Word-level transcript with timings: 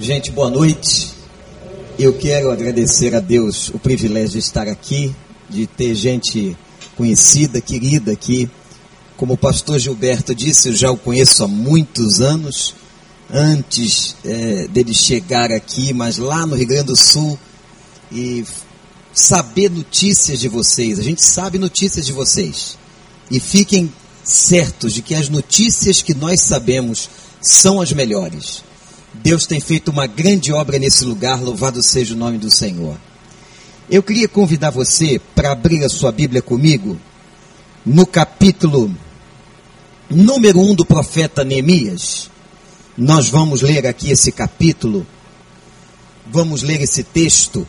Gente, 0.00 0.30
boa 0.30 0.48
noite. 0.48 1.10
Eu 1.98 2.12
quero 2.12 2.52
agradecer 2.52 3.16
a 3.16 3.20
Deus 3.20 3.68
o 3.70 3.80
privilégio 3.80 4.30
de 4.30 4.38
estar 4.38 4.68
aqui, 4.68 5.12
de 5.50 5.66
ter 5.66 5.92
gente 5.96 6.56
conhecida, 6.96 7.60
querida 7.60 8.12
aqui. 8.12 8.48
Como 9.16 9.34
o 9.34 9.36
pastor 9.36 9.76
Gilberto 9.76 10.36
disse, 10.36 10.68
eu 10.68 10.76
já 10.76 10.88
o 10.88 10.96
conheço 10.96 11.42
há 11.42 11.48
muitos 11.48 12.20
anos, 12.20 12.76
antes 13.28 14.14
é, 14.24 14.68
dele 14.68 14.94
chegar 14.94 15.50
aqui, 15.50 15.92
mas 15.92 16.16
lá 16.16 16.46
no 16.46 16.54
Rio 16.54 16.68
Grande 16.68 16.86
do 16.86 16.96
Sul, 16.96 17.36
e 18.12 18.44
saber 19.12 19.68
notícias 19.68 20.38
de 20.38 20.48
vocês. 20.48 21.00
A 21.00 21.02
gente 21.02 21.24
sabe 21.24 21.58
notícias 21.58 22.06
de 22.06 22.12
vocês. 22.12 22.78
E 23.28 23.40
fiquem 23.40 23.92
certos 24.22 24.92
de 24.92 25.02
que 25.02 25.16
as 25.16 25.28
notícias 25.28 26.02
que 26.02 26.14
nós 26.14 26.40
sabemos 26.42 27.10
são 27.40 27.80
as 27.80 27.92
melhores. 27.92 28.67
Deus 29.22 29.46
tem 29.46 29.60
feito 29.60 29.90
uma 29.90 30.06
grande 30.06 30.52
obra 30.52 30.78
nesse 30.78 31.04
lugar, 31.04 31.42
louvado 31.42 31.82
seja 31.82 32.14
o 32.14 32.16
nome 32.16 32.38
do 32.38 32.50
Senhor. 32.50 32.96
Eu 33.90 34.02
queria 34.02 34.28
convidar 34.28 34.70
você 34.70 35.20
para 35.34 35.50
abrir 35.50 35.84
a 35.84 35.88
sua 35.88 36.12
Bíblia 36.12 36.40
comigo 36.40 36.98
no 37.84 38.06
capítulo 38.06 38.94
número 40.08 40.60
1 40.60 40.70
um 40.70 40.74
do 40.74 40.84
profeta 40.84 41.42
Neemias. 41.42 42.30
Nós 42.96 43.28
vamos 43.28 43.60
ler 43.62 43.86
aqui 43.86 44.10
esse 44.10 44.30
capítulo, 44.30 45.06
vamos 46.26 46.62
ler 46.62 46.80
esse 46.80 47.02
texto. 47.02 47.66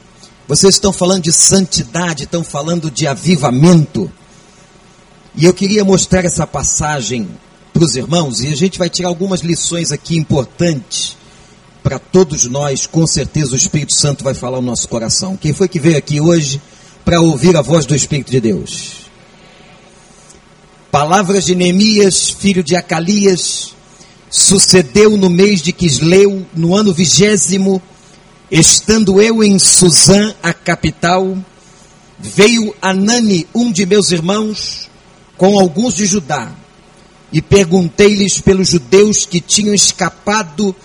Vocês 0.47 0.75
estão 0.75 0.93
falando 0.93 1.23
de 1.23 1.31
santidade, 1.31 2.23
estão 2.23 2.43
falando 2.43 2.91
de 2.91 3.07
avivamento. 3.07 4.11
E 5.35 5.45
eu 5.45 5.53
queria 5.53 5.83
mostrar 5.83 6.25
essa 6.25 6.45
passagem 6.45 7.27
para 7.73 7.83
os 7.83 7.95
irmãos, 7.95 8.41
e 8.41 8.47
a 8.47 8.55
gente 8.55 8.77
vai 8.77 8.89
tirar 8.89 9.09
algumas 9.09 9.41
lições 9.41 9.91
aqui 9.91 10.17
importantes 10.17 11.18
para 11.89 11.97
todos 11.97 12.45
nós, 12.45 12.85
com 12.85 13.07
certeza 13.07 13.53
o 13.53 13.55
Espírito 13.55 13.95
Santo 13.95 14.23
vai 14.23 14.35
falar 14.35 14.57
no 14.57 14.67
nosso 14.67 14.87
coração. 14.87 15.35
Quem 15.35 15.53
foi 15.53 15.67
que 15.67 15.79
veio 15.79 15.97
aqui 15.97 16.21
hoje 16.21 16.61
para 17.03 17.19
ouvir 17.19 17.57
a 17.57 17.63
voz 17.63 17.83
do 17.83 17.95
Espírito 17.95 18.29
de 18.29 18.39
Deus? 18.39 19.09
Palavras 20.91 21.47
de 21.47 21.55
Neemias, 21.55 22.29
filho 22.29 22.63
de 22.63 22.75
Acalias, 22.75 23.73
sucedeu 24.29 25.17
no 25.17 25.31
mês 25.31 25.63
de 25.63 25.73
Quisleu, 25.73 26.45
no 26.53 26.75
ano 26.75 26.93
vigésimo, 26.93 27.81
estando 28.51 29.19
eu 29.19 29.43
em 29.43 29.57
Suzã, 29.57 30.35
a 30.43 30.53
capital, 30.53 31.35
veio 32.19 32.71
Anani, 32.79 33.47
um 33.51 33.71
de 33.71 33.87
meus 33.87 34.11
irmãos, 34.11 34.87
com 35.35 35.57
alguns 35.57 35.95
de 35.95 36.05
Judá, 36.05 36.51
e 37.33 37.41
perguntei-lhes 37.41 38.39
pelos 38.39 38.69
judeus 38.69 39.25
que 39.25 39.41
tinham 39.41 39.73
escapado 39.73 40.75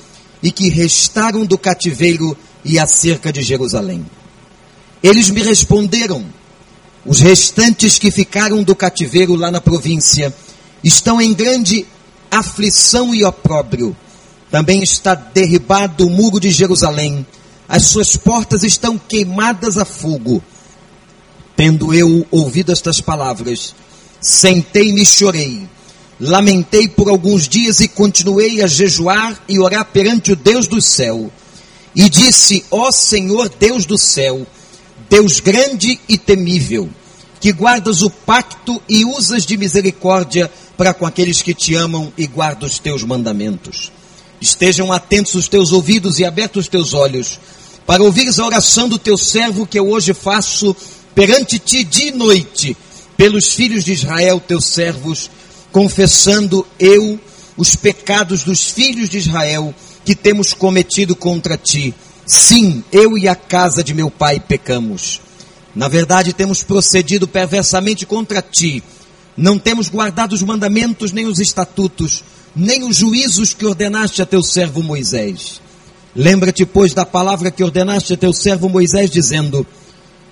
e 0.44 0.52
que 0.52 0.68
restaram 0.68 1.46
do 1.46 1.56
cativeiro 1.56 2.36
e 2.62 2.78
acerca 2.78 3.32
de 3.32 3.42
Jerusalém. 3.42 4.04
Eles 5.02 5.30
me 5.30 5.42
responderam: 5.42 6.22
os 7.04 7.20
restantes 7.20 7.98
que 7.98 8.10
ficaram 8.10 8.62
do 8.62 8.76
cativeiro 8.76 9.34
lá 9.34 9.50
na 9.50 9.60
província 9.60 10.32
estão 10.84 11.20
em 11.20 11.32
grande 11.32 11.86
aflição 12.30 13.14
e 13.14 13.24
opróbrio. 13.24 13.96
Também 14.50 14.82
está 14.82 15.14
derribado 15.14 16.06
o 16.06 16.10
muro 16.10 16.38
de 16.38 16.50
Jerusalém, 16.50 17.26
as 17.66 17.86
suas 17.86 18.14
portas 18.14 18.62
estão 18.62 18.98
queimadas 18.98 19.78
a 19.78 19.84
fogo. 19.86 20.44
Tendo 21.56 21.94
eu 21.94 22.26
ouvido 22.30 22.70
estas 22.70 23.00
palavras, 23.00 23.74
sentei-me 24.20 25.02
e 25.02 25.06
chorei 25.06 25.66
Lamentei 26.26 26.88
por 26.88 27.10
alguns 27.10 27.46
dias 27.46 27.80
e 27.80 27.88
continuei 27.88 28.62
a 28.62 28.66
jejuar 28.66 29.44
e 29.46 29.58
orar 29.58 29.84
perante 29.84 30.32
o 30.32 30.36
Deus 30.36 30.66
do 30.66 30.80
céu. 30.80 31.30
E 31.94 32.08
disse: 32.08 32.64
Ó 32.70 32.90
Senhor 32.90 33.50
Deus 33.50 33.84
do 33.84 33.98
céu, 33.98 34.46
Deus 35.10 35.38
grande 35.38 36.00
e 36.08 36.16
temível, 36.16 36.88
que 37.38 37.52
guardas 37.52 38.00
o 38.00 38.08
pacto 38.08 38.80
e 38.88 39.04
usas 39.04 39.44
de 39.44 39.58
misericórdia 39.58 40.50
para 40.78 40.94
com 40.94 41.04
aqueles 41.04 41.42
que 41.42 41.52
te 41.52 41.74
amam 41.74 42.10
e 42.16 42.26
guardam 42.26 42.66
os 42.66 42.78
teus 42.78 43.02
mandamentos. 43.02 43.92
Estejam 44.40 44.90
atentos 44.90 45.34
os 45.34 45.46
teus 45.46 45.72
ouvidos 45.72 46.18
e 46.18 46.24
abertos 46.24 46.64
os 46.64 46.70
teus 46.70 46.94
olhos, 46.94 47.38
para 47.86 48.02
ouvires 48.02 48.38
a 48.38 48.46
oração 48.46 48.88
do 48.88 48.98
teu 48.98 49.18
servo 49.18 49.66
que 49.66 49.78
eu 49.78 49.90
hoje 49.90 50.14
faço 50.14 50.74
perante 51.14 51.58
ti 51.58 51.84
dia 51.84 52.08
e 52.08 52.12
noite, 52.12 52.74
pelos 53.14 53.48
filhos 53.48 53.84
de 53.84 53.92
Israel, 53.92 54.40
teus 54.40 54.64
servos, 54.64 55.30
confessando 55.74 56.64
eu 56.78 57.18
os 57.56 57.74
pecados 57.74 58.44
dos 58.44 58.70
filhos 58.70 59.08
de 59.08 59.18
Israel 59.18 59.74
que 60.04 60.14
temos 60.14 60.54
cometido 60.54 61.16
contra 61.16 61.56
ti. 61.56 61.92
Sim, 62.24 62.84
eu 62.92 63.18
e 63.18 63.26
a 63.26 63.34
casa 63.34 63.82
de 63.82 63.92
meu 63.92 64.08
pai 64.08 64.38
pecamos. 64.38 65.20
Na 65.74 65.88
verdade, 65.88 66.32
temos 66.32 66.62
procedido 66.62 67.26
perversamente 67.26 68.06
contra 68.06 68.40
ti. 68.40 68.84
Não 69.36 69.58
temos 69.58 69.88
guardado 69.88 70.34
os 70.34 70.44
mandamentos, 70.44 71.10
nem 71.10 71.26
os 71.26 71.40
estatutos, 71.40 72.22
nem 72.54 72.84
os 72.84 72.98
juízos 72.98 73.52
que 73.52 73.66
ordenaste 73.66 74.22
a 74.22 74.26
teu 74.26 74.44
servo 74.44 74.80
Moisés. 74.80 75.60
Lembra-te, 76.14 76.64
pois, 76.64 76.94
da 76.94 77.04
palavra 77.04 77.50
que 77.50 77.64
ordenaste 77.64 78.12
a 78.12 78.16
teu 78.16 78.32
servo 78.32 78.68
Moisés, 78.68 79.10
dizendo: 79.10 79.66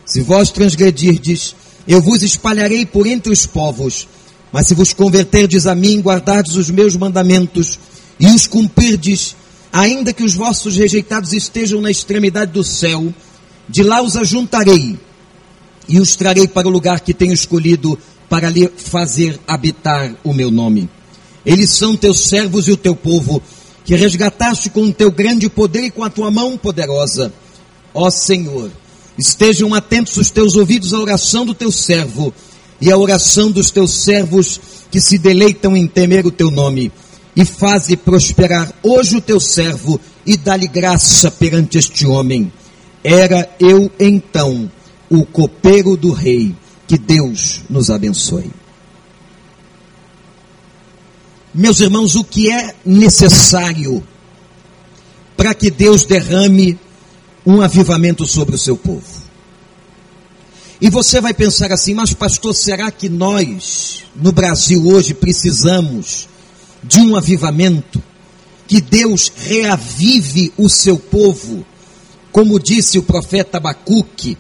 Se 0.06 0.20
vós 0.20 0.52
transgredirdes, 0.52 1.56
eu 1.88 2.00
vos 2.00 2.22
espalharei 2.22 2.86
por 2.86 3.08
entre 3.08 3.32
os 3.32 3.44
povos 3.44 4.06
mas 4.52 4.68
se 4.68 4.74
vos 4.74 4.92
converterdes 4.92 5.66
a 5.66 5.74
mim, 5.74 6.00
guardardes 6.00 6.56
os 6.56 6.68
meus 6.68 6.94
mandamentos 6.94 7.78
e 8.20 8.26
os 8.26 8.46
cumprirdes, 8.46 9.34
ainda 9.72 10.12
que 10.12 10.22
os 10.22 10.34
vossos 10.34 10.76
rejeitados 10.76 11.32
estejam 11.32 11.80
na 11.80 11.90
extremidade 11.90 12.52
do 12.52 12.62
céu, 12.62 13.12
de 13.68 13.82
lá 13.82 14.02
os 14.02 14.16
ajuntarei 14.16 14.98
e 15.88 15.98
os 15.98 16.14
trarei 16.14 16.46
para 16.46 16.68
o 16.68 16.70
lugar 16.70 17.00
que 17.00 17.14
tenho 17.14 17.32
escolhido 17.32 17.98
para 18.28 18.50
lhe 18.50 18.70
fazer 18.76 19.40
habitar 19.46 20.14
o 20.22 20.34
meu 20.34 20.50
nome. 20.50 20.88
Eles 21.44 21.70
são 21.70 21.96
teus 21.96 22.20
servos 22.20 22.69
e 22.69 22.72
o 22.72 22.76
teu 22.76 22.94
povo, 22.94 23.42
que 23.84 23.96
resgataste 23.96 24.70
com 24.70 24.82
o 24.82 24.92
teu 24.92 25.10
grande 25.10 25.48
poder 25.48 25.84
e 25.84 25.90
com 25.90 26.04
a 26.04 26.10
tua 26.10 26.30
mão 26.30 26.56
poderosa. 26.56 27.32
Ó 27.92 28.10
Senhor, 28.10 28.70
estejam 29.19 29.74
atentos 29.74 30.16
os 30.19 30.30
teus 30.30 30.56
ouvidos 30.56 30.94
à 30.94 31.00
oração 31.00 31.44
do 31.44 31.54
teu 31.54 31.72
servo 31.72 32.32
e 32.82 32.91
a 32.91 32.98
oração 32.98 33.48
dos 33.48 33.70
teus 33.70 34.03
servos 34.03 34.60
que 34.91 35.00
se 35.00 35.16
deleitam 35.16 35.76
em 35.76 35.87
temer 35.87 36.26
o 36.26 36.32
teu 36.32 36.50
nome. 36.50 36.91
E 37.34 37.44
faze 37.44 37.97
prosperar 37.97 38.75
hoje 38.82 39.16
o 39.16 39.20
teu 39.20 39.38
servo 39.38 40.00
e 40.26 40.37
dá-lhe 40.37 40.66
graça 40.66 41.31
perante 41.31 41.78
este 41.78 42.04
homem. 42.04 42.53
Era 43.04 43.48
eu 43.60 43.91
então 44.00 44.70
o 45.09 45.25
copeiro 45.25 45.97
do 45.97 46.10
rei. 46.10 46.54
Que 46.88 46.98
Deus 46.98 47.60
nos 47.70 47.88
abençoe. 47.88 48.50
Meus 51.54 51.78
irmãos, 51.78 52.16
o 52.16 52.25
que 52.25 52.50
é 52.50 52.75
necessário 52.84 54.03
para 55.37 55.54
que 55.54 55.70
Deus 55.70 56.04
derrame 56.04 56.76
um 57.47 57.62
avivamento 57.62 58.26
sobre 58.26 58.56
o 58.56 58.59
seu 58.59 58.76
povo? 58.76 59.22
E 60.82 60.91
você 60.91 61.20
vai 61.20 61.32
pensar 61.32 61.70
assim, 61.70 61.94
mas 61.94 62.12
pastor, 62.12 62.53
será 62.56 62.91
que 62.91 63.09
nós, 63.09 64.03
no 64.16 64.32
Brasil 64.32 64.84
hoje, 64.84 65.15
precisamos 65.15 66.28
de 66.82 66.98
um 66.98 67.15
avivamento? 67.15 68.03
Que 68.66 68.81
Deus 68.81 69.31
reavive 69.32 70.53
o 70.59 70.69
seu 70.69 70.98
povo? 70.98 71.65
Como 72.32 72.59
disse 72.59 72.98
o 72.98 73.03
profeta 73.04 73.59
Abacuque 73.59 74.37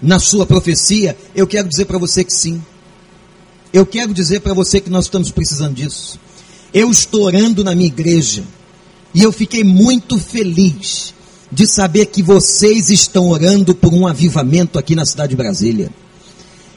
na 0.00 0.18
sua 0.18 0.46
profecia, 0.46 1.18
eu 1.34 1.46
quero 1.46 1.68
dizer 1.68 1.84
para 1.84 1.98
você 1.98 2.24
que 2.24 2.32
sim. 2.32 2.64
Eu 3.70 3.84
quero 3.84 4.14
dizer 4.14 4.40
para 4.40 4.54
você 4.54 4.80
que 4.80 4.88
nós 4.88 5.04
estamos 5.04 5.30
precisando 5.30 5.74
disso. 5.74 6.18
Eu 6.72 6.90
estou 6.90 7.24
orando 7.24 7.62
na 7.62 7.74
minha 7.74 7.88
igreja 7.88 8.42
e 9.12 9.22
eu 9.22 9.30
fiquei 9.30 9.62
muito 9.62 10.18
feliz 10.18 11.13
de 11.54 11.68
saber 11.68 12.06
que 12.06 12.20
vocês 12.20 12.90
estão 12.90 13.28
orando 13.28 13.76
por 13.76 13.94
um 13.94 14.08
avivamento 14.08 14.76
aqui 14.76 14.96
na 14.96 15.06
cidade 15.06 15.30
de 15.30 15.36
Brasília. 15.36 15.88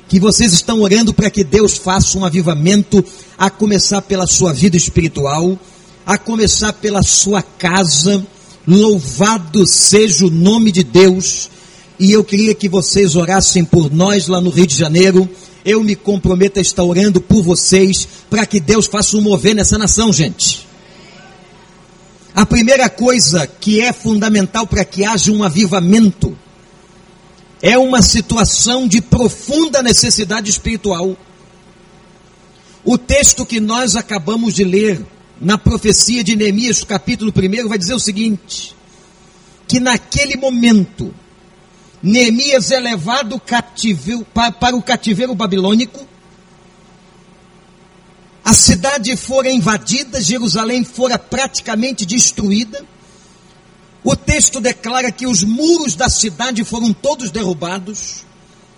Que 0.08 0.20
vocês 0.20 0.54
estão 0.54 0.82
orando 0.82 1.14
para 1.14 1.32
que 1.32 1.44
Deus 1.44 1.78
faça 1.78 2.18
um 2.18 2.24
avivamento, 2.24 3.04
a 3.38 3.50
começar 3.50 4.04
pela 4.04 4.28
sua 4.28 4.54
vida 4.54 4.78
espiritual, 4.78 5.58
a 6.06 6.18
começar 6.18 6.74
pela 6.74 7.02
sua 7.02 7.42
casa. 7.42 8.24
Louvado 8.68 9.66
seja 9.66 10.28
o 10.28 10.30
nome 10.30 10.72
de 10.72 10.84
Deus. 10.84 11.50
E 12.00 12.12
eu 12.12 12.24
queria 12.24 12.54
que 12.54 12.70
vocês 12.70 13.16
orassem 13.16 13.66
por 13.66 13.92
nós 13.92 14.28
lá 14.28 14.40
no 14.40 14.52
Rio 14.52 14.68
de 14.68 14.76
Janeiro. 14.76 15.28
Eu 15.66 15.84
me 15.84 15.96
comprometo 15.96 16.60
a 16.60 16.62
estar 16.62 16.84
orando 16.84 17.20
por 17.20 17.42
vocês, 17.42 18.08
para 18.30 18.46
que 18.46 18.60
Deus 18.60 18.86
faça 18.86 19.18
um 19.18 19.22
mover 19.22 19.56
nessa 19.56 19.78
nação, 19.78 20.14
gente. 20.14 20.67
A 22.38 22.46
primeira 22.46 22.88
coisa 22.88 23.48
que 23.48 23.82
é 23.82 23.92
fundamental 23.92 24.68
para 24.68 24.86
que 24.86 25.04
haja 25.04 25.32
um 25.32 25.42
avivamento 25.42 26.38
é 27.64 27.76
uma 27.80 28.00
situação 28.00 28.88
de 28.88 29.02
profunda 29.02 29.82
necessidade 29.82 30.48
espiritual. 30.48 31.18
O 32.86 32.96
texto 32.96 33.44
que 33.44 33.60
nós 33.60 33.96
acabamos 33.96 34.54
de 34.54 34.64
ler 34.64 35.04
na 35.42 35.58
profecia 35.58 36.24
de 36.24 36.36
Neemias, 36.36 36.84
capítulo 36.84 37.34
1, 37.36 37.68
vai 37.68 37.76
dizer 37.80 37.96
o 37.96 38.00
seguinte: 38.00 38.76
que 39.68 39.80
naquele 39.80 40.38
momento 40.38 41.12
Neemias 42.04 42.70
é 42.70 42.80
levado 42.80 43.42
para, 44.32 44.52
para 44.52 44.76
o 44.76 44.84
cativeiro 44.84 45.34
babilônico, 45.34 46.08
a 48.48 48.54
cidade 48.54 49.18
fora 49.18 49.52
invadida, 49.52 50.22
Jerusalém 50.22 50.82
fora 50.86 51.20
praticamente 51.20 52.06
destruída. 52.06 52.82
O 54.02 54.16
texto 54.16 54.62
declara 54.62 55.12
que 55.12 55.28
os 55.28 55.44
muros 55.44 55.98
da 55.98 56.08
cidade 56.08 56.64
foram 56.64 56.94
todos 56.94 57.30
derrubados. 57.30 58.24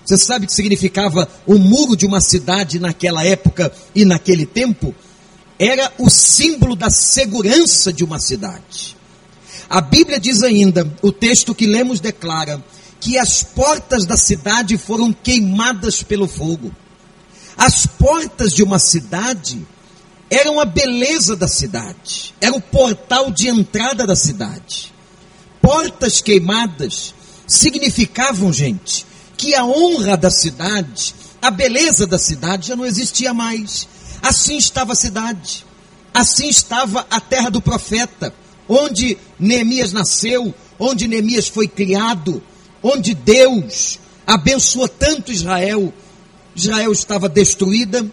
Você 0.04 0.18
sabe 0.18 0.46
o 0.46 0.48
que 0.48 0.56
significava 0.56 1.30
o 1.46 1.60
muro 1.60 1.96
de 1.96 2.08
uma 2.08 2.20
cidade 2.20 2.80
naquela 2.80 3.24
época 3.24 3.72
e 3.94 4.04
naquele 4.06 4.44
tempo? 4.44 4.96
Era 5.60 5.94
o 6.00 6.10
símbolo 6.10 6.76
da 6.76 6.90
segurança 6.90 7.94
de 7.94 8.04
uma 8.04 8.20
cidade. 8.20 8.98
A 9.70 9.82
Bíblia 9.82 10.20
diz 10.20 10.42
ainda, 10.42 10.92
o 11.00 11.12
texto 11.12 11.54
que 11.54 11.68
lemos 11.68 12.00
declara, 12.00 12.60
que 13.00 13.20
as 13.20 13.44
portas 13.44 14.08
da 14.08 14.18
cidade 14.18 14.80
foram 14.80 15.14
queimadas 15.14 16.02
pelo 16.02 16.28
fogo. 16.28 16.72
As 17.60 17.86
portas 17.86 18.54
de 18.54 18.64
uma 18.64 18.80
cidade 18.80 19.68
eram 20.30 20.62
a 20.62 20.66
beleza 20.66 21.36
da 21.36 21.46
cidade, 21.46 22.34
era 22.40 22.56
o 22.56 22.62
portal 22.62 23.30
de 23.30 23.50
entrada 23.50 24.08
da 24.08 24.16
cidade. 24.16 24.94
Portas 25.62 26.22
queimadas 26.22 27.14
significavam, 27.46 28.54
gente, 28.54 29.06
que 29.36 29.54
a 29.56 29.66
honra 29.66 30.16
da 30.16 30.32
cidade, 30.32 31.14
a 31.42 31.52
beleza 31.52 32.08
da 32.08 32.18
cidade 32.18 32.70
já 32.70 32.78
não 32.78 32.86
existia 32.86 33.34
mais. 33.34 33.90
Assim 34.22 34.56
estava 34.56 34.94
a 34.94 34.96
cidade, 34.96 35.66
assim 36.14 36.48
estava 36.48 37.06
a 37.12 37.20
terra 37.20 37.50
do 37.50 37.62
profeta, 37.62 38.34
onde 38.70 39.18
Neemias 39.38 39.92
nasceu, 39.92 40.56
onde 40.80 41.10
Neemias 41.10 41.50
foi 41.50 41.68
criado, 41.68 42.42
onde 42.82 43.14
Deus 43.14 44.00
abençoou 44.26 44.88
tanto 44.88 45.34
Israel. 45.34 45.94
Israel 46.60 46.92
estava 46.92 47.30
destruída, 47.30 48.06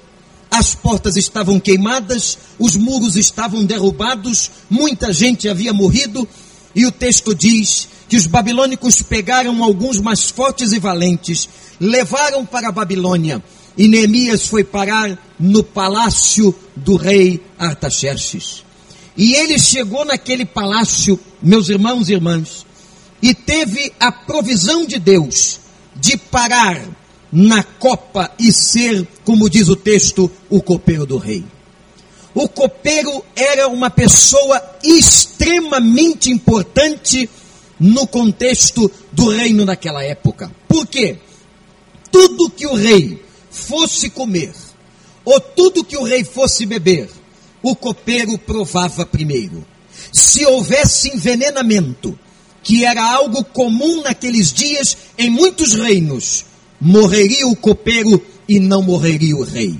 as 0.50 0.74
portas 0.74 1.16
estavam 1.16 1.60
queimadas, 1.60 2.38
os 2.58 2.76
muros 2.76 3.16
estavam 3.16 3.64
derrubados, 3.64 4.50
muita 4.70 5.12
gente 5.12 5.48
havia 5.48 5.72
morrido, 5.72 6.26
e 6.74 6.86
o 6.86 6.92
texto 6.92 7.34
diz 7.34 7.88
que 8.08 8.16
os 8.16 8.26
babilônicos 8.26 9.02
pegaram 9.02 9.62
alguns 9.62 10.00
mais 10.00 10.30
fortes 10.30 10.72
e 10.72 10.78
valentes, 10.78 11.48
levaram 11.80 12.46
para 12.46 12.68
a 12.68 12.72
Babilônia, 12.72 13.42
e 13.76 13.88
Neemias 13.88 14.46
foi 14.46 14.64
parar 14.64 15.18
no 15.38 15.62
palácio 15.62 16.54
do 16.74 16.96
rei 16.96 17.42
Artaxerxes. 17.58 18.64
E 19.16 19.34
ele 19.34 19.58
chegou 19.58 20.04
naquele 20.04 20.44
palácio, 20.44 21.18
meus 21.42 21.68
irmãos 21.68 22.08
e 22.08 22.12
irmãs, 22.12 22.64
e 23.20 23.34
teve 23.34 23.92
a 23.98 24.12
provisão 24.12 24.86
de 24.86 24.98
Deus 24.98 25.60
de 25.96 26.16
parar 26.16 26.80
na 27.32 27.62
copa 27.62 28.30
e 28.38 28.52
ser, 28.52 29.06
como 29.24 29.50
diz 29.50 29.68
o 29.68 29.76
texto, 29.76 30.30
o 30.48 30.62
copeiro 30.62 31.06
do 31.06 31.18
rei. 31.18 31.44
O 32.34 32.48
copeiro 32.48 33.24
era 33.34 33.66
uma 33.68 33.90
pessoa 33.90 34.62
extremamente 34.84 36.30
importante 36.30 37.28
no 37.80 38.06
contexto 38.06 38.90
do 39.12 39.28
reino 39.28 39.64
naquela 39.64 40.02
época. 40.02 40.50
Por 40.68 40.86
quê? 40.86 41.18
Tudo 42.10 42.50
que 42.50 42.66
o 42.66 42.74
rei 42.74 43.22
fosse 43.50 44.10
comer, 44.10 44.52
ou 45.24 45.40
tudo 45.40 45.84
que 45.84 45.96
o 45.96 46.02
rei 46.02 46.24
fosse 46.24 46.66
beber, 46.66 47.08
o 47.62 47.74
copeiro 47.74 48.38
provava 48.38 49.04
primeiro. 49.04 49.66
Se 50.12 50.44
houvesse 50.44 51.08
envenenamento, 51.08 52.18
que 52.62 52.84
era 52.84 53.02
algo 53.02 53.44
comum 53.44 54.02
naqueles 54.02 54.52
dias 54.52 54.96
em 55.16 55.30
muitos 55.30 55.74
reinos, 55.74 56.44
morreria 56.80 57.46
o 57.46 57.56
copeiro 57.56 58.24
e 58.48 58.60
não 58.60 58.82
morreria 58.82 59.36
o 59.36 59.42
rei. 59.42 59.78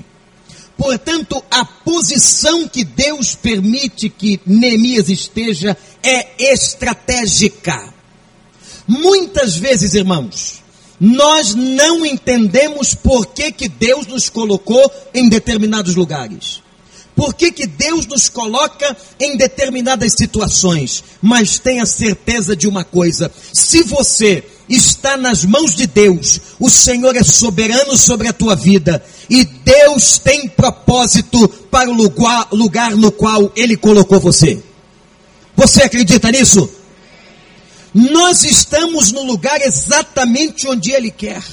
Portanto, 0.77 1.43
a 1.49 1.65
posição 1.65 2.67
que 2.67 2.83
Deus 2.83 3.33
permite 3.33 4.09
que 4.09 4.39
Neemias 4.45 5.09
esteja 5.09 5.75
é 6.03 6.51
estratégica. 6.53 7.93
Muitas 8.87 9.57
vezes, 9.57 9.95
irmãos, 9.95 10.61
nós 10.99 11.55
não 11.55 12.05
entendemos 12.05 12.93
por 12.93 13.27
que, 13.27 13.51
que 13.51 13.67
Deus 13.67 14.05
nos 14.05 14.29
colocou 14.29 14.91
em 15.13 15.27
determinados 15.27 15.95
lugares. 15.95 16.61
Por 17.15 17.33
que, 17.33 17.51
que 17.51 17.65
Deus 17.65 18.05
nos 18.05 18.29
coloca 18.29 18.95
em 19.19 19.35
determinadas 19.35 20.13
situações? 20.13 21.03
Mas 21.19 21.57
tenha 21.57 21.85
certeza 21.87 22.55
de 22.55 22.67
uma 22.67 22.83
coisa: 22.83 23.31
se 23.51 23.81
você 23.81 24.43
está 24.69 25.15
nas 25.15 25.45
mãos 25.45 25.75
de 25.75 25.87
Deus. 25.87 26.39
O 26.59 26.69
Senhor 26.69 27.15
é 27.15 27.23
soberano 27.23 27.97
sobre 27.97 28.27
a 28.27 28.33
tua 28.33 28.55
vida. 28.55 29.03
E 29.29 29.43
Deus 29.43 30.17
tem 30.19 30.47
propósito 30.47 31.47
para 31.47 31.89
o 31.89 31.93
lugar, 31.93 32.47
lugar 32.51 32.91
no 32.91 33.11
qual 33.11 33.51
Ele 33.55 33.77
colocou 33.77 34.19
você. 34.19 34.61
Você 35.55 35.83
acredita 35.83 36.31
nisso? 36.31 36.69
Nós 37.93 38.43
estamos 38.43 39.11
no 39.11 39.23
lugar 39.23 39.61
exatamente 39.61 40.67
onde 40.67 40.91
Ele 40.91 41.09
quer. 41.09 41.43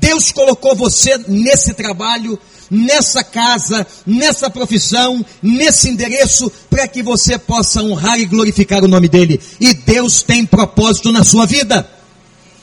Deus 0.00 0.32
colocou 0.32 0.74
você 0.74 1.18
nesse 1.28 1.74
trabalho, 1.74 2.38
nessa 2.70 3.22
casa, 3.22 3.86
nessa 4.06 4.48
profissão, 4.48 5.24
nesse 5.42 5.90
endereço, 5.90 6.50
para 6.70 6.88
que 6.88 7.02
você 7.02 7.38
possa 7.38 7.82
honrar 7.82 8.18
e 8.18 8.24
glorificar 8.24 8.82
o 8.82 8.88
nome 8.88 9.08
dEle. 9.08 9.38
E 9.60 9.74
Deus 9.74 10.22
tem 10.22 10.46
propósito 10.46 11.12
na 11.12 11.24
sua 11.24 11.44
vida. 11.44 11.99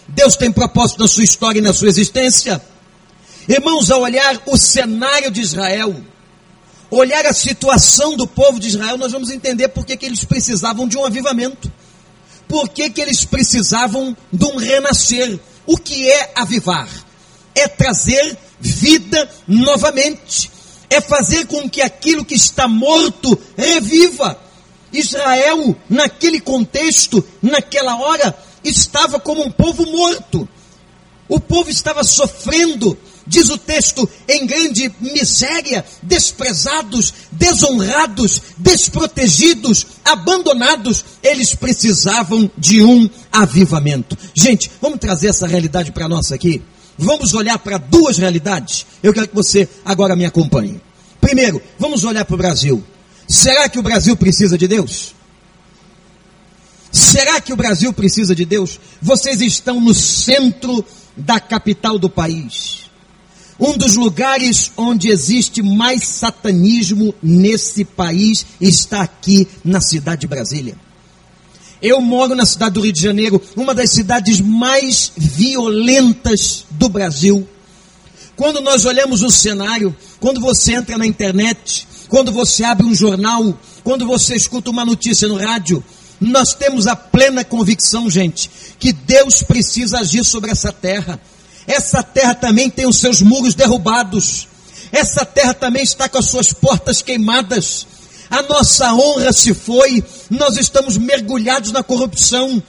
Deus 0.08 0.36
tem 0.36 0.52
propósito 0.52 1.00
na 1.00 1.08
sua 1.08 1.24
história 1.24 1.60
e 1.60 1.62
na 1.62 1.74
sua 1.74 1.88
existência. 1.88 2.62
Irmãos, 3.48 3.92
ao 3.92 4.02
olhar 4.02 4.42
o 4.46 4.58
cenário 4.58 5.32
de 5.32 5.42
Israel, 5.42 5.96
olhar 6.90 7.26
a 7.26 7.34
situação 7.34 8.16
do 8.16 8.28
povo 8.28 8.60
de 8.60 8.68
Israel, 8.68 8.98
nós 8.98 9.12
vamos 9.12 9.30
entender 9.30 9.68
por 9.70 9.86
que, 9.86 10.06
eles 10.06 10.24
precisavam 10.24 10.88
de 10.88 10.98
um 10.98 11.06
avivamento. 11.06 11.72
Por 12.48 12.70
que 12.70 12.92
eles 12.98 13.26
precisavam 13.26 14.16
de 14.32 14.46
um 14.46 14.58
renascer. 14.58 15.40
O 15.66 15.78
que 15.78 16.10
é 16.10 16.32
avivar? 16.36 16.88
É 17.54 17.68
trazer 17.68 18.38
vida 18.60 19.30
novamente. 19.46 20.50
É 20.90 21.02
fazer 21.02 21.46
com 21.48 21.70
que 21.70 21.82
aquilo 21.82 22.24
que 22.24 22.36
está 22.36 22.68
morto 22.68 23.38
reviva. 23.58 24.40
Israel, 24.94 25.76
naquele 25.90 26.40
contexto, 26.40 27.22
naquela 27.42 27.98
hora, 27.98 28.34
estava 28.64 29.20
como 29.20 29.46
um 29.46 29.52
povo 29.52 29.86
morto. 29.86 30.48
O 31.30 31.40
povo 31.40 31.70
estava 31.70 32.04
sofrendo, 32.06 32.98
diz 33.26 33.50
o 33.50 33.58
texto, 33.58 34.10
em 34.30 34.48
grande 34.48 34.90
miséria, 35.02 35.84
desprezados, 36.02 37.14
desonrados, 37.32 38.42
desprotegidos, 38.58 39.86
abandonados. 40.06 41.04
Eles 41.22 41.54
precisavam 41.54 42.50
de 42.58 42.82
um 42.82 43.10
avivamento. 43.32 44.18
Gente, 44.34 44.72
vamos 44.82 45.00
trazer 45.00 45.28
essa 45.28 45.48
realidade 45.48 45.92
para 45.92 46.08
nós 46.08 46.32
aqui. 46.32 46.62
Vamos 46.98 47.34
olhar 47.34 47.60
para 47.60 47.78
duas 47.78 48.18
realidades. 48.18 48.86
Eu 49.04 49.14
quero 49.14 49.28
que 49.28 49.36
você 49.36 49.68
agora 49.84 50.16
me 50.16 50.26
acompanhe. 50.26 50.82
Primeiro, 51.20 51.62
vamos 51.78 52.06
olhar 52.06 52.24
para 52.24 52.36
o 52.36 52.38
Brasil. 52.38 52.84
Será 53.28 53.68
que 53.68 53.78
o 53.78 53.84
Brasil 53.84 54.16
precisa 54.16 54.58
de 54.58 54.68
Deus? 54.68 55.17
Será 56.92 57.42
que 57.42 57.54
o 57.54 57.58
Brasil 57.58 57.92
precisa 57.94 58.34
de 58.36 58.46
Deus? 58.46 58.80
Vocês 59.02 59.42
estão 59.42 59.80
no 59.80 59.94
centro 59.94 60.84
da 61.16 61.40
capital 61.40 61.98
do 61.98 62.10
país. 62.10 62.88
Um 63.60 63.76
dos 63.76 63.96
lugares 63.96 64.72
onde 64.78 65.10
existe 65.10 65.64
mais 65.64 66.08
satanismo 66.08 67.14
nesse 67.24 67.84
país 67.84 68.46
está 68.62 69.02
aqui 69.02 69.48
na 69.64 69.82
cidade 69.82 70.22
de 70.22 70.28
Brasília. 70.28 70.76
Eu 71.82 72.02
moro 72.02 72.36
na 72.36 72.46
cidade 72.46 72.76
do 72.76 72.82
Rio 72.82 72.94
de 72.94 73.02
Janeiro, 73.02 73.42
uma 73.56 73.74
das 73.74 73.92
cidades 73.92 74.40
mais 74.40 75.12
violentas 75.16 76.66
do 76.72 76.88
Brasil. 76.88 77.48
Quando 78.36 78.62
nós 78.62 78.86
olhamos 78.86 79.24
o 79.24 79.32
cenário, 79.32 79.96
quando 80.20 80.40
você 80.40 80.74
entra 80.74 80.98
na 80.98 81.06
internet, 81.06 81.88
quando 82.08 82.32
você 82.32 82.64
abre 82.64 82.86
um 82.86 82.94
jornal, 82.94 83.60
quando 83.84 84.06
você 84.06 84.36
escuta 84.36 84.70
uma 84.70 84.86
notícia 84.86 85.28
no 85.28 85.38
rádio, 85.38 85.84
nós 86.20 86.54
temos 86.54 86.88
a 86.88 86.96
plena 86.96 87.44
convicção, 87.44 88.10
gente, 88.10 88.50
que 88.80 88.92
Deus 88.92 89.44
precisa 89.44 90.00
agir 90.00 90.24
sobre 90.24 90.52
essa 90.52 90.72
terra. 90.72 91.20
Essa 91.68 92.02
terra 92.02 92.34
também 92.34 92.70
tem 92.70 92.88
os 92.88 93.00
seus 93.00 93.22
muros 93.22 93.54
derrubados. 93.54 94.48
Essa 94.92 95.26
terra 95.26 95.54
também 95.54 95.84
está 95.84 96.08
com 96.08 96.18
as 96.18 96.26
suas 96.26 96.54
portas 96.54 97.02
queimadas. 97.02 97.86
A 98.30 98.42
nossa 98.42 98.94
honra 98.94 99.32
se 99.32 99.54
foi. 99.54 100.04
Nós 100.30 100.58
estamos 100.58 100.98
mergulhados 100.98 101.72
na 101.72 101.84
corrupção. 101.84 102.62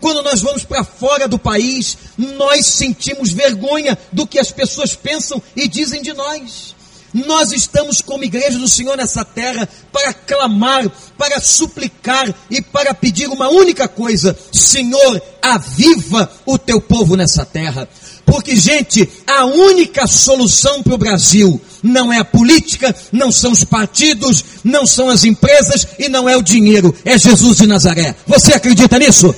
Quando 0.00 0.22
nós 0.22 0.40
vamos 0.40 0.64
para 0.64 0.84
fora 0.84 1.28
do 1.28 1.38
país, 1.38 1.96
nós 2.18 2.66
sentimos 2.66 3.32
vergonha 3.32 3.96
do 4.12 4.26
que 4.26 4.38
as 4.38 4.50
pessoas 4.50 4.94
pensam 4.94 5.40
e 5.54 5.68
dizem 5.68 6.02
de 6.02 6.12
nós. 6.12 6.74
Nós 7.12 7.52
estamos 7.52 8.00
como 8.00 8.24
igreja 8.24 8.58
do 8.58 8.68
Senhor 8.68 8.96
nessa 8.96 9.24
terra 9.24 9.68
para 9.92 10.14
clamar, 10.14 10.90
para 11.18 11.40
suplicar 11.40 12.34
e 12.50 12.62
para 12.62 12.94
pedir 12.94 13.28
uma 13.28 13.48
única 13.48 13.86
coisa: 13.86 14.36
Senhor, 14.52 15.20
aviva 15.42 16.30
o 16.46 16.58
teu 16.58 16.80
povo 16.80 17.14
nessa 17.16 17.44
terra. 17.44 17.86
Porque, 18.24 18.56
gente, 18.56 19.08
a 19.26 19.44
única 19.44 20.06
solução 20.06 20.82
para 20.82 20.94
o 20.94 20.98
Brasil 20.98 21.60
não 21.82 22.12
é 22.12 22.18
a 22.18 22.24
política, 22.24 22.94
não 23.10 23.30
são 23.30 23.52
os 23.52 23.64
partidos, 23.64 24.44
não 24.64 24.86
são 24.86 25.10
as 25.10 25.24
empresas 25.24 25.86
e 25.98 26.08
não 26.08 26.28
é 26.28 26.36
o 26.36 26.42
dinheiro, 26.42 26.94
é 27.04 27.18
Jesus 27.18 27.58
de 27.58 27.66
Nazaré. 27.66 28.14
Você 28.26 28.54
acredita 28.54 28.98
nisso? 28.98 29.34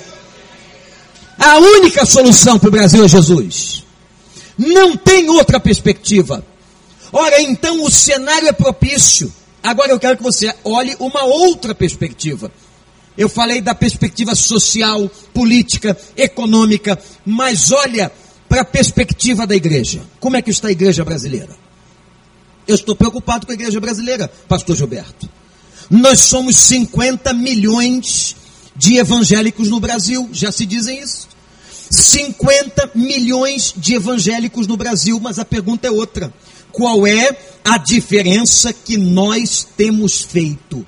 A 1.38 1.59
única 1.59 2.07
solução 2.07 2.59
para 2.59 2.69
o 2.69 2.73
Brasil 2.73 3.04
é 3.04 3.09
Jesus. 3.09 3.83
Não 4.57 4.97
tem 4.97 5.28
outra 5.28 5.59
perspectiva. 5.59 6.45
Ora, 7.16 7.40
então 7.40 7.85
o 7.85 7.90
cenário 7.92 8.49
é 8.49 8.52
propício. 8.52 9.33
Agora 9.62 9.92
eu 9.92 10.00
quero 10.00 10.16
que 10.16 10.23
você 10.23 10.52
olhe 10.64 10.97
uma 10.99 11.23
outra 11.23 11.73
perspectiva. 11.73 12.50
Eu 13.16 13.28
falei 13.28 13.61
da 13.61 13.73
perspectiva 13.73 14.35
social, 14.35 15.09
política, 15.33 15.97
econômica, 16.16 17.00
mas 17.25 17.71
olha 17.71 18.11
para 18.49 18.62
a 18.62 18.64
perspectiva 18.64 19.47
da 19.47 19.54
igreja. 19.54 20.02
Como 20.18 20.37
é 20.37 20.42
que 20.42 20.50
está 20.50 20.66
a 20.66 20.73
igreja 20.73 21.04
brasileira? 21.04 21.56
Eu 22.66 22.75
estou 22.75 22.97
preocupado 22.97 23.47
com 23.47 23.52
a 23.52 23.54
igreja 23.54 23.78
brasileira, 23.78 24.26
pastor 24.49 24.75
Gilberto. 24.76 25.30
Nós 25.88 26.18
somos 26.18 26.56
50 26.56 27.33
milhões 27.33 28.35
de 28.75 28.97
evangélicos 28.97 29.68
no 29.68 29.78
Brasil, 29.78 30.28
já 30.33 30.50
se 30.50 30.66
dizem 30.66 30.99
isso. 30.99 31.28
50 31.90 32.90
milhões 32.97 33.73
de 33.76 33.94
evangélicos 33.94 34.66
no 34.66 34.76
Brasil, 34.76 35.21
mas 35.21 35.38
a 35.38 35.44
pergunta 35.44 35.87
é 35.87 35.92
outra 35.92 36.35
qual 36.75 37.07
é 37.07 37.37
a 37.64 37.78
diferença 37.78 38.73
que 38.73 38.99
nós 38.99 39.66
temos 39.76 40.21
feito. 40.21 40.85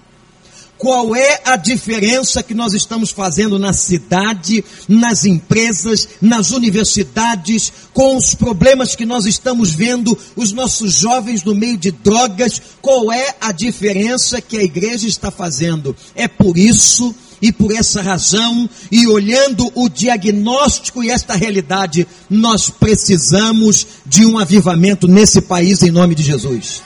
Qual 0.77 1.17
é 1.17 1.41
a 1.47 1.57
diferença 1.57 2.43
que 2.43 2.53
nós 2.53 2.75
estamos 2.75 3.11
fazendo 3.11 3.59
na 3.59 3.73
cidade, 3.73 4.63
nas 4.87 5.25
empresas, 5.25 6.07
nas 6.21 6.51
universidades, 6.51 7.73
com 7.95 8.15
os 8.15 8.35
problemas 8.35 8.95
que 8.95 9.07
nós 9.07 9.25
estamos 9.25 9.71
vendo, 9.71 10.17
os 10.37 10.53
nossos 10.53 10.93
jovens 10.93 11.43
no 11.43 11.55
meio 11.55 11.79
de 11.79 11.91
drogas? 11.91 12.61
Qual 12.83 13.11
é 13.11 13.37
a 13.41 13.53
diferença 13.53 14.39
que 14.39 14.59
a 14.59 14.63
igreja 14.63 15.09
está 15.09 15.31
fazendo? 15.31 15.97
É 16.15 16.29
por 16.29 16.59
isso 16.59 17.15
e 17.41 17.53
por 17.53 17.73
essa 17.73 18.01
razão, 18.01 18.69
e 18.91 19.07
olhando 19.07 19.71
o 19.75 19.89
diagnóstico 19.89 21.03
e 21.03 21.11
esta 21.11 21.35
realidade, 21.35 22.07
nós 22.31 22.71
precisamos 22.71 23.87
de 24.07 24.25
um 24.25 24.39
avivamento 24.39 25.07
nesse 25.07 25.41
país 25.41 25.83
em 25.83 25.91
nome 25.91 26.15
de 26.15 26.23
Jesus. 26.23 26.83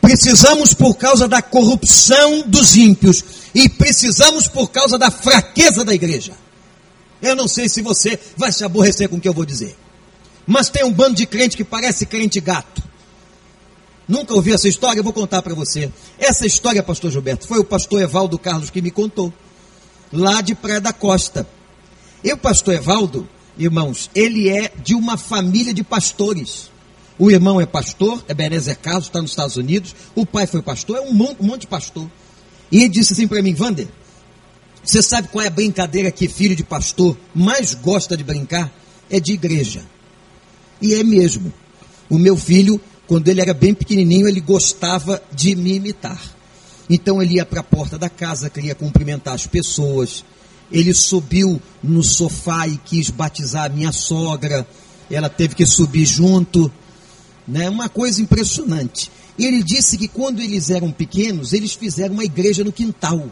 Precisamos 0.00 0.74
por 0.74 0.94
causa 0.96 1.28
da 1.28 1.42
corrupção 1.42 2.42
dos 2.46 2.76
ímpios 2.76 3.22
e 3.54 3.68
precisamos 3.68 4.48
por 4.48 4.68
causa 4.70 4.98
da 4.98 5.10
fraqueza 5.10 5.84
da 5.84 5.94
igreja. 5.94 6.32
Eu 7.20 7.36
não 7.36 7.46
sei 7.46 7.68
se 7.68 7.82
você 7.82 8.18
vai 8.36 8.50
se 8.50 8.64
aborrecer 8.64 9.08
com 9.08 9.16
o 9.16 9.20
que 9.20 9.28
eu 9.28 9.34
vou 9.34 9.44
dizer. 9.44 9.76
Mas 10.46 10.70
tem 10.70 10.84
um 10.84 10.92
bando 10.92 11.14
de 11.14 11.26
crente 11.26 11.56
que 11.56 11.64
parece 11.64 12.06
crente 12.06 12.40
gato. 12.40 12.82
Nunca 14.08 14.34
ouvi 14.34 14.52
essa 14.52 14.66
história, 14.66 14.98
eu 14.98 15.04
vou 15.04 15.12
contar 15.12 15.42
para 15.42 15.54
você. 15.54 15.92
Essa 16.18 16.46
história, 16.46 16.82
pastor 16.82 17.12
Gilberto, 17.12 17.46
foi 17.46 17.60
o 17.60 17.64
pastor 17.64 18.00
Evaldo 18.02 18.38
Carlos 18.38 18.70
que 18.70 18.82
me 18.82 18.90
contou 18.90 19.32
lá 20.12 20.40
de 20.40 20.54
Praia 20.54 20.80
da 20.80 20.92
Costa. 20.92 21.46
E 22.22 22.32
o 22.32 22.36
pastor 22.36 22.74
Evaldo, 22.74 23.28
irmãos, 23.56 24.10
ele 24.14 24.48
é 24.48 24.70
de 24.82 24.94
uma 24.94 25.16
família 25.16 25.72
de 25.72 25.82
pastores. 25.82 26.70
O 27.18 27.30
irmão 27.30 27.60
é 27.60 27.66
pastor, 27.66 28.24
é 28.28 28.34
Benézer 28.34 28.78
Carlos, 28.78 29.04
está 29.04 29.20
nos 29.20 29.32
Estados 29.32 29.56
Unidos. 29.56 29.94
O 30.14 30.24
pai 30.24 30.46
foi 30.46 30.62
pastor, 30.62 30.96
é 30.96 31.00
um 31.00 31.12
monte, 31.12 31.36
um 31.40 31.46
monte 31.46 31.62
de 31.62 31.66
pastor. 31.66 32.10
E 32.72 32.78
ele 32.78 32.88
disse 32.88 33.12
assim 33.12 33.28
para 33.28 33.42
mim, 33.42 33.54
Wander, 33.58 33.88
você 34.82 35.02
sabe 35.02 35.28
qual 35.28 35.44
é 35.44 35.48
a 35.48 35.50
brincadeira 35.50 36.10
que 36.10 36.28
filho 36.28 36.56
de 36.56 36.64
pastor 36.64 37.16
mais 37.34 37.74
gosta 37.74 38.16
de 38.16 38.24
brincar? 38.24 38.72
É 39.10 39.20
de 39.20 39.32
igreja. 39.32 39.82
E 40.80 40.94
é 40.94 41.04
mesmo. 41.04 41.52
O 42.08 42.18
meu 42.18 42.36
filho, 42.36 42.80
quando 43.06 43.28
ele 43.28 43.40
era 43.40 43.52
bem 43.52 43.74
pequenininho, 43.74 44.26
ele 44.26 44.40
gostava 44.40 45.22
de 45.32 45.54
me 45.54 45.74
imitar. 45.74 46.20
Então 46.90 47.22
ele 47.22 47.34
ia 47.34 47.46
para 47.46 47.60
a 47.60 47.62
porta 47.62 47.96
da 47.96 48.10
casa, 48.10 48.50
queria 48.50 48.74
cumprimentar 48.74 49.32
as 49.32 49.46
pessoas. 49.46 50.24
Ele 50.72 50.92
subiu 50.92 51.62
no 51.80 52.02
sofá 52.02 52.66
e 52.66 52.76
quis 52.78 53.10
batizar 53.10 53.66
a 53.66 53.68
minha 53.68 53.92
sogra. 53.92 54.66
Ela 55.08 55.28
teve 55.28 55.54
que 55.54 55.64
subir 55.64 56.04
junto. 56.04 56.70
Né? 57.46 57.70
Uma 57.70 57.88
coisa 57.88 58.20
impressionante. 58.20 59.08
Ele 59.38 59.62
disse 59.62 59.96
que 59.96 60.08
quando 60.08 60.42
eles 60.42 60.68
eram 60.68 60.90
pequenos, 60.90 61.52
eles 61.52 61.74
fizeram 61.74 62.14
uma 62.14 62.24
igreja 62.24 62.64
no 62.64 62.72
quintal. 62.72 63.30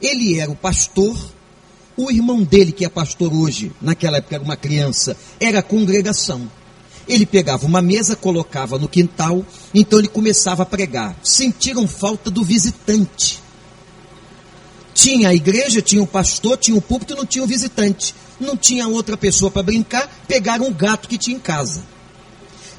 Ele 0.00 0.38
era 0.38 0.50
o 0.50 0.56
pastor, 0.56 1.16
o 1.96 2.10
irmão 2.10 2.42
dele, 2.42 2.70
que 2.70 2.84
é 2.84 2.88
pastor 2.90 3.32
hoje, 3.32 3.72
naquela 3.80 4.18
época 4.18 4.34
era 4.34 4.44
uma 4.44 4.56
criança, 4.56 5.16
era 5.40 5.60
a 5.60 5.62
congregação. 5.62 6.50
Ele 7.08 7.26
pegava 7.26 7.66
uma 7.66 7.82
mesa, 7.82 8.16
colocava 8.16 8.78
no 8.78 8.88
quintal, 8.88 9.44
então 9.74 9.98
ele 9.98 10.08
começava 10.08 10.62
a 10.62 10.66
pregar. 10.66 11.14
Sentiram 11.22 11.86
falta 11.86 12.30
do 12.30 12.42
visitante. 12.42 13.42
Tinha 14.94 15.28
a 15.28 15.34
igreja, 15.34 15.82
tinha 15.82 16.02
o 16.02 16.06
pastor, 16.06 16.56
tinha 16.56 16.76
o 16.76 16.80
púlpito, 16.80 17.16
não 17.16 17.26
tinha 17.26 17.44
o 17.44 17.48
visitante. 17.48 18.14
Não 18.40 18.56
tinha 18.56 18.88
outra 18.88 19.16
pessoa 19.16 19.50
para 19.50 19.62
brincar, 19.62 20.08
pegaram 20.26 20.66
o 20.66 20.74
gato 20.74 21.08
que 21.08 21.18
tinha 21.18 21.36
em 21.36 21.40
casa. 21.40 21.82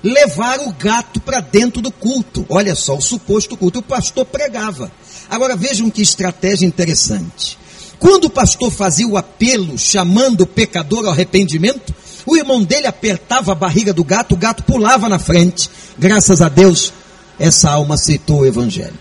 Levaram 0.01 0.67
o 0.67 0.74
gato 0.74 1.20
para 1.20 1.39
dentro 1.39 1.82
do 1.82 1.91
culto. 1.91 2.46
Olha 2.50 2.75
só, 2.75 2.96
o 2.96 3.01
suposto 3.01 3.58
culto. 3.58 3.79
O 3.79 3.84
pastor 3.84 4.25
pregava. 4.25 4.91
Agora 5.29 5.55
vejam 5.55 5.89
que 5.89 6.01
estratégia 6.01 6.65
interessante. 6.65 7.58
Quando 8.00 8.25
o 8.25 8.29
pastor 8.29 8.72
fazia 8.72 9.08
o 9.08 9.17
apelo 9.17 9.77
chamando 9.77 10.41
o 10.41 10.48
pecador 10.48 11.05
ao 11.05 11.12
arrependimento, 11.12 11.94
o 12.36 12.39
irmão 12.39 12.63
dele 12.63 12.88
apertava 12.88 13.51
a 13.51 13.56
barriga 13.56 13.94
do 13.94 14.04
gato, 14.04 14.36
o 14.36 14.38
gato 14.38 14.63
pulava 14.63 15.10
na 15.10 15.18
frente. 15.18 15.70
Graças 15.98 16.42
a 16.42 16.50
Deus, 16.50 16.94
essa 17.39 17.72
alma 17.72 17.96
aceitou 17.96 18.42
o 18.42 18.46
evangelho. 18.46 18.98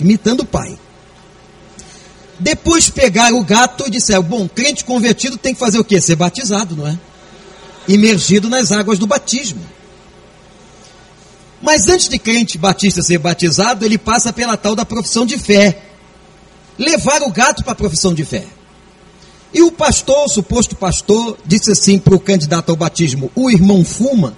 Imitando 0.00 0.40
o 0.40 0.46
pai. 0.46 0.78
Depois 2.38 2.90
pegaram 2.90 3.38
o 3.38 3.44
gato 3.44 3.84
e 3.86 3.90
disseram: 3.90 4.22
Bom, 4.22 4.48
crente 4.48 4.84
convertido 4.84 5.38
tem 5.38 5.54
que 5.54 5.60
fazer 5.60 5.78
o 5.78 5.84
quê? 5.84 6.00
Ser 6.00 6.16
batizado, 6.16 6.76
não 6.76 6.86
é? 6.86 6.98
Imergido 7.88 8.48
nas 8.48 8.72
águas 8.72 8.98
do 8.98 9.06
batismo. 9.06 9.64
Mas 11.62 11.88
antes 11.88 12.08
de 12.08 12.18
crente 12.18 12.58
batista 12.58 13.00
ser 13.02 13.18
batizado, 13.18 13.84
ele 13.84 13.96
passa 13.96 14.32
pela 14.32 14.56
tal 14.56 14.74
da 14.74 14.84
profissão 14.84 15.24
de 15.24 15.38
fé. 15.38 15.82
Levar 16.78 17.22
o 17.22 17.32
gato 17.32 17.64
para 17.64 17.72
a 17.72 17.76
profissão 17.76 18.12
de 18.12 18.24
fé. 18.24 18.44
E 19.56 19.62
o 19.62 19.72
pastor, 19.72 20.26
o 20.26 20.28
suposto 20.28 20.76
pastor, 20.76 21.38
disse 21.46 21.72
assim 21.72 21.98
para 21.98 22.14
o 22.14 22.20
candidato 22.20 22.68
ao 22.68 22.76
batismo: 22.76 23.32
o 23.34 23.50
irmão 23.50 23.82
fuma. 23.82 24.36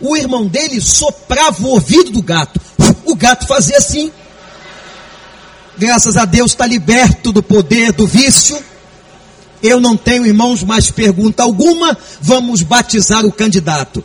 O 0.00 0.16
irmão 0.16 0.44
dele 0.44 0.80
soprava 0.80 1.64
o 1.64 1.70
ouvido 1.70 2.10
do 2.10 2.20
gato. 2.20 2.60
O 3.06 3.14
gato 3.14 3.46
fazia 3.46 3.76
assim. 3.78 4.10
Graças 5.78 6.16
a 6.16 6.24
Deus 6.24 6.50
está 6.50 6.66
liberto 6.66 7.30
do 7.30 7.44
poder 7.44 7.92
do 7.92 8.08
vício. 8.08 8.58
Eu 9.62 9.80
não 9.80 9.96
tenho 9.96 10.26
irmãos 10.26 10.64
mais 10.64 10.90
pergunta 10.90 11.44
alguma. 11.44 11.96
Vamos 12.20 12.60
batizar 12.60 13.24
o 13.24 13.30
candidato. 13.30 14.02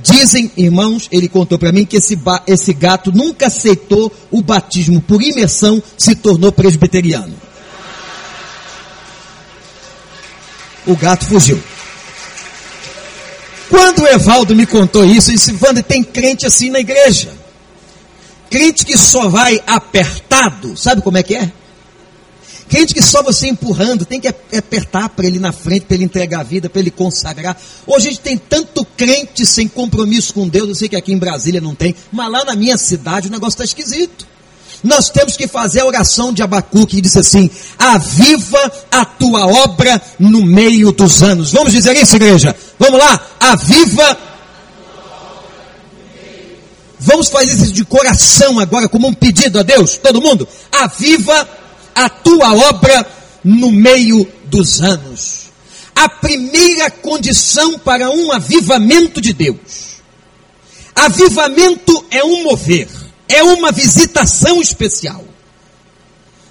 Dizem, 0.00 0.48
irmãos, 0.56 1.08
ele 1.10 1.28
contou 1.28 1.58
para 1.58 1.72
mim 1.72 1.84
que 1.84 1.96
esse, 1.96 2.16
esse 2.46 2.72
gato 2.72 3.10
nunca 3.10 3.48
aceitou 3.48 4.12
o 4.30 4.40
batismo 4.40 5.00
por 5.00 5.20
imersão, 5.20 5.82
se 5.98 6.14
tornou 6.14 6.52
presbiteriano. 6.52 7.51
O 10.86 10.96
gato 10.96 11.24
fugiu. 11.26 11.62
Quando 13.68 14.02
o 14.02 14.06
Evaldo 14.06 14.54
me 14.54 14.66
contou 14.66 15.04
isso, 15.04 15.30
ele 15.30 15.38
disse, 15.38 15.56
Wander, 15.60 15.82
tem 15.82 16.04
crente 16.04 16.46
assim 16.46 16.70
na 16.70 16.80
igreja. 16.80 17.30
Crente 18.50 18.84
que 18.84 18.98
só 18.98 19.28
vai 19.28 19.62
apertado, 19.66 20.76
sabe 20.76 21.00
como 21.00 21.16
é 21.16 21.22
que 21.22 21.34
é? 21.34 21.50
Crente 22.68 22.94
que 22.94 23.02
só 23.02 23.22
você 23.22 23.48
empurrando, 23.48 24.04
tem 24.04 24.20
que 24.20 24.28
apertar 24.28 25.08
para 25.10 25.26
ele 25.26 25.38
na 25.38 25.52
frente, 25.52 25.84
para 25.84 25.94
ele 25.94 26.04
entregar 26.04 26.40
a 26.40 26.42
vida, 26.42 26.68
para 26.70 26.80
ele 26.80 26.90
consagrar. 26.90 27.58
Hoje 27.86 28.08
a 28.08 28.10
gente 28.10 28.20
tem 28.20 28.36
tanto 28.36 28.84
crente 28.84 29.46
sem 29.46 29.68
compromisso 29.68 30.34
com 30.34 30.48
Deus, 30.48 30.68
eu 30.68 30.74
sei 30.74 30.88
que 30.88 30.96
aqui 30.96 31.12
em 31.12 31.18
Brasília 31.18 31.60
não 31.60 31.74
tem, 31.74 31.94
mas 32.10 32.30
lá 32.30 32.44
na 32.44 32.54
minha 32.54 32.76
cidade 32.76 33.28
o 33.28 33.30
negócio 33.30 33.56
está 33.56 33.64
esquisito 33.64 34.26
nós 34.82 35.10
temos 35.10 35.36
que 35.36 35.46
fazer 35.46 35.80
a 35.80 35.86
oração 35.86 36.32
de 36.32 36.42
Abacuque, 36.42 36.96
que 36.96 37.00
diz 37.00 37.16
assim: 37.16 37.50
Aviva 37.78 38.72
a 38.90 39.04
tua 39.04 39.46
obra 39.46 40.00
no 40.18 40.44
meio 40.44 40.92
dos 40.92 41.22
anos. 41.22 41.52
Vamos 41.52 41.72
dizer 41.72 41.96
isso, 41.96 42.16
igreja? 42.16 42.54
Vamos 42.78 42.98
lá? 42.98 43.20
Aviva. 43.40 44.18
Vamos 46.98 47.28
fazer 47.28 47.52
isso 47.52 47.72
de 47.72 47.84
coração 47.84 48.60
agora, 48.60 48.88
como 48.88 49.08
um 49.08 49.14
pedido 49.14 49.58
a 49.58 49.62
Deus, 49.62 49.96
todo 49.96 50.22
mundo? 50.22 50.46
Aviva 50.70 51.48
a 51.94 52.08
tua 52.08 52.54
obra 52.70 53.06
no 53.42 53.72
meio 53.72 54.26
dos 54.44 54.80
anos. 54.80 55.42
A 55.94 56.08
primeira 56.08 56.90
condição 56.90 57.78
para 57.78 58.10
um 58.10 58.32
avivamento 58.32 59.20
de 59.20 59.32
Deus 59.32 59.92
Avivamento 60.94 62.04
é 62.10 62.22
um 62.22 62.44
mover, 62.44 62.88
é 63.32 63.42
uma 63.42 63.72
visitação 63.72 64.60
especial. 64.60 65.24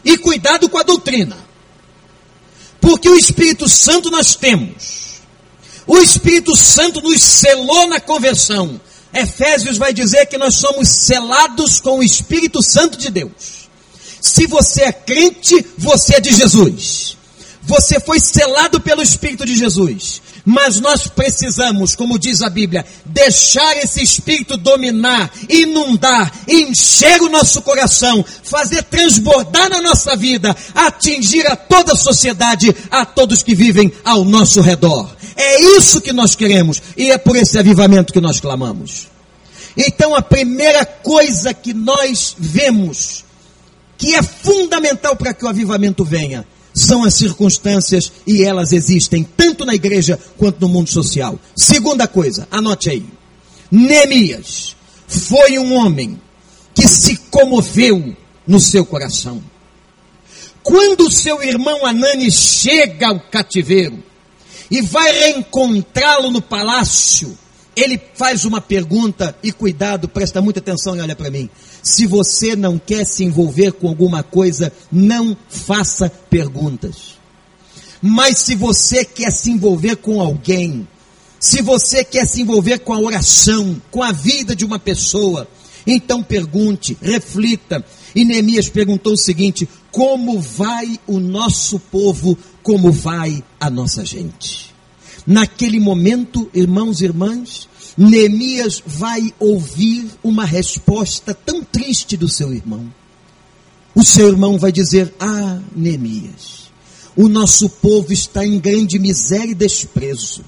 E 0.04 0.18
cuidado 0.18 0.68
com 0.68 0.78
a 0.78 0.84
doutrina. 0.84 1.38
Porque 2.80 3.08
o 3.08 3.16
Espírito 3.16 3.70
Santo 3.70 4.10
nós 4.10 4.36
temos. 4.36 5.22
O 5.86 5.98
Espírito 6.00 6.56
Santo 6.56 7.02
nos 7.02 7.22
selou 7.22 7.88
na 7.88 8.00
conversão. 8.00 8.82
Efésios 9.14 9.78
vai 9.78 9.94
dizer 9.94 10.26
que 10.26 10.38
nós 10.38 10.56
somos 10.56 10.88
selados 10.88 11.80
com 11.80 12.00
o 12.00 12.04
Espírito 12.04 12.64
Santo 12.64 12.98
de 12.98 13.12
Deus. 13.12 13.70
Se 14.20 14.48
você 14.48 14.84
é 14.84 14.92
crente, 14.92 15.66
você 15.78 16.16
é 16.16 16.20
de 16.20 16.34
Jesus. 16.34 17.18
Você 17.64 18.00
foi 18.00 18.20
selado 18.20 18.80
pelo 18.82 19.02
Espírito 19.02 19.46
de 19.46 19.56
Jesus. 19.56 20.22
Mas 20.46 20.80
nós 20.80 21.08
precisamos, 21.08 21.96
como 21.96 22.18
diz 22.18 22.42
a 22.42 22.50
Bíblia, 22.50 22.86
deixar 23.06 23.78
esse 23.78 24.02
Espírito 24.02 24.58
dominar, 24.58 25.32
inundar, 25.48 26.32
encher 26.48 27.22
o 27.22 27.30
nosso 27.30 27.62
coração, 27.62 28.26
fazer 28.44 28.84
transbordar 28.84 29.70
na 29.70 29.82
nossa 29.82 30.16
vida, 30.16 30.56
atingir 30.74 31.46
a 31.48 31.56
toda 31.56 31.94
a 31.94 31.98
sociedade, 31.98 32.76
a 32.90 33.06
todos 33.06 33.44
que 33.44 33.54
vivem 33.54 33.92
ao 34.04 34.26
nosso 34.26 34.62
redor. 34.62 35.10
É 35.36 35.62
isso 35.78 36.02
que 36.02 36.12
nós 36.12 36.36
queremos 36.36 36.82
e 36.98 37.12
é 37.12 37.18
por 37.18 37.36
esse 37.36 37.58
avivamento 37.58 38.14
que 38.14 38.22
nós 38.22 38.40
clamamos. 38.40 39.08
Então 39.78 40.16
a 40.16 40.22
primeira 40.22 40.86
coisa 40.86 41.54
que 41.54 41.74
nós 41.74 42.36
vemos, 42.38 43.24
que 43.98 44.16
é 44.16 44.22
fundamental 44.22 45.16
para 45.16 45.34
que 45.34 45.46
o 45.46 45.48
avivamento 45.48 46.04
venha, 46.04 46.46
são 46.82 47.04
as 47.04 47.14
circunstâncias 47.14 48.12
e 48.26 48.44
elas 48.44 48.72
existem 48.72 49.24
tanto 49.24 49.66
na 49.66 49.76
igreja 49.76 50.20
quanto 50.38 50.60
no 50.62 50.70
mundo 50.70 50.90
social. 50.90 51.40
Segunda 51.56 52.08
coisa, 52.08 52.48
anote 52.52 52.90
aí. 52.90 53.06
Neemias 53.72 54.76
foi 55.08 55.60
um 55.60 55.74
homem 55.76 56.20
que 56.74 56.88
se 56.88 57.18
comoveu 57.30 58.16
no 58.48 58.60
seu 58.60 58.86
coração. 58.86 59.42
Quando 60.64 61.12
seu 61.12 61.42
irmão 61.42 61.86
Anani 61.86 62.32
chega 62.32 63.08
ao 63.08 63.20
cativeiro 63.20 64.02
e 64.70 64.82
vai 64.82 65.12
reencontrá-lo 65.12 66.32
no 66.32 66.42
palácio, 66.42 67.38
ele 67.76 68.00
faz 68.16 68.46
uma 68.46 68.62
pergunta 68.62 69.36
e 69.42 69.52
cuidado, 69.52 70.08
presta 70.08 70.42
muita 70.42 70.60
atenção 70.60 70.96
e 70.96 71.02
olha 71.02 71.16
para 71.16 71.32
mim. 71.32 71.50
Se 71.82 72.06
você 72.06 72.56
não 72.56 72.78
quer 72.78 73.06
se 73.06 73.24
envolver 73.24 73.74
com 73.74 73.88
alguma 73.88 74.24
coisa, 74.24 74.72
não 74.92 75.36
faça 75.50 76.10
perguntas. 76.30 77.20
Mas 78.02 78.40
se 78.40 78.56
você 78.56 79.06
quer 79.06 79.32
se 79.32 79.52
envolver 79.52 79.96
com 79.98 80.22
alguém, 80.22 80.88
se 81.40 81.62
você 81.62 82.04
quer 82.04 82.28
se 82.28 82.42
envolver 82.42 82.80
com 82.80 82.94
a 82.94 83.00
oração, 83.00 83.82
com 83.90 84.04
a 84.04 84.12
vida 84.12 84.56
de 84.56 84.64
uma 84.64 84.80
pessoa, 84.80 85.48
então 85.86 86.22
pergunte, 86.22 86.98
reflita. 87.02 87.84
E 88.14 88.24
Neemias 88.24 88.70
perguntou 88.70 89.14
o 89.14 89.18
seguinte: 89.18 89.68
como 89.92 90.40
vai 90.40 91.00
o 91.08 91.20
nosso 91.20 91.80
povo, 91.80 92.38
como 92.62 92.92
vai 92.92 93.44
a 93.60 93.70
nossa 93.70 94.06
gente? 94.06 94.72
Naquele 95.26 95.80
momento, 95.80 96.50
irmãos 96.54 97.02
e 97.02 97.06
irmãs, 97.06 97.68
Neemias 98.10 98.82
vai 98.84 99.32
ouvir 99.40 100.10
uma 100.24 100.44
resposta 100.44 101.36
tão 101.36 101.64
triste 101.64 102.18
do 102.18 102.28
seu 102.28 102.52
irmão. 102.52 102.92
O 103.94 104.04
seu 104.04 104.28
irmão 104.28 104.58
vai 104.58 104.72
dizer: 104.72 105.14
Ah, 105.20 105.60
Neemias, 105.76 106.72
o 107.16 107.28
nosso 107.28 107.70
povo 107.70 108.12
está 108.12 108.44
em 108.44 108.60
grande 108.60 108.98
miséria 108.98 109.52
e 109.52 109.56
desprezo. 109.56 110.44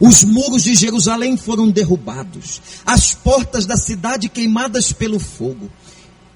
Os 0.00 0.24
muros 0.24 0.64
de 0.64 0.74
Jerusalém 0.74 1.36
foram 1.36 1.70
derrubados, 1.70 2.60
as 2.84 3.14
portas 3.14 3.64
da 3.66 3.76
cidade 3.76 4.28
queimadas 4.28 4.92
pelo 4.92 5.20
fogo. 5.20 5.70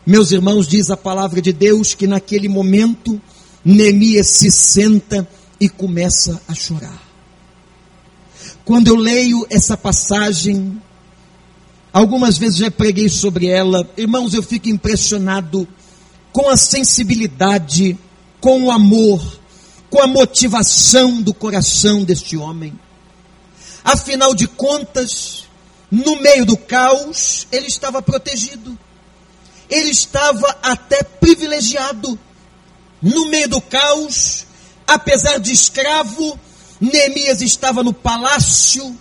Meus 0.07 0.31
irmãos, 0.31 0.69
diz 0.69 0.89
a 0.89 0.97
palavra 0.97 1.43
de 1.43 1.53
Deus 1.53 1.95
que 1.95 2.07
naquele 2.07 2.49
momento 2.49 3.21
Neemias 3.65 4.29
se 4.29 4.53
senta 4.53 5.29
e 5.59 5.69
começa 5.69 6.41
a 6.47 6.55
chorar. 6.55 7.10
Quando 8.71 8.87
eu 8.87 8.95
leio 8.95 9.45
essa 9.51 9.77
passagem, 9.77 10.81
algumas 11.93 12.39
vezes 12.39 12.57
já 12.57 12.71
preguei 12.71 13.09
sobre 13.09 13.49
ela, 13.49 13.85
irmãos, 13.97 14.33
eu 14.33 14.45
fico 14.45 14.69
impressionado 14.69 15.67
com 16.33 16.49
a 16.49 16.57
sensibilidade, 16.57 17.99
com 18.41 18.63
o 18.63 18.71
amor, 18.71 19.41
com 19.91 20.01
a 20.01 20.07
motivação 20.07 21.21
do 21.21 21.35
coração 21.35 22.05
deste 22.05 22.37
homem. 22.37 22.73
Afinal 23.83 24.37
de 24.37 24.47
contas, 24.47 25.49
no 25.91 26.21
meio 26.21 26.47
do 26.47 26.57
caos, 26.57 27.49
ele 27.51 27.67
estava 27.67 28.01
protegido. 28.01 28.79
Ele 29.69 29.91
estava 29.91 30.47
até 30.63 31.03
privilegiado. 31.03 32.17
No 33.03 33.29
meio 33.31 33.49
do 33.49 33.61
caos, 33.61 34.47
apesar 34.87 35.39
de 35.39 35.51
escravo, 35.51 36.39
Neemias 36.81 37.43
estava 37.43 37.83
no 37.83 37.93
palácio, 37.93 38.97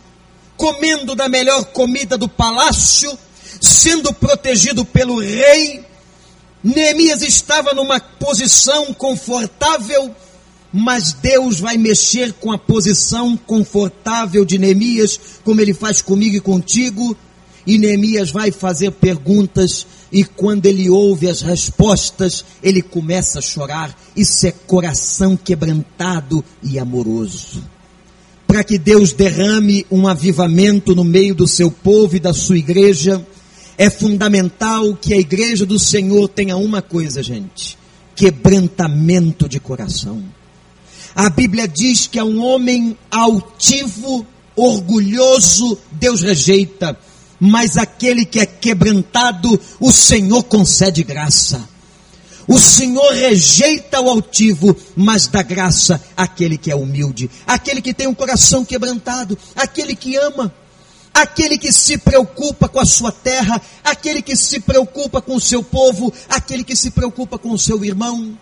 comendo 0.58 1.16
da 1.16 1.30
melhor 1.30 1.66
comida 1.66 2.18
do 2.18 2.28
palácio, 2.28 3.18
sendo 3.62 4.14
protegido 4.14 4.84
pelo 4.84 5.20
rei. 5.20 5.86
Neemias 6.62 7.22
estava 7.22 7.74
numa 7.74 8.00
posição 8.00 8.94
confortável, 8.94 10.14
mas 10.74 11.14
Deus 11.14 11.60
vai 11.60 11.78
mexer 11.78 12.34
com 12.34 12.52
a 12.52 12.58
posição 12.58 13.38
confortável 13.38 14.44
de 14.44 14.58
Neemias, 14.58 15.18
como 15.46 15.62
ele 15.62 15.74
faz 15.74 16.02
comigo 16.02 16.36
e 16.36 16.42
contigo, 16.42 17.16
e 17.66 17.78
Neemias 17.78 18.30
vai 18.30 18.52
fazer 18.52 18.92
perguntas 18.92 19.88
e 20.12 20.24
quando 20.24 20.66
ele 20.66 20.90
ouve 20.90 21.30
as 21.30 21.42
respostas, 21.42 22.44
ele 22.64 22.82
começa 22.82 23.40
a 23.40 23.42
chorar. 23.42 23.96
Isso 24.16 24.48
é 24.48 24.52
coração 24.52 25.38
quebrantado 25.38 26.44
e 26.64 26.80
amoroso. 26.80 27.64
Para 28.48 28.64
que 28.64 28.80
Deus 28.80 29.14
derrame 29.14 29.86
um 29.92 30.08
avivamento 30.08 30.96
no 30.96 31.04
meio 31.04 31.36
do 31.36 31.48
seu 31.48 31.70
povo 31.70 32.16
e 32.16 32.20
da 32.20 32.34
sua 32.34 32.58
igreja, 32.58 33.24
é 33.78 33.90
fundamental 33.90 34.96
que 34.96 35.14
a 35.14 35.18
igreja 35.18 35.66
do 35.66 35.78
Senhor 35.78 36.28
tenha 36.28 36.58
uma 36.58 36.82
coisa, 36.82 37.22
gente: 37.22 37.78
quebrantamento 38.16 39.48
de 39.48 39.60
coração. 39.60 40.24
A 41.16 41.30
Bíblia 41.30 41.68
diz 41.68 42.08
que 42.08 42.18
é 42.18 42.24
um 42.24 42.44
homem 42.44 42.98
altivo, 43.12 44.26
orgulhoso, 44.56 45.78
Deus 45.92 46.22
rejeita 46.22 46.98
mas 47.40 47.78
aquele 47.78 48.26
que 48.26 48.40
é 48.40 48.46
quebrantado, 48.46 49.60
o 49.80 49.92
Senhor 49.92 50.44
concede 50.44 51.04
graça. 51.04 51.68
O 52.48 52.60
Senhor 52.60 53.14
rejeita 53.14 54.02
o 54.02 54.10
altivo, 54.10 54.76
mas 54.96 55.28
dá 55.28 55.44
graça 55.44 56.04
àquele 56.18 56.58
que 56.58 56.72
é 56.72 56.76
humilde, 56.76 57.30
aquele 57.46 57.82
que 57.82 57.94
tem 57.94 58.08
um 58.08 58.14
coração 58.14 58.66
quebrantado, 58.66 59.38
aquele 59.56 59.96
que 59.96 60.16
ama, 60.16 60.52
aquele 61.14 61.60
que 61.60 61.72
se 61.72 61.98
preocupa 62.00 62.68
com 62.68 62.80
a 62.80 62.86
sua 62.86 63.12
terra, 63.12 63.62
aquele 63.84 64.22
que 64.22 64.36
se 64.36 64.60
preocupa 64.60 65.22
com 65.22 65.36
o 65.36 65.42
seu 65.42 65.64
povo, 65.64 66.12
aquele 66.28 66.64
que 66.64 66.76
se 66.76 66.90
preocupa 66.90 67.38
com 67.38 67.52
o 67.52 67.60
seu 67.60 67.86
irmão. 67.86 68.36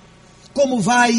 Como 0.53 0.79
vai 0.79 1.13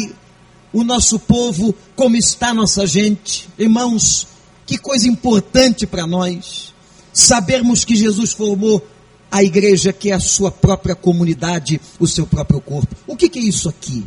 o 0.73 0.83
nosso 0.83 1.19
povo? 1.19 1.75
Como 1.95 2.15
está 2.15 2.49
a 2.49 2.53
nossa 2.55 2.87
gente? 2.87 3.47
Irmãos, 3.57 4.27
que 4.65 4.79
coisa 4.79 5.07
importante 5.07 5.85
para 5.85 6.07
nós 6.07 6.73
sabermos 7.21 7.83
que 7.83 7.95
Jesus 7.95 8.31
formou 8.33 8.85
a 9.31 9.43
igreja 9.43 9.93
que 9.93 10.09
é 10.09 10.13
a 10.13 10.19
sua 10.19 10.51
própria 10.51 10.95
comunidade, 10.95 11.79
o 11.99 12.07
seu 12.07 12.25
próprio 12.25 12.59
corpo. 12.59 12.95
O 13.05 13.15
que, 13.15 13.29
que 13.29 13.39
é 13.39 13.41
isso 13.41 13.69
aqui? 13.69 14.05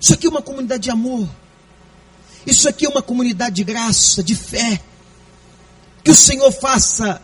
Isso 0.00 0.12
aqui 0.12 0.26
é 0.26 0.30
uma 0.30 0.42
comunidade 0.42 0.82
de 0.82 0.90
amor. 0.90 1.28
Isso 2.46 2.68
aqui 2.68 2.84
é 2.84 2.88
uma 2.88 3.02
comunidade 3.02 3.56
de 3.56 3.64
graça, 3.64 4.22
de 4.22 4.34
fé. 4.34 4.80
Que 6.02 6.10
o 6.10 6.14
Senhor 6.14 6.52
faça 6.52 7.22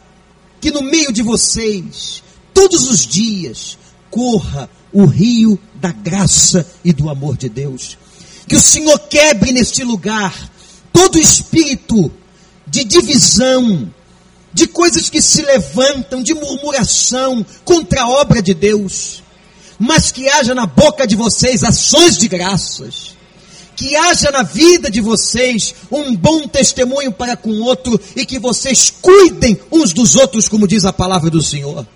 que 0.60 0.70
no 0.70 0.82
meio 0.82 1.12
de 1.12 1.22
vocês, 1.22 2.22
todos 2.54 2.88
os 2.88 3.06
dias, 3.06 3.78
corra 4.10 4.70
o 4.92 5.04
rio 5.04 5.58
da 5.74 5.92
graça 5.92 6.66
e 6.84 6.92
do 6.92 7.10
amor 7.10 7.36
de 7.36 7.48
Deus. 7.48 7.98
Que 8.48 8.56
o 8.56 8.60
Senhor 8.60 8.98
quebre 8.98 9.52
neste 9.52 9.84
lugar 9.84 10.50
todo 10.92 11.18
espírito 11.18 12.10
de 12.66 12.84
divisão, 12.84 13.92
de 14.52 14.66
coisas 14.66 15.08
que 15.08 15.22
se 15.22 15.42
levantam, 15.42 16.22
de 16.22 16.34
murmuração 16.34 17.44
contra 17.64 18.02
a 18.02 18.08
obra 18.08 18.42
de 18.42 18.54
Deus, 18.54 19.22
mas 19.78 20.10
que 20.10 20.28
haja 20.28 20.54
na 20.54 20.66
boca 20.66 21.06
de 21.06 21.16
vocês 21.16 21.62
ações 21.62 22.18
de 22.18 22.28
graças, 22.28 23.16
que 23.76 23.96
haja 23.96 24.30
na 24.30 24.42
vida 24.42 24.90
de 24.90 25.00
vocês 25.00 25.74
um 25.90 26.14
bom 26.14 26.46
testemunho 26.46 27.12
para 27.12 27.36
com 27.36 27.50
o 27.50 27.62
outro 27.64 27.98
e 28.14 28.26
que 28.26 28.38
vocês 28.38 28.92
cuidem 29.00 29.58
uns 29.72 29.92
dos 29.92 30.16
outros, 30.16 30.48
como 30.48 30.68
diz 30.68 30.84
a 30.84 30.92
palavra 30.92 31.30
do 31.30 31.42
Senhor. 31.42 31.86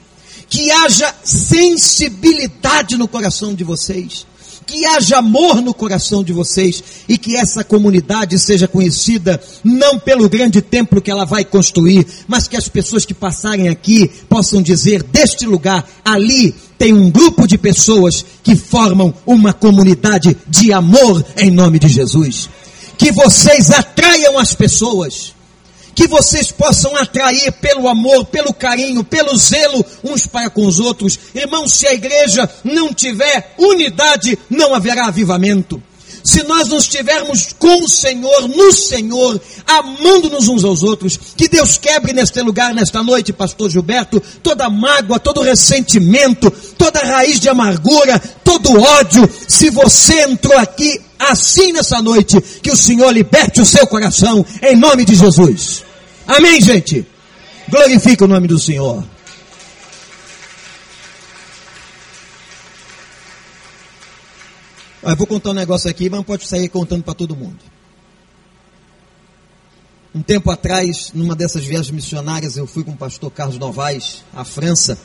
Que 0.49 0.71
haja 0.71 1.15
sensibilidade 1.25 2.97
no 2.97 3.09
coração 3.09 3.55
de 3.55 3.65
vocês 3.65 4.27
que 4.67 4.87
haja 4.87 5.19
amor 5.19 5.61
no 5.61 5.75
coração 5.75 6.25
de 6.25 6.33
vocês 6.33 6.83
e 7.09 7.19
que 7.19 7.37
essa 7.37 7.63
comunidade 7.63 8.39
seja 8.39 8.67
conhecida 8.67 9.41
não 9.63 9.99
pelo 9.99 10.29
grande 10.29 10.63
templo 10.63 11.01
que 11.01 11.11
ela 11.11 11.25
vai 11.25 11.45
construir, 11.45 12.07
mas 12.27 12.49
que 12.49 12.57
as 12.57 12.69
pessoas 12.69 13.05
que 13.05 13.15
passarem 13.15 13.69
aqui 13.69 14.09
possam 14.29 14.63
dizer: 14.63 15.03
deste 15.03 15.47
lugar, 15.47 15.89
ali 16.05 16.55
tem 16.79 16.93
um 16.93 17.11
grupo 17.11 17.47
de 17.47 17.59
pessoas 17.59 18.25
que 18.43 18.57
formam 18.57 19.15
uma 19.27 19.53
comunidade 19.53 20.37
de 20.49 20.73
amor 20.73 21.25
em 21.37 21.51
nome 21.51 21.79
de 21.79 21.89
Jesus. 21.89 22.49
Que 22.97 23.13
vocês 23.13 23.71
atraiam 23.71 24.39
as 24.39 24.55
pessoas 24.55 25.34
que 25.95 26.07
vocês 26.07 26.51
possam 26.51 26.97
atrair 26.97 27.53
pelo 27.53 27.89
amor, 27.89 28.27
pelo 28.27 28.53
carinho, 28.53 29.05
pelo 29.05 29.37
zelo 29.37 29.85
uns 30.03 30.27
para 30.27 30.51
com 30.51 30.67
os 30.67 30.79
outros. 30.79 31.19
Irmãos, 31.35 31.75
se 31.75 31.87
a 31.87 31.95
igreja 31.95 32.49
não 32.63 32.93
tiver 32.93 33.55
unidade, 33.59 34.39
não 34.51 34.75
haverá 34.75 35.07
avivamento. 35.07 35.83
Se 36.25 36.43
nós 36.45 36.69
não 36.69 36.79
estivermos 36.79 37.55
com 37.59 37.85
o 37.85 37.89
Senhor, 37.89 38.49
no 38.49 38.73
Senhor, 38.73 39.39
amando-nos 39.67 40.49
uns 40.49 40.65
aos 40.65 40.83
outros, 40.83 41.21
que 41.37 41.47
Deus 41.47 41.77
quebre 41.77 42.15
neste 42.15 42.41
lugar, 42.41 42.73
nesta 42.73 43.03
noite, 43.03 43.31
Pastor 43.31 43.69
Gilberto, 43.69 44.23
toda 44.43 44.71
mágoa, 44.71 45.21
todo 45.21 45.43
ressentimento, 45.43 46.51
toda 46.79 46.99
raiz 47.01 47.39
de 47.39 47.51
amargura, 47.51 48.19
todo 48.43 48.81
ódio. 48.81 49.29
Se 49.47 49.69
você 49.69 50.23
entrou 50.23 50.57
aqui 50.59 50.99
assim 51.19 51.73
nessa 51.73 52.01
noite, 52.03 52.41
que 52.41 52.71
o 52.71 52.77
Senhor 52.77 53.11
liberte 53.11 53.61
o 53.61 53.67
seu 53.67 53.87
coração, 53.87 54.45
em 54.63 54.77
nome 54.77 55.05
de 55.05 55.15
Jesus. 55.15 55.85
Amém, 56.27 56.61
gente? 56.61 57.07
Glorifica 57.69 58.25
o 58.25 58.29
nome 58.29 58.49
do 58.49 58.59
Senhor. 58.59 59.05
Eu 65.03 65.17
vou 65.17 65.27
contar 65.27 65.51
um 65.51 65.55
negócio 65.55 65.91
aqui, 65.91 66.09
mas 66.09 66.19
não 66.19 66.25
pode 66.25 66.47
sair 66.47 66.69
contando 66.69 67.03
para 67.03 67.13
todo 67.13 67.37
mundo. 67.37 67.59
Um 70.15 70.23
tempo 70.23 70.51
atrás, 70.51 71.11
numa 71.13 71.35
dessas 71.35 71.65
viagens 71.65 71.91
missionárias, 71.91 72.57
eu 72.57 72.67
fui 72.67 72.85
com 72.85 72.93
o 72.93 72.97
pastor 72.97 73.31
Carlos 73.31 73.59
Novaes 73.59 74.25
à 74.33 74.45
França. 74.45 74.97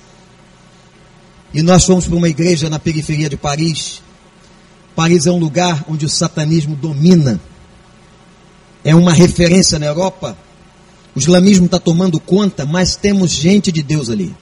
E 1.54 1.62
nós 1.62 1.84
fomos 1.84 2.06
para 2.06 2.15
uma 2.15 2.30
igreja 2.30 2.69
na 2.69 2.80
periferia 2.80 3.28
de 3.28 3.36
Paris. 3.36 4.02
Paris 5.00 5.26
é 5.26 5.32
um 5.32 5.40
lugar 5.40 5.86
onde 5.88 6.06
o 6.06 6.10
satanismo 6.10 6.76
domina. 6.76 7.40
É 8.84 8.94
uma 8.94 9.14
referência 9.14 9.80
na 9.80 9.86
Europa. 9.86 10.38
O 11.16 11.20
islamismo 11.20 11.68
está 11.68 11.80
tomando 11.80 12.20
conta, 12.20 12.66
mas 12.66 12.98
temos 12.98 13.32
gente 13.32 13.72
de 13.72 13.82
Deus 13.82 14.10
ali. 14.10 14.36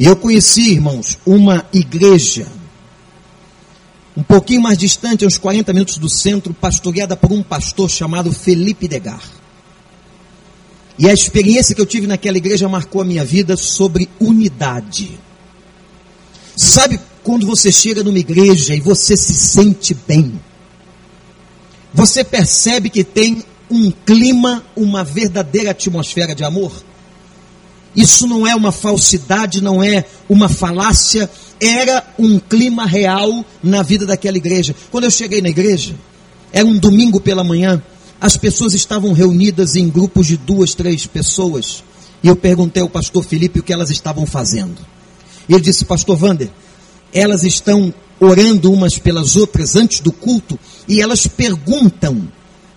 E 0.00 0.04
eu 0.04 0.16
conheci, 0.16 0.72
irmãos, 0.72 1.16
uma 1.24 1.64
igreja 1.72 2.48
um 4.16 4.22
pouquinho 4.24 4.62
mais 4.62 4.76
distante, 4.76 5.24
uns 5.24 5.38
40 5.38 5.72
minutos 5.72 5.96
do 5.98 6.08
centro, 6.08 6.52
pastoreada 6.52 7.16
por 7.16 7.30
um 7.30 7.40
pastor 7.40 7.88
chamado 7.88 8.32
Felipe 8.32 8.88
Degar. 8.88 9.22
E 10.98 11.08
a 11.08 11.12
experiência 11.12 11.72
que 11.72 11.80
eu 11.80 11.86
tive 11.86 12.08
naquela 12.08 12.36
igreja 12.36 12.68
marcou 12.68 13.00
a 13.00 13.04
minha 13.04 13.24
vida 13.24 13.56
sobre 13.56 14.08
unidade. 14.18 15.20
Sabe 16.56 16.98
quando 17.26 17.44
você 17.44 17.72
chega 17.72 18.04
numa 18.04 18.20
igreja 18.20 18.72
e 18.72 18.78
você 18.78 19.16
se 19.16 19.34
sente 19.34 19.92
bem? 20.06 20.40
Você 21.92 22.22
percebe 22.22 22.88
que 22.88 23.02
tem 23.02 23.42
um 23.68 23.90
clima, 23.90 24.64
uma 24.76 25.02
verdadeira 25.02 25.72
atmosfera 25.72 26.36
de 26.36 26.44
amor? 26.44 26.70
Isso 27.96 28.28
não 28.28 28.46
é 28.46 28.54
uma 28.54 28.70
falsidade, 28.70 29.60
não 29.60 29.82
é 29.82 30.04
uma 30.28 30.48
falácia, 30.48 31.28
era 31.60 32.06
um 32.16 32.38
clima 32.38 32.86
real 32.86 33.44
na 33.60 33.82
vida 33.82 34.06
daquela 34.06 34.36
igreja. 34.36 34.72
Quando 34.92 35.04
eu 35.04 35.10
cheguei 35.10 35.42
na 35.42 35.48
igreja, 35.48 35.96
era 36.52 36.64
um 36.64 36.78
domingo 36.78 37.20
pela 37.20 37.42
manhã, 37.42 37.82
as 38.20 38.36
pessoas 38.36 38.72
estavam 38.72 39.12
reunidas 39.12 39.74
em 39.74 39.88
grupos 39.88 40.28
de 40.28 40.36
duas, 40.36 40.76
três 40.76 41.06
pessoas. 41.06 41.82
E 42.22 42.28
eu 42.28 42.36
perguntei 42.36 42.84
ao 42.84 42.88
pastor 42.88 43.24
Felipe 43.24 43.58
o 43.58 43.64
que 43.64 43.72
elas 43.72 43.90
estavam 43.90 44.24
fazendo. 44.26 44.76
Ele 45.48 45.60
disse, 45.60 45.84
pastor 45.84 46.16
Vander, 46.16 46.50
elas 47.12 47.42
estão 47.42 47.92
orando 48.18 48.72
umas 48.72 48.98
pelas 48.98 49.36
outras 49.36 49.76
antes 49.76 50.00
do 50.00 50.12
culto 50.12 50.58
e 50.88 51.00
elas 51.00 51.26
perguntam 51.26 52.28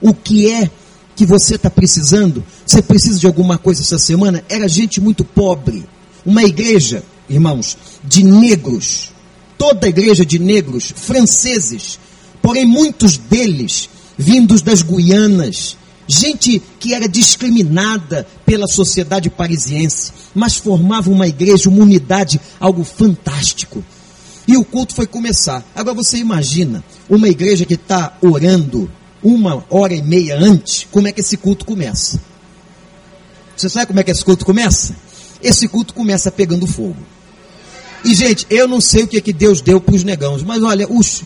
o 0.01 0.13
que 0.13 0.49
é 0.49 0.69
que 1.15 1.25
você 1.25 1.55
está 1.55 1.69
precisando. 1.69 2.43
Você 2.65 2.81
precisa 2.81 3.19
de 3.19 3.27
alguma 3.27 3.57
coisa 3.57 3.81
essa 3.81 3.97
semana? 3.97 4.43
Era 4.49 4.67
gente 4.67 5.01
muito 5.01 5.23
pobre. 5.23 5.85
Uma 6.25 6.43
igreja 6.43 7.03
irmãos, 7.29 7.77
de 8.03 8.23
negros, 8.23 9.11
toda 9.57 9.85
a 9.85 9.89
igreja 9.89 10.25
de 10.25 10.39
negros, 10.39 10.91
franceses, 10.95 11.99
porém 12.41 12.65
muitos 12.65 13.17
deles 13.17 13.89
vindos 14.17 14.61
das 14.61 14.81
Guianas, 14.81 15.77
gente 16.07 16.61
que 16.79 16.93
era 16.93 17.07
discriminada 17.07 18.27
pela 18.45 18.67
sociedade 18.67 19.29
parisiense, 19.29 20.11
mas 20.33 20.55
formava 20.57 21.09
uma 21.09 21.27
igreja, 21.27 21.69
uma 21.69 21.83
unidade, 21.83 22.41
algo 22.59 22.83
fantástico. 22.83 23.83
E 24.49 24.57
o 24.57 24.65
culto 24.65 24.95
foi 24.95 25.05
começar. 25.05 25.63
Agora 25.75 25.93
você 25.93 26.17
imagina 26.17 26.83
uma 27.07 27.29
igreja 27.29 27.65
que 27.65 27.75
está 27.75 28.17
orando 28.19 28.89
uma 29.21 29.63
hora 29.69 29.93
e 29.93 30.01
meia 30.01 30.39
antes, 30.39 30.87
como 30.89 31.07
é 31.07 31.11
que 31.11 31.21
esse 31.21 31.37
culto 31.37 31.63
começa? 31.63 32.19
Você 33.55 33.69
sabe 33.69 33.85
como 33.85 33.99
é 33.99 34.03
que 34.03 34.09
esse 34.09 34.25
culto 34.25 34.43
começa? 34.43 34.95
Esse 35.39 35.67
culto 35.67 35.93
começa 35.93 36.31
pegando 36.31 36.65
fogo. 36.65 36.97
E, 38.03 38.15
gente, 38.15 38.47
eu 38.49 38.67
não 38.67 38.81
sei 38.81 39.03
o 39.03 39.07
que, 39.07 39.17
é 39.17 39.21
que 39.21 39.33
Deus 39.33 39.61
deu 39.61 39.79
para 39.79 39.93
os 39.93 40.03
negãos, 40.03 40.41
mas 40.41 40.63
olha, 40.63 40.91
os, 40.91 41.21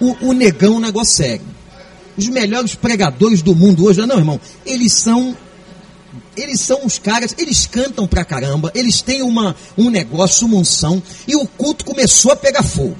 o, 0.00 0.28
o 0.28 0.32
negão 0.32 0.74
é 0.74 0.76
um 0.76 0.80
negócio 0.80 1.16
sério. 1.16 1.46
Os 2.16 2.28
melhores 2.28 2.76
pregadores 2.76 3.42
do 3.42 3.56
mundo 3.56 3.86
hoje, 3.86 4.06
não, 4.06 4.18
irmão, 4.18 4.40
eles 4.64 4.92
são 4.92 5.36
eles 6.38 6.60
são 6.60 6.86
os 6.86 6.98
caras, 6.98 7.34
eles 7.36 7.66
cantam 7.66 8.06
pra 8.06 8.24
caramba, 8.24 8.70
eles 8.74 9.02
têm 9.02 9.22
uma, 9.22 9.54
um 9.76 9.90
negócio, 9.90 10.46
uma 10.46 10.56
unção, 10.56 11.02
e 11.26 11.36
o 11.36 11.46
culto 11.46 11.84
começou 11.84 12.32
a 12.32 12.36
pegar 12.36 12.62
fogo. 12.62 12.96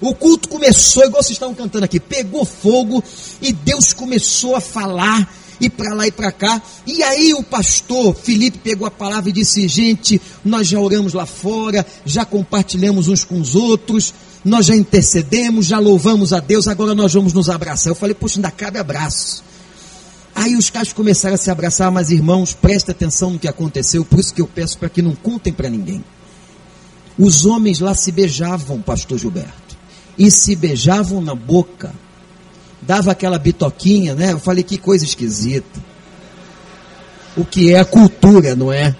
O 0.00 0.14
culto 0.14 0.48
começou, 0.48 1.04
igual 1.04 1.22
vocês 1.22 1.36
estavam 1.36 1.54
cantando 1.54 1.84
aqui, 1.84 2.00
pegou 2.00 2.44
fogo 2.44 3.04
e 3.40 3.52
Deus 3.52 3.92
começou 3.92 4.56
a 4.56 4.60
falar 4.60 5.30
e 5.60 5.68
para 5.68 5.94
lá 5.94 6.06
e 6.06 6.10
para 6.10 6.32
cá. 6.32 6.60
E 6.86 7.02
aí 7.02 7.34
o 7.34 7.42
pastor 7.42 8.14
Felipe 8.14 8.58
pegou 8.58 8.86
a 8.86 8.90
palavra 8.90 9.28
e 9.28 9.32
disse: 9.32 9.68
Gente, 9.68 10.20
nós 10.42 10.66
já 10.66 10.80
oramos 10.80 11.12
lá 11.12 11.26
fora, 11.26 11.86
já 12.06 12.24
compartilhamos 12.24 13.08
uns 13.08 13.24
com 13.24 13.38
os 13.38 13.54
outros, 13.54 14.14
nós 14.42 14.64
já 14.64 14.74
intercedemos, 14.74 15.66
já 15.66 15.78
louvamos 15.78 16.32
a 16.32 16.40
Deus, 16.40 16.66
agora 16.66 16.94
nós 16.94 17.12
vamos 17.12 17.34
nos 17.34 17.50
abraçar. 17.50 17.90
Eu 17.90 17.94
falei: 17.94 18.14
Poxa, 18.14 18.38
ainda 18.38 18.50
cabe 18.50 18.78
abraço. 18.78 19.49
Aí 20.40 20.56
os 20.56 20.70
caras 20.70 20.90
começaram 20.92 21.34
a 21.34 21.38
se 21.38 21.50
abraçar, 21.50 21.90
mas 21.90 22.10
irmãos, 22.10 22.54
presta 22.54 22.92
atenção 22.92 23.30
no 23.30 23.38
que 23.38 23.46
aconteceu, 23.46 24.04
por 24.06 24.18
isso 24.18 24.32
que 24.32 24.40
eu 24.40 24.46
peço 24.46 24.78
para 24.78 24.88
que 24.88 25.02
não 25.02 25.14
contem 25.14 25.52
para 25.52 25.68
ninguém. 25.68 26.02
Os 27.18 27.44
homens 27.44 27.78
lá 27.78 27.94
se 27.94 28.10
beijavam, 28.10 28.80
pastor 28.80 29.18
Gilberto, 29.18 29.76
e 30.16 30.30
se 30.30 30.56
beijavam 30.56 31.20
na 31.20 31.34
boca 31.34 31.92
dava 32.80 33.12
aquela 33.12 33.38
bitoquinha, 33.38 34.14
né? 34.14 34.32
Eu 34.32 34.38
falei, 34.38 34.64
que 34.64 34.78
coisa 34.78 35.04
esquisita. 35.04 35.80
O 37.36 37.44
que 37.44 37.72
é 37.72 37.78
a 37.78 37.84
cultura, 37.84 38.56
não 38.56 38.72
é? 38.72 38.96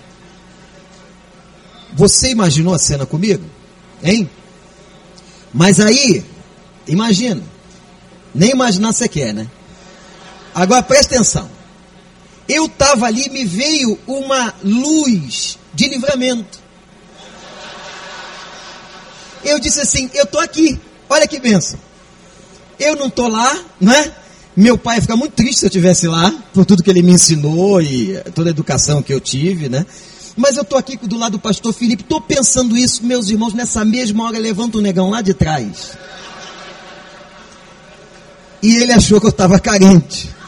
Você 1.95 2.31
imaginou 2.31 2.75
a 2.75 2.79
cena 2.79 3.07
comigo? 3.07 3.45
Hein? 4.03 4.29
Mas 5.53 5.81
aí, 5.81 6.23
imagina. 6.87 7.43
Nem 8.35 8.51
imaginar 8.51 8.93
você 8.93 9.09
quer, 9.09 9.33
né? 9.33 9.49
Agora 10.61 10.83
presta 10.83 11.15
atenção. 11.15 11.51
Eu 12.47 12.67
estava 12.67 13.07
ali 13.07 13.31
me 13.31 13.47
veio 13.47 13.99
uma 14.07 14.53
luz 14.63 15.59
de 15.73 15.89
livramento. 15.89 16.59
Eu 19.43 19.59
disse 19.59 19.81
assim: 19.81 20.11
Eu 20.13 20.25
estou 20.25 20.39
aqui. 20.39 20.79
Olha 21.09 21.27
que 21.27 21.41
benção. 21.41 21.81
Eu 22.79 22.95
não 22.95 23.07
estou 23.07 23.27
lá, 23.27 23.59
não 23.81 23.91
é? 23.91 24.13
Meu 24.55 24.77
pai 24.77 24.97
ia 24.97 25.01
ficar 25.01 25.17
muito 25.17 25.33
triste 25.33 25.61
se 25.61 25.65
eu 25.65 25.69
estivesse 25.69 26.07
lá, 26.07 26.31
por 26.53 26.67
tudo 26.67 26.83
que 26.83 26.91
ele 26.91 27.03
me 27.03 27.13
ensinou 27.13 27.81
e 27.81 28.21
toda 28.35 28.51
a 28.51 28.53
educação 28.53 29.03
que 29.03 29.15
eu 29.15 29.21
tive, 29.21 29.67
né? 29.71 29.87
Mas 30.37 30.59
eu 30.59 30.63
estou 30.63 30.79
aqui 30.79 30.99
do 30.99 31.17
lado 31.17 31.33
do 31.33 31.39
pastor 31.39 31.73
Felipe, 31.73 32.03
estou 32.03 32.21
pensando 32.21 32.77
isso, 32.77 33.03
meus 33.03 33.31
irmãos, 33.31 33.55
nessa 33.55 33.83
mesma 33.83 34.25
hora 34.25 34.39
levanta 34.39 34.77
o 34.77 34.83
negão 34.83 35.09
lá 35.09 35.23
de 35.23 35.33
trás. 35.33 35.93
E 38.63 38.77
ele 38.77 38.93
achou 38.93 39.19
que 39.19 39.27
eu 39.27 39.31
estava 39.31 39.59
carente. 39.59 40.39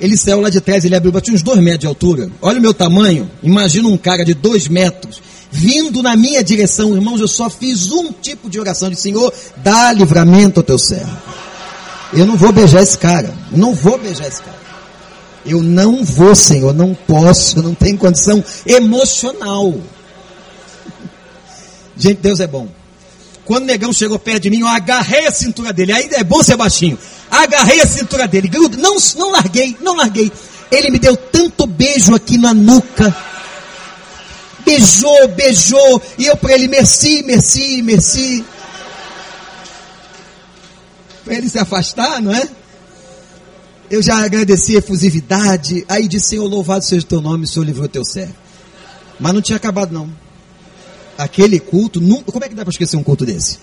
Ele 0.00 0.16
saiu 0.16 0.40
lá 0.40 0.48
de 0.48 0.60
trás, 0.60 0.84
ele 0.84 0.94
abriu, 0.94 1.12
tinha 1.20 1.34
uns 1.34 1.42
dois 1.42 1.58
metros 1.60 1.80
de 1.80 1.86
altura. 1.86 2.30
Olha 2.40 2.58
o 2.58 2.62
meu 2.62 2.72
tamanho, 2.72 3.28
imagina 3.42 3.88
um 3.88 3.96
cara 3.96 4.24
de 4.24 4.34
dois 4.34 4.68
metros 4.68 5.20
vindo 5.50 6.02
na 6.02 6.16
minha 6.16 6.42
direção, 6.42 6.94
irmãos, 6.94 7.20
eu 7.20 7.28
só 7.28 7.48
fiz 7.48 7.90
um 7.90 8.12
tipo 8.12 8.50
de 8.50 8.60
oração 8.60 8.90
de 8.90 8.96
Senhor, 8.96 9.32
dá 9.56 9.92
livramento 9.92 10.60
ao 10.60 10.64
teu 10.64 10.78
servo. 10.78 11.16
Eu 12.12 12.26
não 12.26 12.36
vou 12.36 12.52
beijar 12.52 12.82
esse 12.82 12.98
cara, 12.98 13.34
não 13.50 13.74
vou 13.74 13.98
beijar 13.98 14.28
esse 14.28 14.42
cara. 14.42 14.58
Eu 15.44 15.62
não 15.62 16.04
vou, 16.04 16.34
Senhor, 16.34 16.74
não 16.74 16.94
posso, 16.94 17.58
eu 17.58 17.62
não 17.62 17.74
tenho 17.74 17.96
condição 17.96 18.44
emocional. 18.66 19.74
Gente, 21.96 22.18
Deus 22.20 22.40
é 22.40 22.46
bom. 22.46 22.68
Quando 23.44 23.62
o 23.62 23.66
negão 23.66 23.92
chegou 23.92 24.18
perto 24.18 24.42
de 24.42 24.50
mim, 24.50 24.60
eu 24.60 24.66
agarrei 24.66 25.26
a 25.26 25.30
cintura 25.30 25.72
dele. 25.72 25.92
Aí 25.92 26.08
é 26.12 26.22
bom 26.22 26.42
ser 26.42 26.56
baixinho. 26.56 26.98
Agarrei 27.30 27.80
a 27.80 27.86
cintura 27.86 28.26
dele. 28.26 28.48
Grudo, 28.48 28.76
não, 28.76 28.96
não 29.16 29.30
larguei, 29.30 29.76
não 29.80 29.94
larguei. 29.94 30.32
Ele 30.70 30.90
me 30.90 30.98
deu 30.98 31.16
tanto 31.16 31.66
beijo 31.66 32.14
aqui 32.14 32.38
na 32.38 32.52
nuca. 32.52 33.14
Beijou, 34.64 35.28
beijou. 35.28 36.02
E 36.18 36.26
eu 36.26 36.36
para 36.36 36.54
ele, 36.54 36.68
merci, 36.68 37.22
merci, 37.22 37.82
merci. 37.82 38.44
Para 41.24 41.34
ele 41.34 41.48
se 41.48 41.58
afastar, 41.58 42.20
não 42.20 42.34
é? 42.34 42.48
Eu 43.90 44.02
já 44.02 44.22
agradeci 44.22 44.76
a 44.76 44.80
efusividade. 44.80 45.84
Aí 45.88 46.06
disse, 46.06 46.30
Senhor, 46.30 46.46
louvado 46.46 46.84
seja 46.84 47.04
o 47.04 47.08
teu 47.08 47.20
nome, 47.20 47.44
o 47.44 47.48
Senhor 47.48 47.64
livrou 47.64 47.88
teu 47.88 48.04
servo. 48.04 48.34
Mas 49.18 49.32
não 49.32 49.40
tinha 49.40 49.56
acabado 49.56 49.92
não. 49.92 50.10
Aquele 51.16 51.58
culto, 51.58 52.00
como 52.00 52.44
é 52.44 52.48
que 52.48 52.54
dá 52.54 52.62
para 52.62 52.70
esquecer 52.70 52.96
um 52.96 53.02
culto 53.02 53.24
desse? 53.24 53.58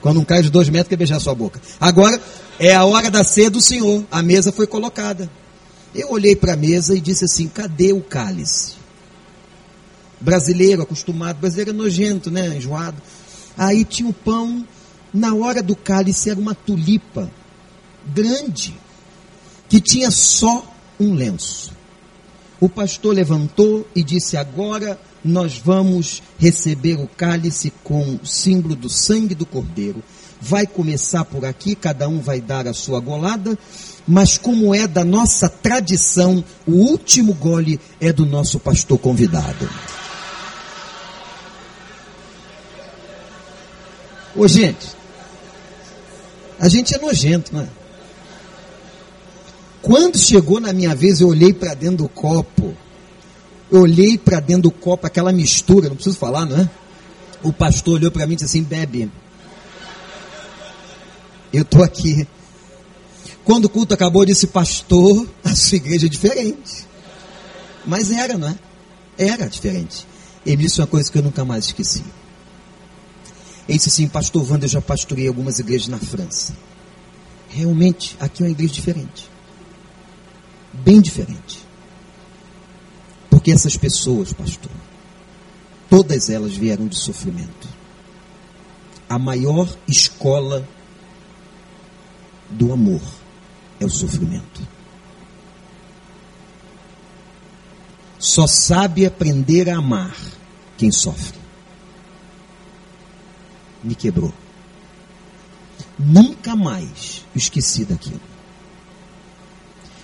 Quando 0.00 0.20
um 0.20 0.24
cara 0.24 0.42
de 0.42 0.50
dois 0.50 0.68
metros 0.68 0.88
quer 0.88 0.96
beijar 0.96 1.20
sua 1.20 1.34
boca. 1.34 1.60
Agora, 1.80 2.20
é 2.58 2.74
a 2.74 2.84
hora 2.84 3.10
da 3.10 3.24
ceia 3.24 3.50
do 3.50 3.60
Senhor. 3.60 4.04
A 4.10 4.22
mesa 4.22 4.52
foi 4.52 4.66
colocada. 4.66 5.30
Eu 5.94 6.10
olhei 6.10 6.36
para 6.36 6.52
a 6.52 6.56
mesa 6.56 6.94
e 6.94 7.00
disse 7.00 7.24
assim, 7.24 7.48
cadê 7.48 7.92
o 7.92 8.00
cálice? 8.00 8.74
Brasileiro, 10.20 10.82
acostumado, 10.82 11.38
brasileiro 11.38 11.70
é 11.70 11.74
nojento, 11.74 12.30
né? 12.30 12.56
Enjoado. 12.56 13.00
Aí 13.56 13.84
tinha 13.84 14.08
o 14.08 14.12
pão, 14.12 14.66
na 15.12 15.34
hora 15.34 15.62
do 15.62 15.74
cálice 15.74 16.30
era 16.30 16.38
uma 16.38 16.54
tulipa 16.54 17.30
grande 18.06 18.74
que 19.68 19.80
tinha 19.80 20.10
só 20.10 20.64
um 21.00 21.14
lenço. 21.14 21.72
O 22.60 22.68
pastor 22.68 23.14
levantou 23.14 23.86
e 23.94 24.02
disse: 24.02 24.36
Agora 24.36 24.98
nós 25.26 25.58
vamos 25.62 26.22
receber 26.38 26.94
o 26.94 27.06
cálice 27.06 27.72
com 27.82 28.18
o 28.22 28.26
símbolo 28.26 28.74
do 28.74 28.88
sangue 28.88 29.34
do 29.34 29.44
cordeiro. 29.44 30.02
Vai 30.40 30.66
começar 30.66 31.24
por 31.24 31.44
aqui, 31.44 31.74
cada 31.74 32.08
um 32.08 32.20
vai 32.20 32.40
dar 32.40 32.66
a 32.66 32.74
sua 32.74 33.00
golada, 33.00 33.58
mas 34.06 34.38
como 34.38 34.74
é 34.74 34.86
da 34.86 35.04
nossa 35.04 35.48
tradição, 35.48 36.44
o 36.66 36.72
último 36.72 37.34
gole 37.34 37.80
é 38.00 38.12
do 38.12 38.24
nosso 38.24 38.60
pastor 38.60 38.98
convidado. 38.98 39.68
Ô 44.34 44.46
gente, 44.46 44.86
a 46.60 46.68
gente 46.68 46.94
é 46.94 46.98
nojento, 46.98 47.54
não 47.54 47.62
é? 47.62 47.68
Quando 49.80 50.18
chegou 50.18 50.60
na 50.60 50.72
minha 50.72 50.94
vez, 50.94 51.20
eu 51.20 51.28
olhei 51.28 51.52
para 51.52 51.72
dentro 51.72 51.98
do 51.98 52.08
copo. 52.08 52.76
Eu 53.70 53.80
olhei 53.80 54.16
para 54.16 54.40
dentro 54.40 54.64
do 54.64 54.70
copo, 54.70 55.06
aquela 55.06 55.32
mistura, 55.32 55.88
não 55.88 55.96
preciso 55.96 56.16
falar, 56.16 56.44
não 56.44 56.60
é? 56.60 56.70
O 57.42 57.52
pastor 57.52 57.94
olhou 57.94 58.10
para 58.10 58.26
mim 58.26 58.34
e 58.34 58.36
disse 58.36 58.46
assim: 58.46 58.62
bebe. 58.62 59.10
Eu 61.52 61.62
estou 61.62 61.82
aqui. 61.82 62.26
Quando 63.44 63.66
o 63.66 63.68
culto 63.68 63.94
acabou, 63.94 64.22
eu 64.22 64.26
disse: 64.26 64.46
Pastor, 64.46 65.26
a 65.44 65.54
sua 65.54 65.76
igreja 65.76 66.06
é 66.06 66.08
diferente. 66.08 66.86
Mas 67.84 68.10
era, 68.10 68.36
não 68.36 68.48
é? 68.48 68.56
Era 69.16 69.48
diferente. 69.48 70.06
Ele 70.44 70.64
disse 70.64 70.80
uma 70.80 70.86
coisa 70.86 71.10
que 71.10 71.18
eu 71.18 71.22
nunca 71.22 71.44
mais 71.44 71.66
esqueci. 71.66 72.04
Ele 73.68 73.78
disse 73.78 73.88
assim: 73.88 74.08
Pastor 74.08 74.42
Wander, 74.42 74.64
eu 74.64 74.72
já 74.72 74.80
pastorei 74.80 75.28
algumas 75.28 75.58
igrejas 75.58 75.88
na 75.88 75.98
França. 75.98 76.52
Realmente, 77.48 78.16
aqui 78.18 78.42
é 78.42 78.46
uma 78.46 78.52
igreja 78.52 78.74
diferente 78.74 79.36
bem 80.84 81.00
diferente. 81.00 81.65
Porque 83.46 83.54
essas 83.54 83.76
pessoas, 83.76 84.32
pastor, 84.32 84.72
todas 85.88 86.28
elas 86.30 86.56
vieram 86.56 86.88
de 86.88 86.98
sofrimento. 86.98 87.68
A 89.08 89.20
maior 89.20 89.72
escola 89.86 90.68
do 92.50 92.72
amor 92.72 93.00
é 93.78 93.84
o 93.84 93.88
sofrimento. 93.88 94.66
Só 98.18 98.48
sabe 98.48 99.06
aprender 99.06 99.70
a 99.70 99.76
amar 99.76 100.16
quem 100.76 100.90
sofre. 100.90 101.38
Me 103.80 103.94
quebrou. 103.94 104.34
Nunca 105.96 106.56
mais 106.56 107.24
esqueci 107.32 107.84
daquilo. 107.84 108.20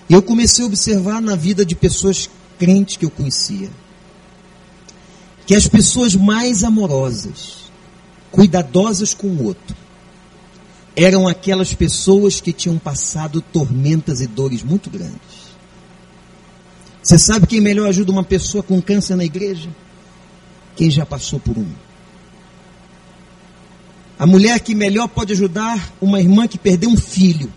Eu 0.09 0.21
comecei 0.21 0.63
a 0.63 0.67
observar 0.67 1.21
na 1.21 1.35
vida 1.35 1.65
de 1.65 1.75
pessoas 1.75 2.29
crentes 2.57 2.97
que 2.97 3.05
eu 3.05 3.09
conhecia, 3.09 3.69
que 5.45 5.55
as 5.55 5.67
pessoas 5.67 6.15
mais 6.15 6.63
amorosas, 6.63 7.71
cuidadosas 8.31 9.13
com 9.13 9.27
o 9.27 9.43
outro, 9.43 9.75
eram 10.95 11.27
aquelas 11.27 11.73
pessoas 11.73 12.39
que 12.39 12.53
tinham 12.53 12.77
passado 12.77 13.41
tormentas 13.41 14.21
e 14.21 14.27
dores 14.27 14.63
muito 14.63 14.89
grandes. 14.89 15.43
Você 17.01 17.17
sabe 17.17 17.47
quem 17.47 17.59
melhor 17.59 17.89
ajuda 17.89 18.11
uma 18.11 18.23
pessoa 18.23 18.63
com 18.63 18.81
câncer 18.81 19.15
na 19.15 19.25
igreja? 19.25 19.69
Quem 20.75 20.89
já 20.89 21.05
passou 21.05 21.39
por 21.39 21.57
um. 21.57 21.67
A 24.17 24.25
mulher 24.25 24.59
que 24.61 24.73
melhor 24.73 25.07
pode 25.09 25.33
ajudar 25.33 25.91
uma 25.99 26.19
irmã 26.19 26.47
que 26.47 26.57
perdeu 26.57 26.89
um 26.89 26.97
filho 26.97 27.51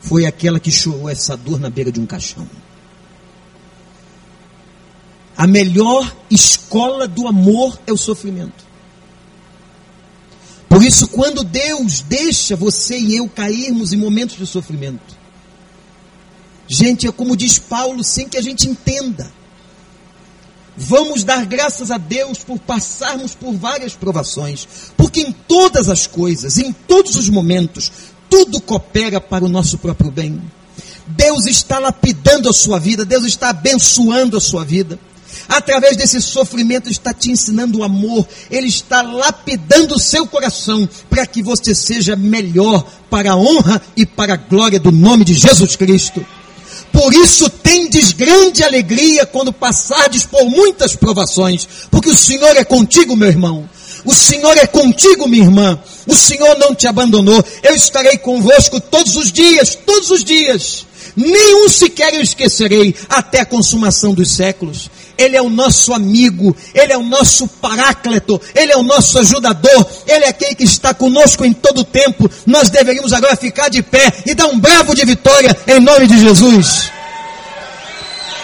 foi 0.00 0.26
aquela 0.26 0.60
que 0.60 0.70
chorou 0.70 1.08
essa 1.08 1.36
dor 1.36 1.58
na 1.58 1.70
beira 1.70 1.90
de 1.90 1.98
um 1.98 2.06
caixão. 2.06 2.46
A 5.36 5.46
melhor 5.46 6.14
escola 6.30 7.08
do 7.08 7.26
amor 7.26 7.78
é 7.86 7.92
o 7.92 7.96
sofrimento. 7.96 8.72
Por 10.68 10.82
isso, 10.82 11.08
quando 11.08 11.44
Deus 11.44 12.00
deixa 12.00 12.56
você 12.56 12.98
e 12.98 13.16
eu 13.16 13.28
cairmos 13.28 13.92
em 13.92 13.96
momentos 13.96 14.38
de 14.38 14.46
sofrimento, 14.46 15.16
gente, 16.66 17.06
é 17.06 17.12
como 17.12 17.36
diz 17.36 17.58
Paulo, 17.58 18.02
sem 18.02 18.28
que 18.28 18.38
a 18.38 18.42
gente 18.42 18.68
entenda. 18.68 19.30
Vamos 20.74 21.22
dar 21.22 21.44
graças 21.44 21.90
a 21.90 21.98
Deus 21.98 22.38
por 22.38 22.58
passarmos 22.58 23.34
por 23.34 23.54
várias 23.54 23.94
provações, 23.94 24.66
porque 24.96 25.20
em 25.20 25.32
todas 25.32 25.90
as 25.90 26.06
coisas, 26.06 26.56
em 26.56 26.72
todos 26.72 27.16
os 27.16 27.28
momentos, 27.28 27.92
tudo 28.30 28.60
coopera 28.60 29.20
para 29.20 29.44
o 29.44 29.48
nosso 29.48 29.76
próprio 29.76 30.10
bem. 30.10 30.40
Deus 31.06 31.44
está 31.46 31.78
lapidando 31.78 32.48
a 32.48 32.52
sua 32.52 32.78
vida, 32.78 33.04
Deus 33.04 33.24
está 33.24 33.50
abençoando 33.50 34.38
a 34.38 34.40
sua 34.40 34.64
vida. 34.64 34.98
Através 35.52 35.98
desse 35.98 36.18
sofrimento, 36.22 36.88
está 36.88 37.12
te 37.12 37.30
ensinando 37.30 37.80
o 37.80 37.84
amor, 37.84 38.26
Ele 38.50 38.68
está 38.68 39.02
lapidando 39.02 39.96
o 39.96 40.00
seu 40.00 40.26
coração 40.26 40.88
para 41.10 41.26
que 41.26 41.42
você 41.42 41.74
seja 41.74 42.16
melhor 42.16 42.82
para 43.10 43.32
a 43.32 43.36
honra 43.36 43.82
e 43.94 44.06
para 44.06 44.32
a 44.32 44.38
glória 44.38 44.80
do 44.80 44.90
nome 44.90 45.26
de 45.26 45.34
Jesus 45.34 45.76
Cristo. 45.76 46.24
Por 46.90 47.12
isso 47.12 47.50
tendes 47.50 48.12
grande 48.12 48.64
alegria 48.64 49.26
quando 49.26 49.52
passardes 49.52 50.24
por 50.24 50.42
muitas 50.46 50.96
provações, 50.96 51.68
porque 51.90 52.08
o 52.08 52.16
Senhor 52.16 52.56
é 52.56 52.64
contigo, 52.64 53.14
meu 53.14 53.28
irmão. 53.28 53.68
O 54.06 54.14
Senhor 54.14 54.56
é 54.56 54.66
contigo, 54.66 55.28
minha 55.28 55.44
irmã. 55.44 55.78
O 56.06 56.14
Senhor 56.14 56.58
não 56.58 56.74
te 56.74 56.88
abandonou. 56.88 57.44
Eu 57.62 57.74
estarei 57.74 58.16
convosco 58.16 58.80
todos 58.80 59.16
os 59.16 59.30
dias, 59.30 59.78
todos 59.86 60.10
os 60.10 60.24
dias. 60.24 60.86
Nenhum 61.14 61.68
sequer 61.68 62.14
eu 62.14 62.22
esquecerei 62.22 62.94
até 63.08 63.40
a 63.40 63.46
consumação 63.46 64.14
dos 64.14 64.30
séculos. 64.30 64.90
Ele 65.22 65.36
é 65.36 65.42
o 65.42 65.48
nosso 65.48 65.92
amigo, 65.92 66.54
Ele 66.74 66.92
é 66.92 66.98
o 66.98 67.02
nosso 67.02 67.46
paráclito, 67.46 68.40
Ele 68.54 68.72
é 68.72 68.76
o 68.76 68.82
nosso 68.82 69.18
ajudador, 69.20 69.86
Ele 70.06 70.24
é 70.24 70.28
aquele 70.28 70.56
que 70.56 70.64
está 70.64 70.92
conosco 70.92 71.44
em 71.44 71.52
todo 71.52 71.82
o 71.82 71.84
tempo. 71.84 72.28
Nós 72.44 72.70
deveríamos 72.70 73.12
agora 73.12 73.36
ficar 73.36 73.68
de 73.68 73.82
pé 73.82 74.12
e 74.26 74.34
dar 74.34 74.46
um 74.46 74.58
bravo 74.58 74.94
de 74.94 75.04
vitória 75.04 75.56
em 75.66 75.80
nome 75.80 76.08
de 76.08 76.18
Jesus. 76.18 76.90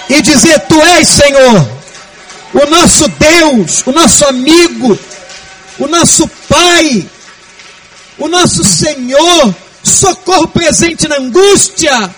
E 0.09 0.23
dizer: 0.23 0.61
Tu 0.61 0.81
és, 0.81 1.09
Senhor, 1.09 1.69
o 2.55 2.71
nosso 2.71 3.09
Deus, 3.09 3.83
o 3.85 3.93
nosso 3.93 4.25
amigo, 4.27 4.97
o 5.79 5.87
nosso 5.89 6.29
Pai, 6.49 7.05
o 8.19 8.29
nosso 8.29 8.63
Senhor, 8.63 9.55
socorro 9.83 10.47
presente 10.47 11.09
na 11.09 11.17
angústia, 11.17 12.15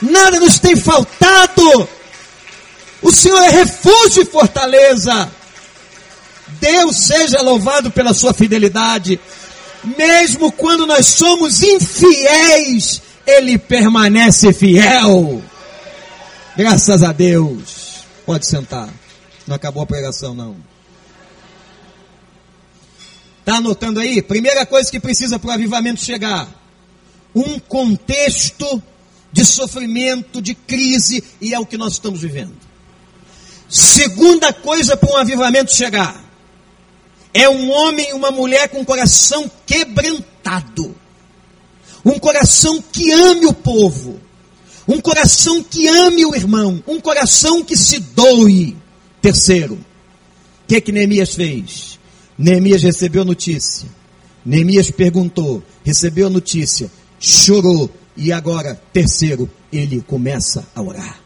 nada 0.00 0.40
nos 0.40 0.58
tem 0.58 0.74
faltado, 0.74 1.88
o 3.02 3.10
Senhor 3.10 3.42
é 3.42 3.50
refúgio 3.50 4.22
e 4.22 4.26
fortaleza. 4.26 5.30
Deus 6.60 6.96
seja 6.96 7.42
louvado 7.42 7.90
pela 7.90 8.14
sua 8.14 8.32
fidelidade, 8.32 9.18
mesmo 9.98 10.52
quando 10.52 10.86
nós 10.86 11.06
somos 11.06 11.62
infiéis, 11.62 13.02
Ele 13.26 13.58
permanece 13.58 14.52
fiel. 14.52 15.42
Graças 16.56 17.02
a 17.02 17.12
Deus. 17.12 18.04
Pode 18.24 18.46
sentar. 18.46 18.88
Não 19.46 19.56
acabou 19.56 19.82
a 19.82 19.86
pregação, 19.86 20.34
não. 20.34 20.56
Está 23.40 23.56
anotando 23.56 23.98
aí? 23.98 24.22
Primeira 24.22 24.64
coisa 24.64 24.88
que 24.88 25.00
precisa 25.00 25.38
para 25.38 25.48
o 25.48 25.52
avivamento 25.52 26.00
chegar: 26.00 26.48
um 27.34 27.58
contexto 27.58 28.80
de 29.32 29.44
sofrimento, 29.44 30.40
de 30.40 30.54
crise, 30.54 31.24
e 31.40 31.52
é 31.52 31.58
o 31.58 31.66
que 31.66 31.76
nós 31.76 31.94
estamos 31.94 32.20
vivendo. 32.20 32.71
Segunda 33.72 34.52
coisa 34.52 34.98
para 34.98 35.10
um 35.10 35.16
avivamento 35.16 35.74
chegar: 35.74 36.22
é 37.32 37.48
um 37.48 37.70
homem 37.70 38.10
e 38.10 38.12
uma 38.12 38.30
mulher 38.30 38.68
com 38.68 38.84
coração 38.84 39.50
quebrantado. 39.64 40.94
Um 42.04 42.18
coração 42.18 42.84
que 42.92 43.10
ame 43.10 43.46
o 43.46 43.54
povo. 43.54 44.20
Um 44.86 45.00
coração 45.00 45.62
que 45.62 45.88
ame 45.88 46.26
o 46.26 46.34
irmão. 46.34 46.84
Um 46.86 47.00
coração 47.00 47.64
que 47.64 47.74
se 47.74 47.98
doe. 47.98 48.76
Terceiro, 49.22 49.76
o 49.76 49.80
que, 50.68 50.78
que 50.78 50.92
Neemias 50.92 51.34
fez? 51.34 51.98
Neemias 52.36 52.82
recebeu 52.82 53.24
notícia. 53.24 53.88
Neemias 54.44 54.90
perguntou, 54.90 55.62
recebeu 55.82 56.28
notícia, 56.28 56.90
chorou. 57.18 57.88
E 58.14 58.32
agora, 58.32 58.78
terceiro, 58.92 59.48
ele 59.72 60.02
começa 60.02 60.68
a 60.74 60.82
orar. 60.82 61.21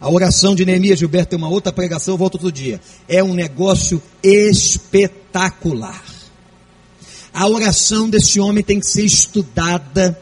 A 0.00 0.08
oração 0.08 0.54
de 0.54 0.64
Neemias 0.64 0.98
Gilberto 0.98 1.30
tem 1.30 1.38
uma 1.38 1.48
outra 1.48 1.72
pregação, 1.72 2.14
eu 2.14 2.18
volto 2.18 2.34
outro 2.34 2.52
dia. 2.52 2.80
É 3.08 3.22
um 3.22 3.34
negócio 3.34 4.00
espetacular. 4.22 6.04
A 7.32 7.48
oração 7.48 8.08
desse 8.08 8.38
homem 8.38 8.62
tem 8.62 8.78
que 8.78 8.86
ser 8.86 9.04
estudada. 9.04 10.18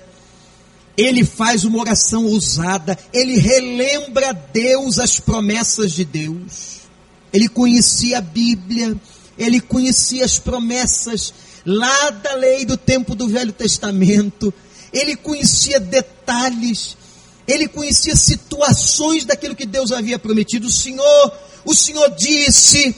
Ele 0.97 1.25
faz 1.25 1.65
uma 1.65 1.79
oração 1.79 2.25
ousada, 2.25 2.99
ele 3.13 3.37
relembra 3.37 4.31
a 4.31 4.33
Deus 4.33 4.99
as 4.99 5.21
promessas 5.21 5.93
de 5.93 6.07
Deus. 6.07 6.77
Ele 7.31 7.49
conhecia 7.49 8.17
a 8.19 8.23
Bíblia, 8.23 8.97
ele 9.37 9.61
conhecia 9.61 10.25
as 10.25 10.39
promessas 10.39 11.35
lá 11.67 12.09
da 12.11 12.35
lei 12.35 12.65
do 12.65 12.79
tempo 12.79 13.15
do 13.15 13.29
Velho 13.29 13.53
Testamento. 13.53 14.55
Ele 14.91 15.15
conhecia 15.17 15.79
detalhes 15.79 16.97
ele 17.47 17.69
conhecia 17.69 18.17
situações 18.17 19.25
daquilo 19.25 19.55
que 19.55 19.67
Deus 19.67 19.93
havia 19.93 20.19
prometido. 20.19 20.67
O 20.67 20.73
Senhor, 20.73 21.33
o 21.65 21.75
Senhor 21.75 22.11
disse 22.11 22.95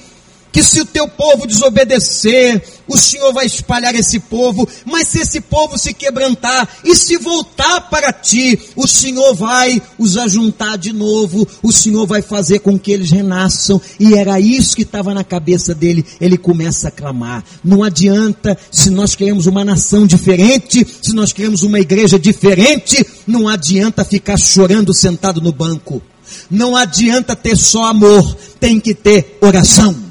que 0.53 0.63
se 0.63 0.81
o 0.81 0.85
teu 0.85 1.07
povo 1.09 1.47
desobedecer, 1.47 2.63
o 2.87 2.97
Senhor 2.97 3.33
vai 3.33 3.47
espalhar 3.47 3.95
esse 3.95 4.19
povo, 4.19 4.67
mas 4.85 5.09
se 5.09 5.21
esse 5.21 5.41
povo 5.41 5.79
se 5.79 5.93
quebrantar 5.93 6.69
e 6.83 6.97
se 6.97 7.19
voltar 7.19 7.83
para 7.83 8.13
ti, 8.13 8.59
o 8.75 8.87
Senhor 8.87 9.35
vai 9.35 9.81
os 9.99 10.17
ajuntar 10.17 10.79
de 10.79 10.93
novo, 10.93 11.47
o 11.63 11.71
Senhor 11.71 12.07
vai 12.07 12.23
fazer 12.23 12.61
com 12.61 12.79
que 12.79 12.91
eles 12.91 13.11
renasçam, 13.11 13.81
e 14.01 14.15
era 14.15 14.41
isso 14.41 14.75
que 14.75 14.83
estava 14.83 15.13
na 15.13 15.23
cabeça 15.23 15.75
dele. 15.75 16.05
Ele 16.21 16.39
começa 16.39 16.89
a 16.89 16.91
clamar. 16.91 17.45
Não 17.63 17.83
adianta, 17.83 18.57
se 18.73 18.91
nós 18.91 19.15
queremos 19.15 19.47
uma 19.47 19.65
nação 19.65 20.07
diferente, 20.07 20.87
se 21.03 21.13
nós 21.13 21.33
queremos 21.33 21.63
uma 21.63 21.79
igreja 21.79 22.19
diferente, 22.19 23.07
não 23.27 23.47
adianta 23.47 24.05
ficar 24.05 24.39
chorando 24.39 24.95
sentado 24.95 25.41
no 25.41 25.53
banco. 25.53 26.03
Não 26.51 26.77
adianta 26.77 27.37
ter 27.37 27.57
só 27.57 27.85
amor, 27.85 28.37
tem 28.59 28.81
que 28.81 28.95
ter 28.95 29.39
oração. 29.41 30.08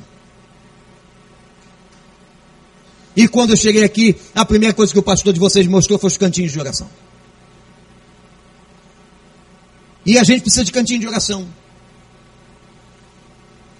E 3.18 3.28
quando 3.28 3.50
eu 3.50 3.58
cheguei 3.58 3.84
aqui, 3.84 4.16
a 4.36 4.46
primeira 4.46 4.76
coisa 4.76 4.94
que 4.94 5.00
o 5.00 5.02
pastor 5.02 5.34
de 5.34 5.40
vocês 5.40 5.66
mostrou 5.66 5.98
foi 5.98 6.08
os 6.08 6.18
cantinhos 6.18 6.52
de 6.52 6.60
oração. 6.60 6.88
E 10.06 10.20
a 10.20 10.24
gente 10.24 10.42
precisa 10.42 10.64
de 10.64 10.72
cantinho 10.72 11.00
de 11.00 11.08
oração. 11.08 11.48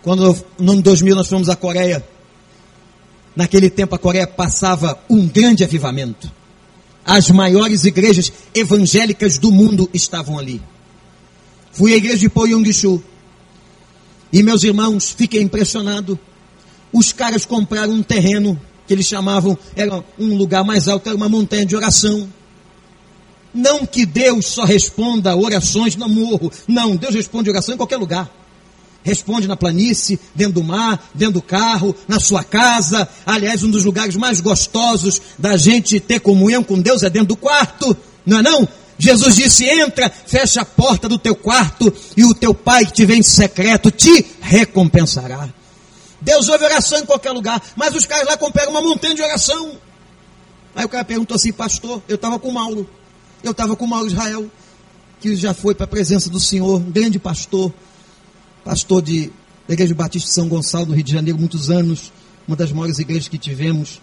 Quando 0.02 0.36
no 0.58 0.72
ano 0.72 0.82
2000 0.82 1.16
nós 1.16 1.28
fomos 1.28 1.50
à 1.50 1.56
Coreia, 1.56 2.04
naquele 3.36 3.70
tempo 3.70 3.94
a 3.94 4.00
Coreia 4.00 4.26
passava 4.26 5.00
um 5.08 5.28
grande 5.28 5.64
avivamento. 5.64 6.32
As 7.06 7.30
maiores 7.30 7.84
igrejas 7.84 8.34
evangélicas 8.56 9.38
do 9.38 9.52
mundo 9.52 9.88
estavam 9.94 10.40
ali. 10.40 10.60
Fui 11.72 11.94
à 11.94 11.98
igreja 11.98 12.18
de 12.18 12.30
Poyongishu. 12.30 13.04
E 14.34 14.42
meus 14.42 14.64
irmãos, 14.64 15.12
fiquei 15.12 15.44
impressionado. 15.44 16.20
Os 16.92 17.12
caras 17.12 17.46
compraram 17.46 17.94
um 17.94 18.02
terreno 18.02 18.60
que 18.88 18.94
eles 18.94 19.06
chamavam, 19.06 19.58
era 19.76 20.04
um 20.18 20.36
lugar 20.36 20.64
mais 20.64 20.88
alto, 20.88 21.08
era 21.08 21.16
uma 21.18 21.30
montanha 21.30 21.66
de 21.66 21.76
oração. 21.76 22.28
Não 23.54 23.86
que 23.86 24.06
Deus 24.06 24.48
só 24.48 24.64
responda 24.64 25.36
orações 25.36 25.96
no 25.96 26.08
morro. 26.08 26.52
Não, 26.68 26.96
Deus 26.96 27.16
responde 27.16 27.50
oração 27.50 27.74
em 27.74 27.78
qualquer 27.78 27.98
lugar. 27.98 28.32
Responde 29.04 29.48
na 29.48 29.56
planície, 29.56 30.20
dentro 30.36 30.56
do 30.56 30.64
mar, 30.64 31.10
dentro 31.14 31.36
do 31.36 31.42
carro, 31.42 31.96
na 32.08 32.20
sua 32.20 32.44
casa. 32.44 33.08
Aliás, 33.26 33.64
um 33.64 33.72
dos 33.72 33.86
lugares 33.86 34.16
mais 34.16 34.42
gostosos 34.42 35.22
da 35.38 35.58
gente 35.58 36.00
ter 36.00 36.20
comunhão 36.20 36.64
com 36.64 36.80
Deus 36.80 37.04
é 37.04 37.10
dentro 37.10 37.30
do 37.30 37.36
quarto. 37.36 37.96
Não 38.26 38.40
é 38.40 38.42
não? 38.42 38.68
Jesus 39.00 39.36
disse: 39.36 39.66
entra, 39.66 40.10
fecha 40.10 40.62
a 40.62 40.66
porta 40.66 41.08
do 41.08 41.18
teu 41.18 41.36
quarto 41.36 41.94
e 42.16 42.26
o 42.26 42.34
teu 42.34 42.54
pai 42.54 42.86
que 42.86 42.94
te 42.94 43.06
vem 43.06 43.20
em 43.20 43.24
secreto 43.24 43.92
te 43.92 44.26
recompensará. 44.42 45.50
Deus 46.28 46.50
ouve 46.50 46.66
oração 46.66 47.00
em 47.00 47.06
qualquer 47.06 47.32
lugar, 47.32 47.64
mas 47.74 47.96
os 47.96 48.04
caras 48.04 48.28
lá 48.28 48.36
compraram 48.36 48.72
uma 48.72 48.82
montanha 48.82 49.16
de 49.16 49.22
oração. 49.22 49.78
Aí 50.76 50.84
o 50.84 50.90
cara 50.90 51.06
perguntou 51.06 51.36
assim, 51.36 51.54
pastor, 51.54 52.04
eu 52.06 52.16
estava 52.16 52.38
com 52.38 52.52
Mauro, 52.52 52.86
eu 53.42 53.52
estava 53.52 53.78
com 53.78 53.88
Mauro 53.88 54.08
Israel, 54.08 54.52
que 55.22 55.38
já 55.38 55.54
foi 55.54 55.74
para 55.74 55.86
a 55.86 55.88
presença 55.88 56.30
do 56.30 56.38
Senhor, 56.38 56.82
um 56.82 56.92
grande 56.92 57.18
pastor, 57.18 57.74
pastor 58.62 59.02
de, 59.02 59.32
da 59.66 59.74
Igreja 59.74 59.96
Batista 59.96 60.28
de 60.28 60.34
São 60.34 60.50
Gonçalo, 60.50 60.88
no 60.88 60.96
Rio 60.96 61.04
de 61.06 61.14
Janeiro, 61.14 61.40
muitos 61.40 61.70
anos, 61.70 62.12
uma 62.46 62.58
das 62.58 62.74
maiores 62.74 63.00
igrejas 63.00 63.30
que 63.30 63.38
tivemos, 63.38 64.02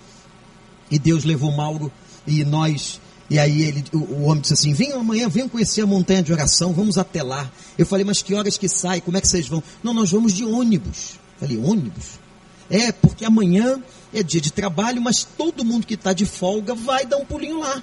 e 0.90 0.98
Deus 0.98 1.24
levou 1.24 1.52
Mauro 1.52 1.92
e 2.26 2.42
nós 2.42 3.02
e 3.28 3.38
aí 3.38 3.62
ele, 3.62 3.84
o, 3.92 3.98
o, 3.98 4.22
homem 4.24 4.42
disse 4.42 4.52
assim: 4.52 4.74
Venham 4.74 5.00
amanhã, 5.00 5.30
venham 5.30 5.48
conhecer 5.48 5.80
a 5.80 5.86
montanha 5.86 6.22
de 6.22 6.30
oração, 6.30 6.74
vamos 6.74 6.98
até 6.98 7.22
lá. 7.22 7.50
Eu 7.76 7.86
falei, 7.86 8.04
mas 8.04 8.20
que 8.20 8.34
horas 8.34 8.58
que 8.58 8.68
sai? 8.68 9.00
Como 9.00 9.16
é 9.16 9.20
que 9.20 9.26
vocês 9.26 9.48
vão? 9.48 9.62
Não, 9.82 9.94
nós 9.94 10.10
vamos 10.10 10.34
de 10.34 10.44
ônibus. 10.44 11.23
Falei, 11.44 11.58
ônibus? 11.58 12.18
É, 12.70 12.90
porque 12.90 13.22
amanhã 13.22 13.78
é 14.14 14.22
dia 14.22 14.40
de 14.40 14.50
trabalho, 14.50 15.02
mas 15.02 15.24
todo 15.24 15.62
mundo 15.62 15.86
que 15.86 15.92
está 15.92 16.14
de 16.14 16.24
folga 16.24 16.74
vai 16.74 17.04
dar 17.04 17.18
um 17.18 17.24
pulinho 17.26 17.60
lá. 17.60 17.82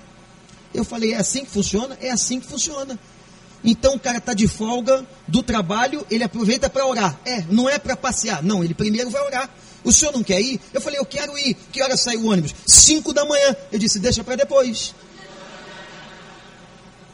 Eu 0.74 0.84
falei, 0.84 1.14
é 1.14 1.18
assim 1.18 1.46
que 1.46 1.52
funciona? 1.52 1.96
É 2.02 2.10
assim 2.10 2.40
que 2.40 2.48
funciona. 2.48 2.98
Então 3.64 3.94
o 3.94 4.00
cara 4.00 4.18
está 4.18 4.34
de 4.34 4.48
folga 4.48 5.06
do 5.28 5.44
trabalho, 5.44 6.04
ele 6.10 6.24
aproveita 6.24 6.72
para 6.72 6.88
orar. 6.88 7.20
É, 7.24 7.44
não 7.52 7.70
é 7.70 7.78
para 7.78 7.96
passear. 7.96 8.42
Não, 8.42 8.64
ele 8.64 8.74
primeiro 8.74 9.12
vai 9.12 9.22
orar. 9.22 9.48
O 9.84 9.92
senhor 9.94 10.12
não 10.12 10.24
quer 10.24 10.42
ir? 10.42 10.60
Eu 10.74 10.82
falei, 10.82 11.00
eu 11.00 11.06
quero 11.06 11.38
ir. 11.38 11.56
Que 11.72 11.84
hora 11.84 11.96
sai 11.96 12.18
o 12.18 12.32
ônibus? 12.32 12.56
Cinco 12.66 13.14
da 13.14 13.24
manhã. 13.26 13.56
Eu 13.72 13.78
disse, 13.78 14.00
deixa 14.00 14.24
para 14.24 14.38
depois. 14.38 14.96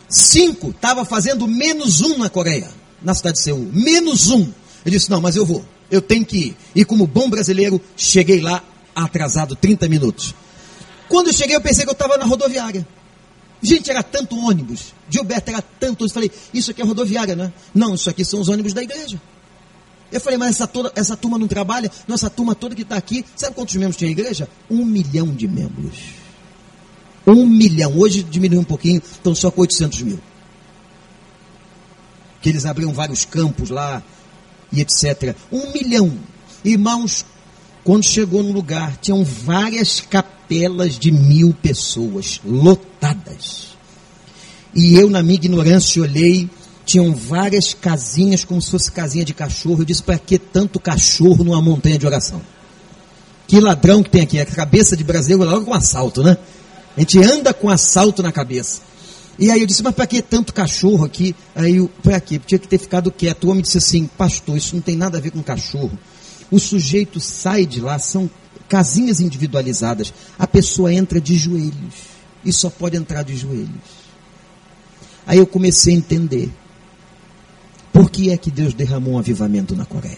Cinco, 0.08 0.70
estava 0.70 1.04
fazendo 1.04 1.46
menos 1.46 2.00
um 2.00 2.18
na 2.18 2.30
Coreia, 2.30 2.70
na 3.02 3.14
cidade 3.14 3.36
de 3.36 3.44
Seul. 3.44 3.70
Menos 3.74 4.30
um. 4.30 4.50
Eu 4.86 4.92
disse, 4.92 5.10
não, 5.10 5.20
mas 5.20 5.36
eu 5.36 5.46
vou 5.46 5.66
eu 5.90 6.02
tenho 6.02 6.26
que 6.26 6.38
ir. 6.38 6.58
E 6.76 6.86
como 6.86 7.08
bom 7.08 7.30
brasileiro, 7.30 7.82
cheguei 7.96 8.42
lá 8.42 8.64
atrasado 8.96 9.56
30 9.56 9.88
minutos. 9.88 10.34
Quando 11.08 11.28
eu 11.28 11.34
cheguei, 11.34 11.56
eu 11.56 11.62
pensei 11.62 11.84
que 11.84 11.90
eu 11.90 11.94
estava 11.94 12.18
na 12.18 12.26
rodoviária. 12.26 12.88
Gente, 13.62 13.90
era 13.90 14.04
tanto 14.04 14.38
ônibus. 14.38 14.94
Gilberto 15.10 15.50
era 15.50 15.62
tanto 15.62 16.02
ônibus. 16.02 16.12
Falei, 16.12 16.32
isso 16.54 16.72
aqui 16.72 16.82
é 16.82 16.86
rodoviária, 16.86 17.36
né? 17.36 17.52
Não, 17.74 17.96
isso 17.96 18.10
aqui 18.10 18.24
são 18.24 18.40
os 18.40 18.50
ônibus 18.50 18.74
da 18.74 18.84
igreja. 18.84 19.20
Eu 20.12 20.22
falei, 20.22 20.38
mas 20.38 20.52
essa, 20.52 20.68
toda, 20.68 20.92
essa 20.96 21.18
turma 21.18 21.38
não 21.38 21.48
trabalha? 21.48 21.92
Nossa 22.08 22.30
turma 22.30 22.56
toda 22.56 22.76
que 22.76 22.84
está 22.84 22.96
aqui, 22.96 23.26
sabe 23.36 23.56
quantos 23.56 23.76
membros 23.76 23.98
tem 23.98 24.08
a 24.08 24.12
igreja? 24.12 24.50
Um 24.70 24.86
milhão 24.86 25.28
de 25.28 25.48
membros. 25.48 25.98
Um 27.26 27.46
milhão. 27.46 27.98
Hoje 27.98 28.24
diminuiu 28.24 28.62
um 28.62 28.66
pouquinho, 28.66 29.02
estão 29.04 29.36
só 29.36 29.52
com 29.52 29.62
800 29.62 30.02
mil. 30.04 30.20
Que 32.42 32.50
eles 32.50 32.66
abriram 32.66 32.94
vários 32.94 33.26
campos 33.26 33.70
lá, 33.70 34.02
e 34.72 34.82
etc. 34.82 35.36
Um 35.52 35.72
milhão. 35.72 36.14
Irmãos, 36.64 37.26
quando 37.84 38.04
chegou 38.04 38.44
no 38.44 38.52
lugar, 38.52 38.98
tinham 38.98 39.24
várias 39.24 40.02
capelas 40.02 41.00
de 41.00 41.12
mil 41.12 41.54
pessoas, 41.54 42.42
lotadas. 42.44 43.78
E 44.76 44.96
eu, 44.96 45.10
na 45.10 45.24
minha 45.24 45.36
ignorância, 45.36 46.02
olhei, 46.02 46.50
tinham 46.86 47.14
várias 47.14 47.74
casinhas, 47.74 48.46
como 48.46 48.62
se 48.62 48.72
fosse 48.72 48.92
casinha 48.92 49.26
de 49.26 49.34
cachorro. 49.34 49.82
Eu 49.82 49.86
disse, 49.86 50.04
para 50.04 50.18
que 50.18 50.38
tanto 50.38 50.80
cachorro 50.80 51.44
numa 51.44 51.62
montanha 51.62 51.98
de 51.98 52.06
oração? 52.06 52.42
Que 53.48 53.60
ladrão 53.60 54.04
que 54.04 54.10
tem 54.10 54.22
aqui? 54.22 54.40
A 54.40 54.46
cabeça 54.46 54.96
de 54.96 55.04
brasileiro 55.04 55.44
é 55.44 55.54
logo 55.54 55.66
com 55.66 55.74
assalto, 55.74 56.22
né? 56.22 56.38
A 56.96 57.00
gente 57.00 57.20
anda 57.20 57.54
com 57.54 57.70
assalto 57.70 58.22
na 58.22 58.32
cabeça. 58.32 58.82
E 59.40 59.52
aí 59.52 59.62
eu 59.62 59.68
disse, 59.68 59.84
mas 59.84 59.94
para 59.94 60.08
que 60.08 60.22
tanto 60.22 60.54
cachorro 60.54 61.06
aqui? 61.06 61.36
Aí 61.56 61.76
eu, 61.78 61.88
para 62.02 62.20
quê? 62.20 62.40
Tinha 62.44 62.58
que 62.58 62.68
ter 62.68 62.80
ficado 62.80 63.12
quieto. 63.12 63.46
O 63.46 63.52
homem 63.52 63.62
disse 63.62 63.78
assim, 63.78 64.08
pastor, 64.08 64.58
isso 64.58 64.76
não 64.76 64.82
tem 64.82 64.96
nada 64.96 65.18
a 65.18 65.22
ver 65.22 65.32
com 65.32 65.44
cachorro. 65.44 65.98
O 66.50 66.60
sujeito 66.60 67.20
sai 67.20 67.66
de 67.66 67.80
lá, 67.80 68.00
são 68.00 68.30
casinhas 68.68 69.20
individualizadas. 69.20 70.14
A 70.40 70.48
pessoa 70.48 70.92
entra 70.92 71.22
de 71.22 71.36
joelhos. 71.38 72.18
E 72.44 72.52
só 72.52 72.70
pode 72.70 72.98
entrar 72.98 73.24
de 73.24 73.36
joelhos. 73.36 74.08
Aí 75.26 75.38
eu 75.38 75.46
comecei 75.46 75.94
a 75.94 75.98
entender. 75.98 76.52
Por 77.94 78.10
que 78.10 78.32
é 78.32 78.38
que 78.38 78.50
Deus 78.50 78.74
derramou 78.74 79.16
um 79.16 79.20
avivamento 79.20 79.76
na 79.76 79.86
Coreia? 79.86 80.18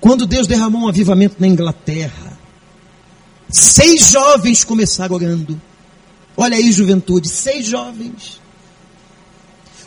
Quando 0.00 0.26
Deus 0.26 0.46
derramou 0.46 0.82
um 0.82 0.88
avivamento 0.88 1.36
na 1.38 1.46
Inglaterra, 1.46 2.38
seis 3.48 4.10
jovens 4.10 4.64
começaram 4.64 5.14
orando. 5.14 5.60
Olha 6.36 6.56
aí, 6.56 6.70
juventude, 6.70 7.28
seis 7.28 7.66
jovens. 7.66 8.40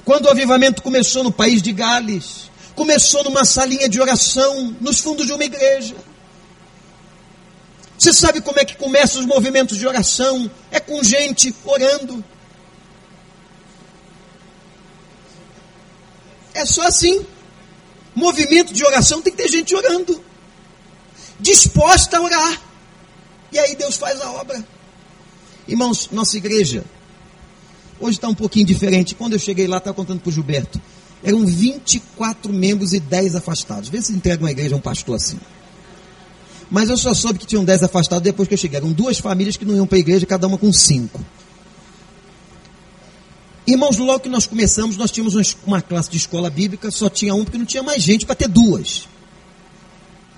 Quando 0.03 0.25
o 0.25 0.29
avivamento 0.29 0.81
começou 0.81 1.23
no 1.23 1.31
país 1.31 1.61
de 1.61 1.71
Gales, 1.71 2.49
começou 2.75 3.23
numa 3.23 3.45
salinha 3.45 3.87
de 3.87 4.01
oração, 4.01 4.75
nos 4.81 4.99
fundos 4.99 5.27
de 5.27 5.33
uma 5.33 5.43
igreja. 5.43 5.95
Você 7.97 8.13
sabe 8.13 8.41
como 8.41 8.59
é 8.59 8.65
que 8.65 8.77
começam 8.77 9.19
os 9.19 9.27
movimentos 9.27 9.77
de 9.77 9.85
oração? 9.85 10.49
É 10.71 10.79
com 10.79 11.03
gente 11.03 11.53
orando. 11.65 12.23
É 16.53 16.65
só 16.65 16.87
assim. 16.87 17.25
Movimento 18.15 18.73
de 18.73 18.83
oração 18.83 19.21
tem 19.21 19.31
que 19.31 19.43
ter 19.43 19.49
gente 19.49 19.75
orando, 19.75 20.21
disposta 21.39 22.17
a 22.17 22.21
orar. 22.21 22.61
E 23.51 23.59
aí 23.59 23.75
Deus 23.75 23.95
faz 23.95 24.19
a 24.19 24.31
obra. 24.31 24.65
Irmãos, 25.69 26.09
nossa 26.11 26.35
igreja, 26.35 26.83
hoje 27.99 28.17
está 28.17 28.27
um 28.27 28.33
pouquinho 28.33 28.65
diferente. 28.65 29.13
Quando 29.13 29.33
eu 29.33 29.39
cheguei 29.39 29.67
lá, 29.67 29.77
estava 29.77 29.95
contando 29.95 30.19
para 30.19 30.29
o 30.29 30.31
Gilberto, 30.31 30.81
eram 31.23 31.45
24 31.45 32.51
membros 32.51 32.91
e 32.91 32.99
10 32.99 33.35
afastados. 33.35 33.87
Vê 33.87 34.01
se 34.01 34.11
entrega 34.11 34.43
uma 34.43 34.49
igreja 34.49 34.73
a 34.73 34.77
um 34.79 34.81
pastor 34.81 35.15
assim. 35.17 35.39
Mas 36.71 36.89
eu 36.89 36.97
só 36.97 37.13
soube 37.13 37.37
que 37.37 37.45
tinham 37.45 37.63
10 37.63 37.83
afastados 37.83 38.23
depois 38.23 38.47
que 38.47 38.55
eu 38.55 38.57
cheguei. 38.57 38.77
Eram 38.77 38.91
duas 38.91 39.19
famílias 39.19 39.57
que 39.57 39.65
não 39.65 39.75
iam 39.75 39.85
para 39.85 39.97
a 39.97 39.99
igreja, 39.99 40.25
cada 40.25 40.47
uma 40.47 40.57
com 40.57 40.73
cinco. 40.73 41.23
Irmãos, 43.67 43.97
logo 43.97 44.21
que 44.21 44.29
nós 44.29 44.47
começamos, 44.47 44.97
nós 44.97 45.11
tínhamos 45.11 45.55
uma 45.67 45.83
classe 45.83 46.09
de 46.09 46.17
escola 46.17 46.49
bíblica, 46.49 46.89
só 46.89 47.07
tinha 47.09 47.35
um, 47.35 47.43
porque 47.43 47.59
não 47.59 47.65
tinha 47.65 47.83
mais 47.83 48.01
gente 48.01 48.25
para 48.25 48.33
ter 48.33 48.47
duas. 48.47 49.07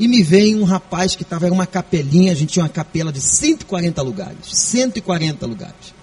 E 0.01 0.07
me 0.07 0.23
vem 0.23 0.55
um 0.55 0.63
rapaz 0.63 1.15
que 1.15 1.21
estava, 1.21 1.45
era 1.45 1.53
uma 1.53 1.67
capelinha, 1.67 2.31
a 2.31 2.35
gente 2.35 2.53
tinha 2.53 2.63
uma 2.63 2.69
capela 2.69 3.11
de 3.11 3.21
140 3.21 4.01
lugares. 4.01 4.47
140 4.51 5.45
lugares. 5.45 5.93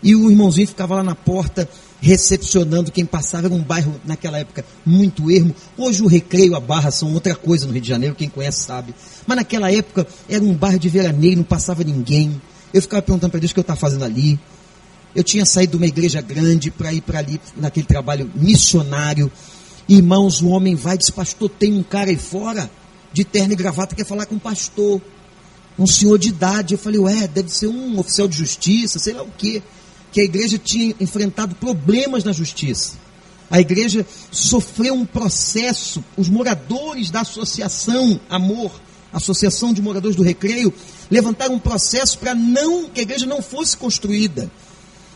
E 0.00 0.14
o 0.14 0.30
irmãozinho 0.30 0.68
ficava 0.68 0.94
lá 0.94 1.02
na 1.02 1.16
porta, 1.16 1.68
recepcionando 2.00 2.92
quem 2.92 3.04
passava. 3.04 3.48
Era 3.48 3.54
um 3.56 3.60
bairro, 3.60 4.00
naquela 4.04 4.38
época, 4.38 4.64
muito 4.86 5.32
ermo. 5.32 5.52
Hoje 5.76 6.00
o 6.00 6.06
recreio, 6.06 6.54
a 6.54 6.60
barra 6.60 6.92
são 6.92 7.12
outra 7.12 7.34
coisa 7.34 7.66
no 7.66 7.72
Rio 7.72 7.82
de 7.82 7.88
Janeiro, 7.88 8.14
quem 8.14 8.28
conhece 8.28 8.60
sabe. 8.60 8.94
Mas 9.26 9.36
naquela 9.36 9.68
época 9.68 10.06
era 10.28 10.44
um 10.44 10.54
bairro 10.54 10.78
de 10.78 10.88
veraneio, 10.88 11.38
não 11.38 11.42
passava 11.42 11.82
ninguém. 11.82 12.40
Eu 12.72 12.80
ficava 12.80 13.02
perguntando 13.02 13.32
para 13.32 13.40
Deus 13.40 13.50
o 13.50 13.54
que 13.54 13.58
eu 13.58 13.62
estava 13.62 13.80
fazendo 13.80 14.04
ali. 14.04 14.38
Eu 15.12 15.24
tinha 15.24 15.44
saído 15.44 15.72
de 15.72 15.76
uma 15.78 15.86
igreja 15.88 16.20
grande 16.20 16.70
para 16.70 16.92
ir 16.92 17.00
para 17.00 17.18
ali, 17.18 17.40
naquele 17.56 17.86
trabalho 17.86 18.30
missionário. 18.32 19.28
Irmãos, 19.88 20.40
o 20.40 20.46
homem 20.50 20.76
vai 20.76 20.94
e 20.94 20.98
diz, 20.98 21.10
pastor, 21.10 21.50
tem 21.50 21.72
um 21.72 21.82
cara 21.82 22.10
aí 22.10 22.16
fora, 22.16 22.70
de 23.12 23.24
terno 23.24 23.52
e 23.52 23.56
gravata, 23.56 23.94
quer 23.94 24.04
falar 24.04 24.26
com 24.26 24.36
o 24.36 24.40
pastor. 24.40 25.00
Um 25.78 25.86
senhor 25.86 26.18
de 26.18 26.28
idade. 26.28 26.74
Eu 26.74 26.78
falei, 26.78 26.98
ué, 26.98 27.28
deve 27.28 27.48
ser 27.50 27.68
um 27.68 27.98
oficial 27.98 28.26
de 28.26 28.36
justiça, 28.36 28.98
sei 28.98 29.14
lá 29.14 29.22
o 29.22 29.30
quê. 29.36 29.62
Que 30.12 30.20
a 30.20 30.24
igreja 30.24 30.58
tinha 30.58 30.94
enfrentado 30.98 31.54
problemas 31.54 32.24
na 32.24 32.32
justiça. 32.32 32.94
A 33.50 33.60
igreja 33.60 34.04
sofreu 34.30 34.94
um 34.94 35.06
processo, 35.06 36.04
os 36.16 36.28
moradores 36.28 37.10
da 37.10 37.20
associação 37.20 38.20
Amor, 38.28 38.70
Associação 39.12 39.72
de 39.72 39.80
Moradores 39.80 40.16
do 40.16 40.22
Recreio, 40.22 40.72
levantaram 41.10 41.54
um 41.54 41.58
processo 41.58 42.18
para 42.18 42.34
não 42.34 42.90
que 42.90 43.00
a 43.00 43.02
igreja 43.02 43.24
não 43.24 43.40
fosse 43.40 43.76
construída. 43.76 44.50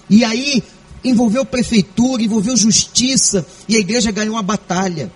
E 0.09 0.25
aí 0.25 0.63
envolveu 1.05 1.45
prefeitura, 1.45 2.23
envolveu 2.23 2.57
justiça, 2.57 3.45
e 3.69 3.77
a 3.77 3.81
igreja 3.81 4.11
ganhou 4.11 4.37
a 4.37 4.43
batalha. 4.43 5.13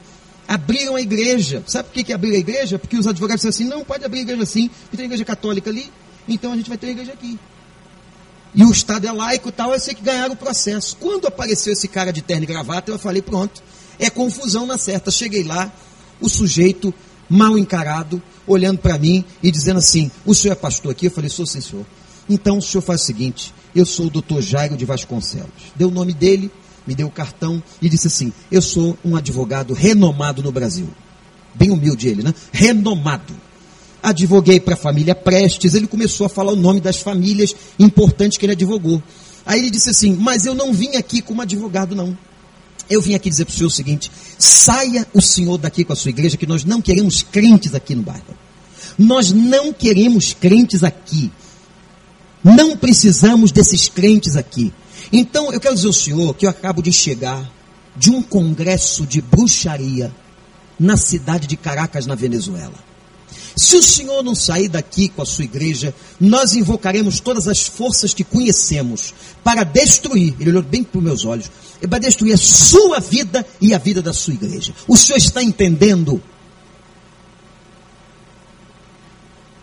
Abriram 0.48 0.96
a 0.96 1.00
igreja. 1.00 1.62
Sabe 1.66 1.88
por 1.88 1.94
que, 1.94 2.04
que 2.04 2.12
abriram 2.12 2.36
a 2.36 2.40
igreja? 2.40 2.78
Porque 2.78 2.96
os 2.96 3.06
advogados 3.06 3.42
disseram 3.42 3.68
assim: 3.68 3.78
não 3.78 3.84
pode 3.84 4.04
abrir 4.04 4.20
a 4.20 4.22
igreja 4.22 4.42
assim, 4.42 4.70
tem 4.94 5.04
igreja 5.06 5.24
católica 5.24 5.70
ali, 5.70 5.90
então 6.28 6.52
a 6.52 6.56
gente 6.56 6.68
vai 6.68 6.78
ter 6.78 6.88
a 6.88 6.90
igreja 6.90 7.12
aqui. 7.12 7.38
E 8.54 8.64
o 8.64 8.70
Estado 8.70 9.06
é 9.06 9.12
laico 9.12 9.50
e 9.50 9.52
tal, 9.52 9.72
eu 9.72 9.78
sei 9.78 9.94
que 9.94 10.02
ganharam 10.02 10.32
o 10.32 10.36
processo. 10.36 10.96
Quando 10.98 11.26
apareceu 11.26 11.72
esse 11.72 11.86
cara 11.88 12.12
de 12.12 12.22
terno 12.22 12.44
e 12.44 12.46
gravata, 12.46 12.90
eu 12.90 12.98
falei: 12.98 13.20
pronto, 13.20 13.62
é 13.98 14.08
confusão 14.08 14.66
na 14.66 14.78
certa. 14.78 15.10
Cheguei 15.10 15.42
lá, 15.42 15.70
o 16.20 16.28
sujeito 16.28 16.94
mal 17.28 17.58
encarado, 17.58 18.22
olhando 18.46 18.78
para 18.78 18.98
mim 18.98 19.24
e 19.42 19.50
dizendo 19.50 19.78
assim: 19.78 20.10
o 20.24 20.34
senhor 20.34 20.52
é 20.52 20.56
pastor 20.56 20.92
aqui? 20.92 21.06
Eu 21.06 21.10
falei: 21.10 21.28
sou 21.28 21.46
sim, 21.46 21.60
senhor. 21.60 21.84
Então 22.28 22.58
o 22.58 22.62
senhor 22.62 22.82
faz 22.82 23.02
o 23.02 23.04
seguinte: 23.04 23.52
eu 23.74 23.84
sou 23.84 24.06
o 24.06 24.10
doutor 24.10 24.40
Jairo 24.40 24.76
de 24.76 24.84
Vasconcelos. 24.84 25.50
Deu 25.74 25.88
o 25.88 25.90
nome 25.90 26.14
dele, 26.14 26.50
me 26.86 26.94
deu 26.94 27.06
o 27.06 27.10
cartão 27.10 27.62
e 27.80 27.88
disse 27.88 28.06
assim: 28.06 28.32
Eu 28.50 28.62
sou 28.62 28.96
um 29.04 29.16
advogado 29.16 29.74
renomado 29.74 30.42
no 30.42 30.52
Brasil. 30.52 30.88
Bem 31.54 31.70
humilde 31.70 32.08
ele, 32.08 32.22
né? 32.22 32.34
Renomado. 32.52 33.34
Advoguei 34.02 34.60
para 34.60 34.74
a 34.74 34.76
família 34.76 35.14
Prestes. 35.14 35.74
Ele 35.74 35.86
começou 35.86 36.26
a 36.26 36.28
falar 36.28 36.52
o 36.52 36.56
nome 36.56 36.80
das 36.80 36.98
famílias 36.98 37.54
importantes 37.78 38.38
que 38.38 38.44
ele 38.44 38.52
advogou. 38.52 39.02
Aí 39.44 39.60
ele 39.60 39.70
disse 39.70 39.90
assim: 39.90 40.14
Mas 40.14 40.46
eu 40.46 40.54
não 40.54 40.72
vim 40.72 40.96
aqui 40.96 41.20
como 41.20 41.42
advogado, 41.42 41.94
não. 41.94 42.16
Eu 42.88 43.02
vim 43.02 43.14
aqui 43.14 43.28
dizer 43.28 43.44
para 43.44 43.52
o 43.52 43.56
senhor 43.56 43.68
o 43.68 43.70
seguinte: 43.70 44.10
saia 44.38 45.06
o 45.12 45.20
senhor 45.20 45.58
daqui 45.58 45.84
com 45.84 45.92
a 45.92 45.96
sua 45.96 46.10
igreja, 46.10 46.36
que 46.36 46.46
nós 46.46 46.64
não 46.64 46.80
queremos 46.80 47.22
crentes 47.22 47.74
aqui 47.74 47.94
no 47.94 48.02
bairro. 48.02 48.36
Nós 48.98 49.32
não 49.32 49.72
queremos 49.72 50.32
crentes 50.32 50.84
aqui. 50.84 51.30
Não 52.44 52.76
precisamos 52.76 53.50
desses 53.50 53.88
crentes 53.88 54.36
aqui. 54.36 54.72
Então, 55.12 55.52
eu 55.52 55.60
quero 55.60 55.74
dizer 55.74 55.86
ao 55.86 55.92
senhor 55.92 56.34
que 56.34 56.46
eu 56.46 56.50
acabo 56.50 56.82
de 56.82 56.92
chegar 56.92 57.50
de 57.96 58.10
um 58.10 58.22
congresso 58.22 59.06
de 59.06 59.20
bruxaria 59.20 60.12
na 60.78 60.96
cidade 60.96 61.46
de 61.46 61.56
Caracas, 61.56 62.06
na 62.06 62.14
Venezuela. 62.14 62.74
Se 63.56 63.74
o 63.74 63.82
senhor 63.82 64.22
não 64.22 64.34
sair 64.34 64.68
daqui 64.68 65.08
com 65.08 65.22
a 65.22 65.26
sua 65.26 65.44
igreja, 65.44 65.94
nós 66.20 66.54
invocaremos 66.54 67.20
todas 67.20 67.48
as 67.48 67.66
forças 67.66 68.12
que 68.12 68.22
conhecemos 68.22 69.14
para 69.42 69.64
destruir, 69.64 70.34
ele 70.38 70.50
olhou 70.50 70.62
bem 70.62 70.84
para 70.84 70.98
os 70.98 71.04
meus 71.04 71.24
olhos, 71.24 71.50
para 71.88 71.98
destruir 71.98 72.34
a 72.34 72.38
sua 72.38 73.00
vida 73.00 73.46
e 73.58 73.72
a 73.72 73.78
vida 73.78 74.02
da 74.02 74.12
sua 74.12 74.34
igreja. 74.34 74.74
O 74.86 74.94
senhor 74.94 75.16
está 75.16 75.42
entendendo? 75.42 76.22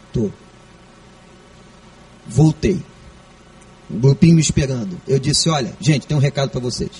Estou. 0.08 0.34
Voltei. 2.28 2.82
Um 3.94 4.00
grupinho 4.00 4.36
me 4.36 4.41
esperando. 4.41 5.00
Eu 5.08 5.20
disse: 5.20 5.50
Olha, 5.50 5.72
gente, 5.80 6.08
tem 6.08 6.18
um 6.18 6.20
recado 6.20 6.50
para 6.50 6.60
vocês. 6.60 6.91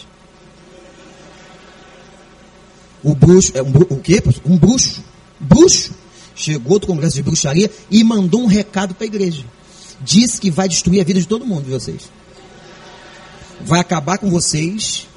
O 3.04 3.16
bruxo, 3.16 3.52
é 3.56 3.64
um, 3.64 3.72
o 3.90 3.98
quê? 3.98 4.22
Um 4.46 4.56
bruxo, 4.56 5.04
bruxo, 5.40 5.94
chegou 6.36 6.80
do 6.80 6.88
congresso 6.88 7.16
de 7.16 7.24
bruxaria 7.24 7.70
e 7.90 8.04
mandou 8.04 8.42
um 8.42 8.46
recado 8.46 8.94
para 8.94 9.06
a 9.06 9.08
igreja. 9.08 9.44
Disse 10.02 10.40
que 10.40 10.52
vai 10.52 10.70
destruir 10.70 11.02
a 11.02 11.04
vida 11.04 11.20
de 11.20 11.28
todo 11.28 11.46
mundo 11.46 11.66
de 11.66 11.72
vocês. 11.72 12.10
Vai 13.66 13.80
acabar 13.80 14.18
com 14.18 14.30
vocês. 14.30 15.08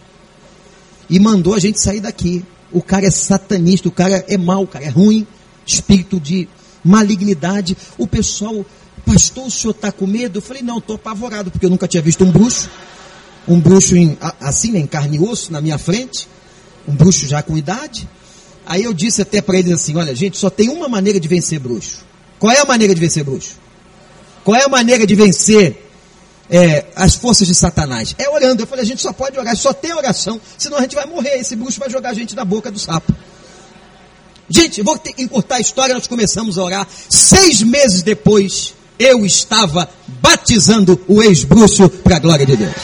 E 1.09 1.21
mandou 1.21 1.55
a 1.55 1.59
gente 1.61 1.81
sair 1.81 2.01
daqui. 2.01 2.45
O 2.73 2.83
cara 2.83 3.07
é 3.07 3.11
satanista, 3.11 3.89
o 3.89 3.93
cara 3.93 4.25
é 4.27 4.37
mau, 4.37 4.65
o 4.65 4.67
cara 4.67 4.85
é 4.85 4.89
ruim, 4.89 5.25
espírito 5.65 6.19
de 6.19 6.49
malignidade. 6.83 7.77
O 7.97 8.07
pessoal 8.09 8.67
pastor, 9.07 9.47
o 9.47 9.51
senhor 9.51 9.71
está 9.71 9.93
com 9.93 10.07
medo? 10.07 10.39
Eu 10.39 10.43
falei, 10.43 10.63
não, 10.63 10.79
estou 10.79 10.97
apavorado, 10.97 11.51
porque 11.51 11.65
eu 11.65 11.71
nunca 11.71 11.87
tinha 11.87 12.03
visto 12.03 12.25
um 12.25 12.31
bruxo, 12.31 12.69
um 13.47 13.61
bruxo 13.61 13.97
em, 13.97 14.19
assim, 14.41 14.73
né, 14.73 14.81
em 14.81 14.87
carne 14.87 15.17
e 15.17 15.21
osso, 15.21 15.53
na 15.53 15.61
minha 15.61 15.79
frente, 15.79 16.29
um 16.87 16.95
bruxo 16.95 17.27
já 17.27 17.41
com 17.43 17.57
idade. 17.57 18.09
Aí 18.67 18.83
eu 18.83 18.93
disse 18.93 19.23
até 19.23 19.41
para 19.41 19.59
eles 19.59 19.73
assim, 19.73 19.97
olha, 19.97 20.13
gente, 20.15 20.37
só 20.37 20.51
tem 20.51 20.69
uma 20.69 20.89
maneira 20.89 21.21
de 21.21 21.29
vencer 21.29 21.61
bruxo. 21.61 22.05
Qual 22.37 22.53
é 22.53 22.61
a 22.61 22.65
maneira 22.65 22.93
de 22.93 23.01
vencer 23.01 23.23
bruxo? 23.23 23.53
Qual 24.45 24.57
é 24.57 24.65
a 24.65 24.69
maneira 24.69 25.07
de 25.07 25.15
vencer 25.15 25.89
é, 26.51 26.87
as 26.97 27.15
forças 27.15 27.47
de 27.47 27.55
Satanás? 27.55 28.15
É 28.19 28.29
orando. 28.29 28.63
Eu 28.63 28.67
falei, 28.67 28.85
a 28.85 28.87
gente 28.87 29.01
só 29.01 29.13
pode 29.13 29.39
orar, 29.39 29.57
só 29.57 29.73
tem 29.73 29.95
oração, 29.95 30.41
senão 30.59 30.79
a 30.79 30.83
gente 30.83 30.97
vai 30.97 31.07
morrer. 31.07 31.39
Esse 31.39 31.55
bruxo 31.55 31.79
vai 31.79 31.89
jogar 31.89 32.11
a 32.11 32.15
gente 32.15 32.35
na 32.35 32.45
boca 32.45 32.71
do 32.71 32.79
sapo. 32.79 33.15
Gente, 34.49 34.83
vou 34.83 35.01
encurtar 35.19 35.57
a 35.57 35.61
história, 35.61 35.95
nós 35.95 36.07
começamos 36.07 36.59
a 36.59 36.63
orar. 36.63 36.87
Seis 37.09 37.63
meses 37.63 38.03
depois, 38.03 38.75
eu 38.99 39.25
estava 39.25 39.89
batizando 40.07 41.01
o 41.07 41.23
ex-bruxo 41.23 41.89
para 41.89 42.17
a 42.17 42.19
glória 42.19 42.47
de 42.47 42.57
Deus. 42.57 42.75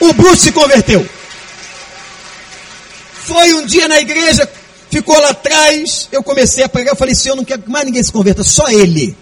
O 0.00 0.12
bruxo 0.12 0.42
se 0.42 0.52
converteu. 0.52 1.06
Foi 3.12 3.54
um 3.54 3.66
dia 3.66 3.88
na 3.88 3.98
igreja, 3.98 4.48
ficou 4.90 5.18
lá 5.18 5.30
atrás, 5.30 6.08
eu 6.12 6.22
comecei 6.22 6.62
a 6.62 6.68
pregar, 6.68 6.92
eu 6.92 6.96
falei, 6.96 7.14
Senhor, 7.14 7.34
não 7.34 7.44
quero 7.44 7.62
que 7.62 7.70
mais 7.70 7.84
ninguém 7.84 8.02
se 8.02 8.12
converta, 8.12 8.44
só 8.44 8.68
ele. 8.68 9.16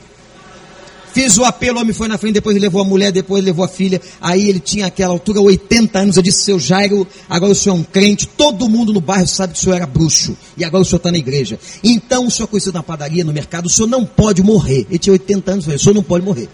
Fiz 1.15 1.39
o 1.39 1.45
apelo, 1.45 1.79
o 1.79 1.81
homem 1.81 1.95
foi 1.95 2.09
na 2.09 2.19
frente, 2.19 2.35
depois 2.35 2.61
levou 2.61 2.83
a 2.83 2.85
mulher, 2.85 3.13
depois 3.13 3.45
levou 3.45 3.65
a 3.65 3.69
filha. 3.69 4.03
Aí 4.21 4.49
ele 4.49 4.59
tinha 4.59 4.87
aquela 4.87 5.13
altura, 5.13 5.41
80 5.41 5.97
anos. 5.97 6.17
Eu 6.17 6.23
disse, 6.25 6.43
seu 6.43 6.59
Jairo, 6.59 7.07
agora 7.31 7.53
o 7.53 7.55
senhor 7.55 7.77
é 7.77 7.79
um 7.79 7.85
crente. 7.85 8.27
Todo 8.27 8.69
mundo 8.69 8.93
no 8.93 9.01
bairro 9.01 9.29
sabe 9.29 9.53
que 9.53 9.61
o 9.61 9.63
senhor 9.63 9.77
era 9.77 9.87
bruxo. 9.87 10.37
E 10.57 10.65
agora 10.65 10.83
o 10.83 10.85
senhor 10.85 10.97
está 10.97 11.13
na 11.13 11.17
igreja. 11.17 11.57
Então 11.85 12.27
o 12.27 12.31
senhor 12.33 12.49
conhecido 12.49 12.75
na 12.75 12.83
padaria, 12.83 13.23
no 13.23 13.33
mercado, 13.33 13.67
o 13.67 13.71
senhor 13.71 13.87
não 13.87 14.05
pode 14.05 14.43
morrer. 14.43 14.89
Ele 14.91 14.99
tinha 14.99 15.13
80 15.13 15.53
anos, 15.53 15.65
falei, 15.67 15.77
o 15.77 15.81
senhor 15.81 15.95
não 15.95 16.03
pode 16.03 16.25
morrer. 16.25 16.49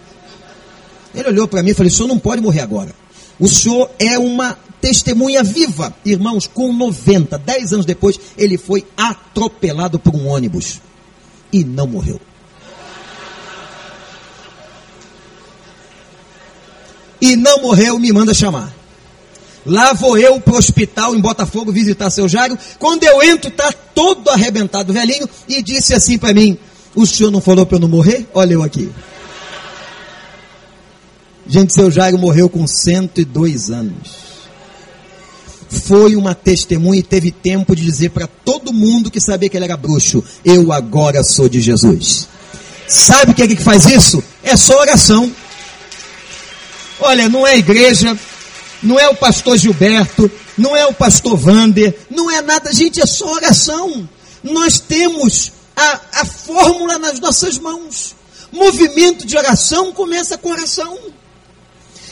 Ele 1.15 1.29
olhou 1.29 1.49
para 1.49 1.63
mim 1.63 1.71
e 1.71 1.75
falou, 1.75 1.91
o 1.91 1.95
senhor 1.95 2.09
não 2.09 2.19
pode 2.19 2.43
morrer 2.43 2.61
agora. 2.61 2.95
O 3.39 3.49
senhor 3.49 3.91
é 3.99 4.19
uma 4.19 4.59
testemunha 4.79 5.43
viva. 5.43 5.95
Irmãos, 6.05 6.47
com 6.47 6.71
90, 6.71 7.39
10 7.39 7.73
anos 7.73 7.87
depois, 7.87 8.21
ele 8.37 8.59
foi 8.59 8.87
atropelado 8.95 9.99
por 9.99 10.15
um 10.15 10.29
ônibus. 10.29 10.83
E 11.51 11.65
não 11.65 11.87
morreu. 11.87 12.21
E 17.21 17.37
não 17.37 17.63
morreu, 17.63 17.99
me 17.99 18.13
manda 18.13 18.33
chamar. 18.35 18.81
Lá 19.65 19.93
vou 19.93 20.17
eu 20.17 20.41
para 20.41 20.55
o 20.55 20.59
hospital 20.59 21.15
em 21.15 21.21
Botafogo 21.21 21.71
visitar 21.71 22.11
seu 22.11 22.29
Jairo. 22.29 22.59
Quando 22.79 23.05
eu 23.05 23.23
entro, 23.23 23.49
está 23.49 23.73
todo 23.95 24.31
arrebentado, 24.31 24.93
velhinho, 24.93 25.29
e 25.49 25.63
disse 25.63 25.95
assim 25.95 26.17
para 26.17 26.33
mim: 26.33 26.57
O 26.95 27.07
senhor 27.07 27.31
não 27.31 27.41
falou 27.41 27.67
para 27.67 27.77
eu 27.77 27.81
não 27.81 27.89
morrer? 27.89 28.27
Olha 28.33 28.55
eu 28.55 28.63
aqui. 28.63 28.91
Gente, 31.47 31.75
seu 31.75 31.91
Jairo 31.91 32.17
morreu 32.17 32.49
com 32.49 32.67
102 32.67 33.71
anos. 33.71 34.31
Foi 35.69 36.17
uma 36.17 36.35
testemunha 36.35 37.01
e 37.01 37.03
teve 37.03 37.31
tempo 37.31 37.77
de 37.77 37.85
dizer 37.85 38.11
para 38.11 38.27
todo 38.27 38.73
mundo 38.73 39.11
que 39.11 39.21
sabia 39.21 39.49
que 39.49 39.57
ele 39.57 39.67
era 39.67 39.77
bruxo: 39.77 40.25
Eu 40.45 40.73
agora 40.73 41.23
sou 41.23 41.49
de 41.49 41.61
Jesus. 41.61 42.29
Sabe 42.89 43.33
o 43.33 43.35
que 43.35 43.43
é 43.43 43.47
que 43.47 43.57
faz 43.57 43.87
isso? 43.87 44.23
É 44.43 44.57
só 44.57 44.81
oração. 44.81 45.31
Olha, 47.01 47.29
não 47.29 47.47
é 47.47 47.57
igreja, 47.57 48.17
não 48.83 48.99
é 48.99 49.09
o 49.09 49.17
pastor 49.17 49.57
Gilberto, 49.57 50.31
não 50.57 50.77
é 50.77 50.87
o 50.87 50.93
pastor 50.93 51.37
Vander, 51.37 51.97
não 52.11 52.31
é 52.31 52.43
nada, 52.43 52.73
gente, 52.73 53.01
é 53.01 53.07
só 53.07 53.33
oração. 53.33 54.09
Nós 54.43 54.79
temos 54.79 55.53
a, 55.77 56.01
a 56.21 56.25
fórmula 56.25 56.99
nas 56.99 57.19
nossas 57.19 57.59
mãos. 57.59 58.15
Movimento 58.53 59.27
de 59.27 59.37
oração 59.37 59.93
começa 59.93 60.37
com 60.37 60.51
oração. 60.51 60.99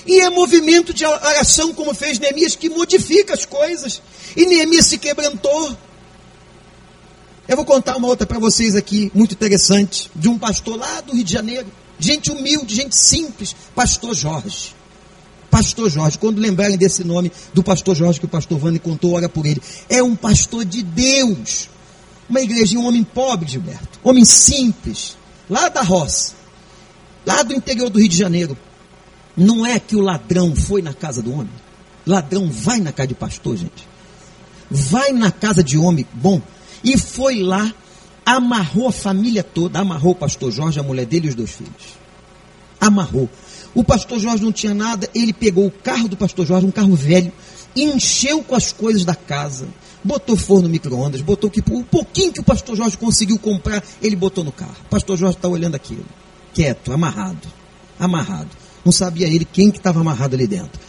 E 0.07 0.20
é 0.20 0.30
movimento 0.30 0.95
de 0.95 1.05
oração, 1.05 1.74
como 1.74 1.93
fez 1.95 2.18
Neemias, 2.18 2.57
que 2.57 2.70
modifica 2.70 3.34
as 3.34 3.45
coisas. 3.45 4.01
E 4.34 4.47
Neemias 4.47 4.86
se 4.86 4.97
quebrantou. 4.97 5.76
Eu 7.47 7.57
vou 7.57 7.64
contar 7.64 7.97
uma 7.97 8.09
outra 8.09 8.26
para 8.26 8.39
vocês 8.39 8.74
aqui, 8.74 9.11
muito 9.14 9.32
interessante, 9.32 10.11
de 10.14 10.28
um 10.28 10.39
pastor 10.39 10.78
lá 10.78 11.01
do 11.03 11.12
Rio 11.12 11.24
de 11.24 11.32
Janeiro. 11.32 11.66
Gente 11.99 12.30
humilde, 12.30 12.74
gente 12.74 12.97
simples, 12.97 13.55
pastor 13.74 14.14
Jorge. 14.14 14.78
Pastor 15.51 15.89
Jorge, 15.91 16.19
quando 16.19 16.39
lembrarem 16.39 16.77
desse 16.77 17.03
nome 17.03 17.33
do 17.55 17.63
pastor 17.63 17.97
Jorge 17.97 18.21
que 18.21 18.27
o 18.27 18.29
pastor 18.29 18.59
Vani 18.59 18.79
contou, 18.79 19.15
ora 19.15 19.29
por 19.29 19.47
ele. 19.47 19.63
É 19.89 20.03
um 20.03 20.15
pastor 20.15 20.65
de 20.65 20.83
Deus. 20.83 21.69
Uma 22.29 22.41
igreja, 22.41 22.79
um 22.79 22.87
homem 22.87 23.03
pobre, 23.03 23.49
Gilberto. 23.49 23.99
Homem 24.05 24.25
simples. 24.25 25.17
Lá 25.49 25.69
da 25.69 25.83
roça. 25.83 26.35
Lá 27.27 27.43
do 27.43 27.55
interior 27.55 27.89
do 27.89 27.99
Rio 27.99 28.09
de 28.09 28.17
Janeiro. 28.17 28.57
Não 29.37 29.65
é 29.65 29.79
que 29.81 29.97
o 29.97 30.01
ladrão 30.01 30.55
foi 30.55 30.83
na 30.83 30.93
casa 30.93 31.23
do 31.23 31.33
homem. 31.33 31.51
Ladrão 32.07 32.51
vai 32.51 32.81
na 32.81 32.93
casa 32.93 33.09
de 33.09 33.15
pastor, 33.15 33.57
gente. 33.57 33.89
Vai 34.71 35.13
na 35.13 35.31
casa 35.31 35.65
de 35.65 35.79
homem 35.79 36.07
bom. 36.13 36.43
E 36.85 36.99
foi 36.99 37.41
lá, 37.41 37.73
amarrou 38.27 38.89
a 38.89 38.93
família 38.93 39.43
toda. 39.43 39.79
Amarrou 39.79 40.13
o 40.13 40.17
pastor 40.17 40.53
Jorge, 40.53 40.79
a 40.79 40.83
mulher 40.83 41.07
dele 41.07 41.27
e 41.27 41.31
os 41.31 41.35
dois 41.35 41.51
filhos. 41.51 41.99
Amarrou. 42.81 43.29
O 43.74 43.85
pastor 43.85 44.18
Jorge 44.18 44.43
não 44.43 44.53
tinha 44.53 44.74
nada, 44.74 45.09
ele 45.14 45.33
pegou 45.33 45.66
o 45.66 45.70
carro 45.70 46.09
do 46.09 46.16
pastor 46.16 46.47
Jorge, 46.47 46.66
um 46.66 46.70
carro 46.70 46.95
velho, 46.95 47.33
encheu 47.76 48.43
com 48.43 48.55
as 48.55 48.72
coisas 48.72 49.05
da 49.05 49.14
casa, 49.14 49.68
botou 50.03 50.37
forno 50.37 50.68
micro-ondas, 50.68 51.20
botou 51.20 51.51
que 51.51 51.61
o 51.61 51.85
pouquinho 51.85 52.33
que 52.33 52.41
o 52.41 52.45
pastor 52.45 52.76
Jorge 52.76 52.97
conseguiu 52.97 53.39
comprar, 53.39 53.85
ele 54.03 54.16
botou 54.16 54.43
no 54.43 54.53
carro. 54.53 54.76
O 54.87 54.89
pastor 54.89 55.16
Jorge 55.16 55.37
está 55.37 55.49
olhando 55.49 55.74
aquilo, 55.74 56.05
quieto, 56.53 56.93
amarrado, 56.93 57.47
amarrado. 57.99 58.51
Não 58.85 58.93
sabia 58.93 59.29
ele 59.29 59.45
quem 59.45 59.70
que 59.70 59.79
estava 59.79 60.01
amarrado 60.01 60.35
ali 60.35 60.47
dentro. 60.47 60.81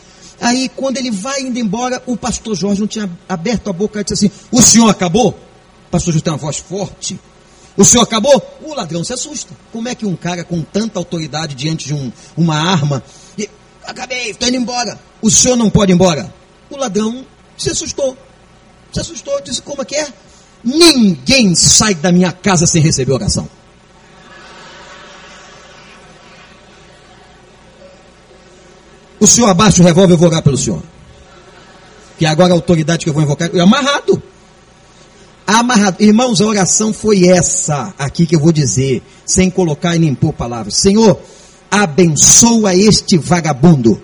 Aí, 0.41 0.69
quando 0.73 0.97
ele 0.97 1.11
vai 1.11 1.41
indo 1.41 1.59
embora, 1.59 2.01
o 2.05 2.15
pastor 2.15 2.55
Jorge 2.55 2.79
não 2.79 2.87
tinha 2.87 3.09
aberto 3.27 3.69
a 3.69 3.73
boca 3.73 3.99
e 3.99 4.03
disse 4.03 4.25
assim: 4.25 4.35
O 4.51 4.61
senhor 4.61 4.89
acabou? 4.89 5.31
O 5.31 5.91
pastor 5.91 6.13
Jorge 6.13 6.23
tem 6.23 6.31
uma 6.31 6.39
voz 6.39 6.57
forte, 6.57 7.19
o 7.79 7.85
senhor 7.85 8.03
acabou? 8.03 8.59
O 8.61 8.73
ladrão 8.73 9.05
se 9.05 9.13
assusta. 9.13 9.55
Como 9.71 9.87
é 9.87 9.95
que 9.95 10.05
um 10.05 10.13
cara 10.13 10.43
com 10.43 10.61
tanta 10.61 10.99
autoridade 10.99 11.55
diante 11.55 11.87
de 11.87 11.93
um, 11.93 12.11
uma 12.35 12.57
arma, 12.57 13.01
e, 13.37 13.49
acabei, 13.85 14.31
estou 14.31 14.49
indo 14.49 14.57
embora. 14.57 14.99
O 15.21 15.31
senhor 15.31 15.55
não 15.55 15.69
pode 15.69 15.93
ir 15.93 15.95
embora. 15.95 16.29
O 16.69 16.75
ladrão 16.75 17.25
se 17.57 17.69
assustou. 17.69 18.17
Se 18.91 18.99
assustou, 18.99 19.41
disse: 19.41 19.61
Como 19.61 19.81
é 19.81 19.85
que 19.85 19.95
é? 19.95 20.09
Ninguém 20.61 21.55
sai 21.55 21.95
da 21.95 22.11
minha 22.11 22.33
casa 22.33 22.67
sem 22.67 22.81
receber 22.81 23.13
oração. 23.13 23.47
O 29.21 29.25
senhor 29.25 29.47
abaixa 29.47 29.81
o 29.81 29.85
revólver, 29.85 30.15
eu 30.15 30.17
vou 30.17 30.27
orar 30.27 30.43
pelo 30.43 30.57
senhor. 30.57 30.83
Que 32.17 32.25
agora 32.25 32.51
a 32.51 32.57
autoridade 32.57 33.05
que 33.05 33.09
eu 33.09 33.13
vou 33.13 33.23
invocar 33.23 33.49
é 33.55 33.59
amarrado 33.61 34.21
amarrado. 35.57 35.97
Irmãos, 35.99 36.41
a 36.41 36.45
oração 36.45 36.93
foi 36.93 37.27
essa 37.27 37.93
aqui 37.97 38.25
que 38.25 38.35
eu 38.35 38.39
vou 38.39 38.51
dizer, 38.51 39.01
sem 39.25 39.49
colocar 39.49 39.95
e 39.95 39.99
nem 39.99 40.13
pôr 40.13 40.33
palavras. 40.33 40.75
Senhor, 40.75 41.19
abençoa 41.71 42.75
este 42.75 43.17
vagabundo, 43.17 44.01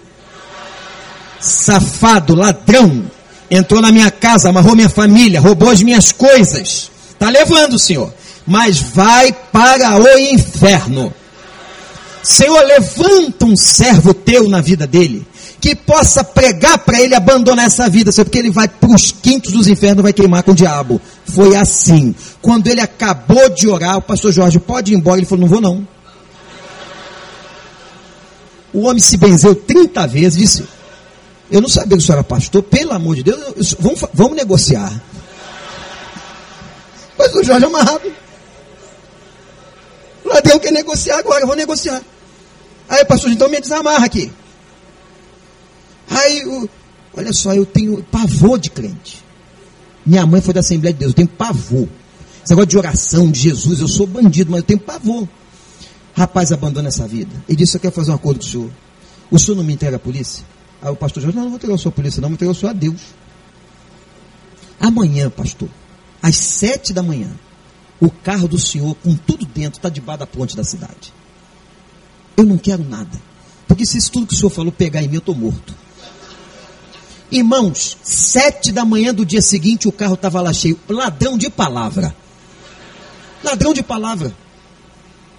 safado, 1.40 2.36
ladrão, 2.36 3.10
entrou 3.50 3.82
na 3.82 3.92
minha 3.92 4.10
casa, 4.10 4.50
amarrou 4.50 4.76
minha 4.76 4.90
família, 4.90 5.40
roubou 5.40 5.70
as 5.70 5.82
minhas 5.82 6.12
coisas. 6.12 6.90
Está 7.12 7.30
levando, 7.30 7.78
Senhor, 7.78 8.14
mas 8.46 8.80
vai 8.80 9.32
para 9.32 10.00
o 10.00 10.18
inferno. 10.18 11.14
Senhor, 12.24 12.60
levanta 12.66 13.46
um 13.46 13.56
servo 13.56 14.14
teu 14.14 14.50
na 14.50 14.62
vida 14.62 14.88
dele 14.88 15.26
que 15.60 15.76
possa 15.76 16.24
pregar 16.24 16.78
para 16.80 17.02
ele 17.02 17.16
abandonar 17.16 17.66
essa 17.66 17.90
vida, 17.90 18.12
porque 18.12 18.38
ele 18.38 18.52
vai 18.52 18.68
para 18.68 18.94
os 18.94 19.12
quintos 19.12 19.52
dos 19.52 19.68
infernos, 19.68 20.04
vai 20.04 20.14
queimar 20.14 20.44
com 20.44 20.52
o 20.52 20.56
diabo. 20.56 21.02
Foi 21.26 21.56
assim. 21.56 22.14
Quando 22.42 22.68
ele 22.68 22.82
acabou 22.82 23.50
de 23.50 23.68
orar, 23.68 23.98
o 23.98 24.02
pastor 24.02 24.32
Jorge 24.32 24.60
pode 24.60 24.94
ir 24.94 24.96
embora, 24.96 25.18
ele 25.18 25.26
falou: 25.26 25.42
Não 25.42 25.50
vou 25.50 25.62
não. 25.62 25.88
O 28.74 28.88
homem 28.88 29.00
se 29.00 29.18
benzeu 29.18 29.56
30 29.56 30.06
vezes, 30.08 30.38
disse: 30.38 30.66
Eu 31.50 31.62
não 31.62 31.70
sabia 31.70 31.98
que 31.98 32.04
o 32.04 32.06
senhor 32.06 32.18
era 32.18 32.24
pastor, 32.24 32.62
pelo 32.62 32.94
amor 32.94 33.16
de 33.16 33.24
Deus, 33.24 33.76
vamos, 33.80 34.02
vamos 34.14 34.36
negociar. 34.36 34.92
Mas 37.18 37.34
o 37.34 37.44
Jorge 37.44 37.64
é 37.64 37.68
amarrado. 37.68 38.12
O 40.24 40.30
ladrão 40.30 40.60
quer 40.60 40.72
negociar 40.72 41.20
agora, 41.20 41.42
eu 41.42 41.48
vou 41.48 41.56
negociar. 41.56 42.02
Aí, 42.90 43.06
pastor, 43.06 43.32
então 43.32 43.50
me 43.50 43.60
desamarra 43.60 44.06
aqui. 44.06 44.32
Aí, 46.10 46.70
olha 47.16 47.34
só, 47.34 47.54
eu 47.54 47.66
tenho 47.66 48.04
pavor 48.04 48.60
de 48.60 48.70
crente. 48.70 49.24
Minha 50.06 50.26
mãe 50.26 50.42
foi 50.42 50.54
da 50.54 50.60
Assembleia 50.60 50.94
de 50.94 51.00
Deus, 51.00 51.12
eu 51.12 51.16
tenho 51.16 51.28
pavor. 51.28 51.88
Esse 52.44 52.52
negócio 52.52 52.70
de 52.70 52.78
oração, 52.78 53.32
de 53.32 53.40
Jesus, 53.40 53.80
eu 53.80 53.88
sou 53.88 54.06
bandido, 54.06 54.52
mas 54.52 54.60
eu 54.60 54.66
tenho 54.66 54.80
pavor. 54.80 55.28
Rapaz, 56.16 56.52
abandona 56.52 56.90
essa 56.90 57.08
vida. 57.08 57.32
Ele 57.50 57.58
disse: 57.58 57.76
Eu 57.76 57.82
quero 57.82 57.94
fazer 57.94 58.12
um 58.12 58.16
acordo 58.16 58.40
com 58.40 58.46
o 58.46 58.50
senhor. 58.50 58.72
O 59.32 59.40
senhor 59.40 59.58
não 59.58 59.64
me 59.64 59.74
entrega 59.74 59.98
a 59.98 60.00
polícia? 60.00 60.46
Aí 60.82 60.92
o 60.92 60.96
pastor 60.96 61.24
disse: 61.24 61.36
Não, 61.36 61.44
não 61.44 61.50
vou 61.50 61.58
entregar 61.58 61.76
a 61.76 61.78
sua 61.80 61.92
polícia, 61.92 62.22
não, 62.22 62.30
vou 62.30 62.36
entregar 62.36 62.52
o 62.52 62.56
senhor 62.56 62.70
a 62.70 62.74
Deus. 62.74 63.02
Amanhã, 64.80 65.30
pastor, 65.30 65.70
às 66.22 66.36
sete 66.36 66.94
da 66.94 67.02
manhã, 67.02 67.32
o 68.00 68.10
carro 68.10 68.48
do 68.48 68.60
senhor, 68.60 68.96
com 68.96 69.16
tudo 69.16 69.46
dentro, 69.46 69.80
está 69.80 69.90
debaixo 69.90 70.20
da 70.20 70.28
ponte 70.28 70.56
da 70.56 70.64
cidade. 70.64 71.12
Eu 72.38 72.44
não 72.44 72.58
quero 72.58 72.84
nada. 72.84 73.20
Porque 73.68 73.86
se 73.86 73.98
isso 73.98 74.12
tudo 74.12 74.28
que 74.28 74.36
o 74.36 74.38
senhor 74.38 74.52
falou 74.52 74.72
pegar 74.72 75.02
em 75.02 75.08
mim, 75.08 75.16
eu 75.16 75.20
estou 75.20 75.34
morto. 75.34 75.74
Irmãos, 77.32 77.98
sete 78.04 78.72
da 78.72 78.86
manhã 78.86 79.14
do 79.14 79.26
dia 79.26 79.42
seguinte 79.42 79.88
o 79.88 79.92
carro 79.92 80.14
estava 80.14 80.42
lá 80.42 80.54
cheio. 80.54 80.80
Ladrão 80.88 81.38
de 81.38 81.50
palavra. 81.50 82.16
Ladrão 83.44 83.74
de 83.74 83.82
palavra. 83.82 84.36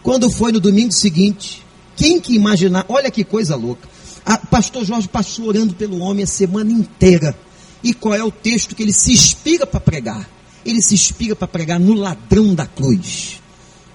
Quando 0.03 0.31
foi 0.31 0.53
no 0.53 0.61
domingo 0.61 0.93
seguinte, 0.93 1.65
quem 1.97 2.21
que 2.21 2.35
imaginar? 2.35 2.85
Olha 2.89 3.11
que 3.11 3.25
coisa 3.25 3.57
louca. 3.57 3.89
O 4.27 4.47
pastor 4.49 4.85
Jorge 4.85 5.09
passou 5.09 5.47
orando 5.47 5.75
pelo 5.75 5.99
homem 6.01 6.25
a 6.25 6.27
semana 6.27 6.71
inteira. 6.71 7.37
E 7.83 7.95
qual 7.95 8.15
é 8.15 8.23
o 8.23 8.31
texto 8.31 8.75
que 8.75 8.83
ele 8.83 8.93
se 8.93 9.13
inspira 9.13 9.67
para 9.67 9.81
pregar? 9.81 10.29
Ele 10.65 10.83
se 10.83 10.95
inspira 10.95 11.37
para 11.37 11.47
pregar 11.47 11.79
no 11.79 11.95
ladrão 11.95 12.55
da 12.55 12.67
cruz. 12.67 13.41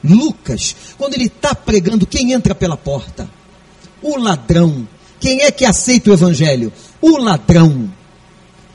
Lucas, 0.03 0.75
quando 0.97 1.13
ele 1.13 1.25
está 1.25 1.53
pregando, 1.53 2.07
quem 2.07 2.31
entra 2.31 2.55
pela 2.55 2.77
porta? 2.77 3.29
O 4.01 4.17
ladrão. 4.17 4.87
Quem 5.19 5.41
é 5.41 5.51
que 5.51 5.65
aceita 5.65 6.09
o 6.09 6.13
evangelho? 6.13 6.71
O 7.01 7.17
ladrão. 7.17 7.91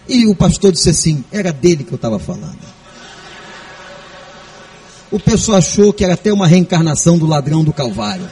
E 0.09 0.27
o 0.27 0.35
pastor 0.35 0.73
disse 0.73 0.91
assim: 0.91 1.25
era 1.31 1.53
dele 1.53 1.85
que 1.85 1.93
eu 1.93 1.97
estava 1.97 2.19
falando. 2.19 2.59
O 5.11 5.21
pessoal 5.21 5.59
achou 5.59 5.93
que 5.93 6.05
era 6.05 6.15
até 6.15 6.33
uma 6.33 6.47
reencarnação 6.47 7.17
do 7.17 7.27
ladrão 7.27 7.63
do 7.63 7.73
Calvário. 7.73 8.29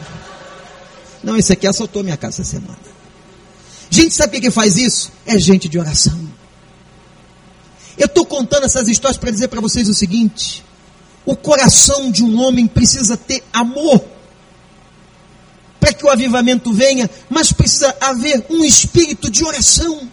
Não, 1.22 1.36
esse 1.36 1.52
aqui 1.52 1.66
assaltou 1.66 2.02
minha 2.02 2.16
casa 2.16 2.42
essa 2.42 2.50
semana. 2.50 2.78
Gente, 3.88 4.14
sabe 4.14 4.40
quem 4.40 4.50
faz 4.50 4.76
isso? 4.76 5.12
É 5.24 5.38
gente 5.38 5.68
de 5.68 5.78
oração. 5.78 6.18
Eu 7.96 8.06
estou 8.06 8.26
contando 8.26 8.66
essas 8.66 8.88
histórias 8.88 9.16
para 9.16 9.30
dizer 9.30 9.48
para 9.48 9.60
vocês 9.60 9.88
o 9.88 9.94
seguinte: 9.94 10.64
o 11.24 11.36
coração 11.36 12.10
de 12.10 12.24
um 12.24 12.40
homem 12.40 12.66
precisa 12.66 13.16
ter 13.16 13.42
amor 13.52 14.13
que 16.04 16.08
o 16.08 16.10
avivamento 16.10 16.72
venha, 16.72 17.08
mas 17.30 17.50
precisa 17.50 17.96
haver 17.98 18.44
um 18.50 18.62
espírito 18.62 19.30
de 19.30 19.42
oração. 19.42 20.06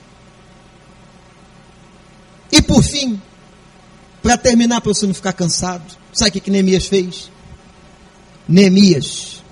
E 2.49 2.61
por 2.61 2.81
fim, 2.81 3.21
para 4.23 4.37
terminar, 4.37 4.79
para 4.79 4.93
você 4.93 5.05
não 5.05 5.13
ficar 5.13 5.33
cansado, 5.33 5.83
sabe 6.13 6.29
o 6.29 6.33
que, 6.33 6.39
que 6.39 6.51
Neemias 6.51 6.85
fez? 6.85 7.29
Neemias 8.47 9.43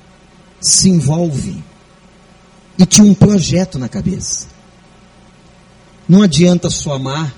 se 0.62 0.90
envolve 0.90 1.62
e 2.78 2.86
tinha 2.86 3.06
um 3.06 3.14
projeto 3.14 3.78
na 3.78 3.90
cabeça. 3.90 4.48
Não 6.08 6.22
adianta 6.22 6.70
só 6.70 6.94
amar, 6.94 7.36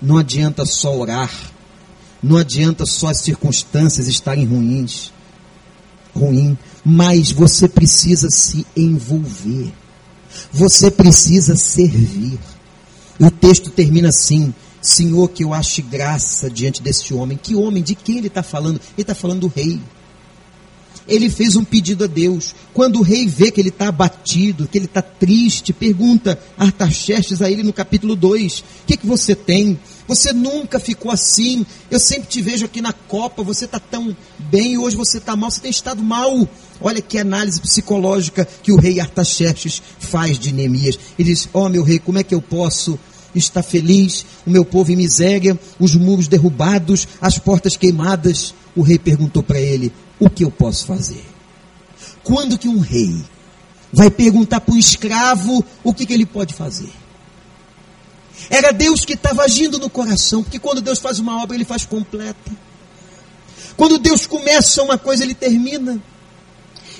não 0.00 0.16
adianta 0.16 0.64
só 0.64 0.96
orar, 0.96 1.30
não 2.22 2.38
adianta 2.38 2.86
só 2.86 3.08
as 3.08 3.20
circunstâncias 3.20 4.08
estarem 4.08 4.46
ruins. 4.46 5.12
ruim, 6.14 6.56
mas 6.88 7.32
você 7.32 7.66
precisa 7.66 8.30
se 8.30 8.64
envolver. 8.76 9.72
Você 10.52 10.88
precisa 10.88 11.56
servir. 11.56 12.38
E 13.18 13.24
o 13.24 13.30
texto 13.30 13.70
termina 13.70 14.10
assim: 14.10 14.54
Senhor, 14.80 15.28
que 15.30 15.42
eu 15.42 15.52
ache 15.52 15.82
graça 15.82 16.48
diante 16.48 16.80
desse 16.80 17.12
homem. 17.12 17.36
Que 17.42 17.56
homem? 17.56 17.82
De 17.82 17.96
quem 17.96 18.18
ele 18.18 18.28
está 18.28 18.40
falando? 18.40 18.76
Ele 18.76 19.02
está 19.02 19.16
falando 19.16 19.40
do 19.40 19.48
rei. 19.48 19.80
Ele 21.08 21.28
fez 21.28 21.56
um 21.56 21.64
pedido 21.64 22.04
a 22.04 22.06
Deus. 22.06 22.54
Quando 22.72 23.00
o 23.00 23.02
rei 23.02 23.26
vê 23.26 23.50
que 23.50 23.60
ele 23.60 23.70
está 23.70 23.88
abatido, 23.88 24.68
que 24.68 24.78
ele 24.78 24.86
está 24.86 25.02
triste, 25.02 25.72
pergunta 25.72 26.38
Artaxerxes 26.56 27.42
a 27.42 27.50
ele 27.50 27.64
no 27.64 27.72
capítulo 27.72 28.14
2: 28.14 28.60
O 28.60 28.64
que, 28.86 28.96
que 28.96 29.06
você 29.08 29.34
tem? 29.34 29.76
Você 30.06 30.32
nunca 30.32 30.78
ficou 30.78 31.10
assim. 31.10 31.66
Eu 31.90 31.98
sempre 31.98 32.28
te 32.28 32.40
vejo 32.40 32.64
aqui 32.64 32.80
na 32.80 32.92
Copa. 32.92 33.42
Você 33.42 33.64
está 33.64 33.80
tão 33.80 34.16
bem 34.38 34.74
e 34.74 34.78
hoje 34.78 34.96
você 34.96 35.18
está 35.18 35.34
mal. 35.34 35.50
Você 35.50 35.60
tem 35.60 35.70
estado 35.70 36.00
mal. 36.00 36.48
Olha 36.80 37.00
que 37.00 37.18
análise 37.18 37.60
psicológica 37.60 38.46
que 38.62 38.72
o 38.72 38.76
rei 38.76 39.00
Artaxerxes 39.00 39.82
faz 39.98 40.38
de 40.38 40.52
Neemias. 40.52 40.98
Ele 41.18 41.30
diz: 41.30 41.48
Ó 41.52 41.66
oh, 41.66 41.68
meu 41.68 41.82
rei, 41.82 41.98
como 41.98 42.18
é 42.18 42.22
que 42.22 42.34
eu 42.34 42.42
posso 42.42 42.98
estar 43.34 43.62
feliz? 43.62 44.24
O 44.46 44.50
meu 44.50 44.64
povo 44.64 44.92
em 44.92 44.96
miséria, 44.96 45.58
os 45.78 45.94
muros 45.94 46.28
derrubados, 46.28 47.08
as 47.20 47.38
portas 47.38 47.76
queimadas. 47.76 48.54
O 48.74 48.82
rei 48.82 48.98
perguntou 48.98 49.42
para 49.42 49.60
ele: 49.60 49.92
O 50.18 50.28
que 50.28 50.44
eu 50.44 50.50
posso 50.50 50.86
fazer? 50.86 51.24
Quando 52.22 52.58
que 52.58 52.68
um 52.68 52.80
rei 52.80 53.24
vai 53.92 54.10
perguntar 54.10 54.60
para 54.60 54.74
um 54.74 54.78
escravo 54.78 55.64
o 55.82 55.94
que, 55.94 56.04
que 56.04 56.12
ele 56.12 56.26
pode 56.26 56.54
fazer? 56.54 56.90
Era 58.50 58.72
Deus 58.72 59.04
que 59.04 59.14
estava 59.14 59.42
agindo 59.42 59.78
no 59.78 59.88
coração, 59.88 60.42
porque 60.42 60.58
quando 60.58 60.80
Deus 60.80 60.98
faz 60.98 61.18
uma 61.18 61.42
obra, 61.42 61.56
Ele 61.56 61.64
faz 61.64 61.84
completa. 61.84 62.52
Quando 63.76 63.98
Deus 63.98 64.26
começa 64.26 64.82
uma 64.82 64.98
coisa, 64.98 65.24
Ele 65.24 65.34
termina. 65.34 66.00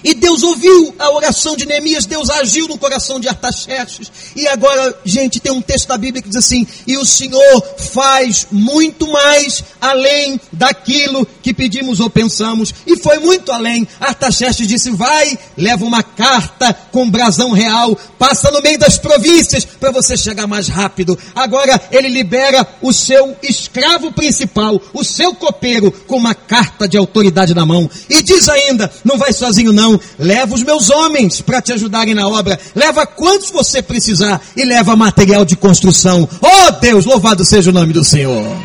E 0.04 0.14
Deus 0.14 0.42
ouviu 0.42 0.94
a 0.98 1.10
oração 1.10 1.56
de 1.56 1.66
Neemias, 1.66 2.06
Deus 2.06 2.30
agiu 2.30 2.68
no 2.68 2.78
coração 2.78 3.18
de 3.18 3.28
Artaxerxes. 3.28 4.10
E 4.34 4.46
agora, 4.46 4.98
gente, 5.04 5.40
tem 5.40 5.52
um 5.52 5.62
texto 5.62 5.88
da 5.88 5.98
Bíblia 5.98 6.22
que 6.22 6.28
diz 6.28 6.36
assim: 6.36 6.66
E 6.86 6.96
o 6.96 7.04
Senhor 7.04 7.62
faz 7.92 8.46
muito 8.50 9.10
mais 9.10 9.64
além 9.80 10.40
daquilo 10.52 11.26
que 11.42 11.54
pedimos 11.54 12.00
ou 12.00 12.10
pensamos. 12.10 12.74
E 12.86 12.98
foi 12.98 13.18
muito 13.18 13.52
além. 13.52 13.86
Artaxerxes 14.00 14.68
disse: 14.68 14.90
Vai, 14.90 15.38
leva 15.56 15.84
uma 15.84 16.02
carta 16.02 16.72
com 16.92 17.10
brasão 17.10 17.52
real, 17.52 17.96
passa 18.18 18.50
no 18.50 18.62
meio 18.62 18.78
das 18.78 18.98
províncias 18.98 19.64
para 19.64 19.90
você 19.90 20.16
chegar 20.16 20.46
mais 20.46 20.68
rápido. 20.68 21.18
Agora 21.34 21.80
ele 21.90 22.08
libera 22.08 22.66
o 22.80 22.92
seu 22.92 23.36
escravo 23.42 24.12
principal, 24.12 24.80
o 24.92 25.04
seu 25.04 25.34
copeiro, 25.34 25.90
com 25.90 26.16
uma 26.16 26.34
carta 26.34 26.88
de 26.88 26.96
autoridade 26.96 27.54
na 27.54 27.66
mão. 27.66 27.88
E 28.08 28.22
diz 28.22 28.48
ainda: 28.48 28.90
Não 29.04 29.18
vai 29.18 29.32
sozinho, 29.32 29.72
não 29.72 29.85
Leva 30.18 30.54
os 30.54 30.62
meus 30.62 30.90
homens 30.90 31.40
para 31.40 31.60
te 31.60 31.72
ajudarem 31.72 32.14
na 32.14 32.26
obra. 32.26 32.58
Leva 32.74 33.06
quantos 33.06 33.50
você 33.50 33.82
precisar 33.82 34.40
e 34.56 34.64
leva 34.64 34.96
material 34.96 35.44
de 35.44 35.56
construção. 35.56 36.28
Oh 36.40 36.72
Deus, 36.80 37.04
louvado 37.04 37.44
seja 37.44 37.70
o 37.70 37.72
nome 37.72 37.92
do 37.92 38.04
Senhor. 38.04 38.56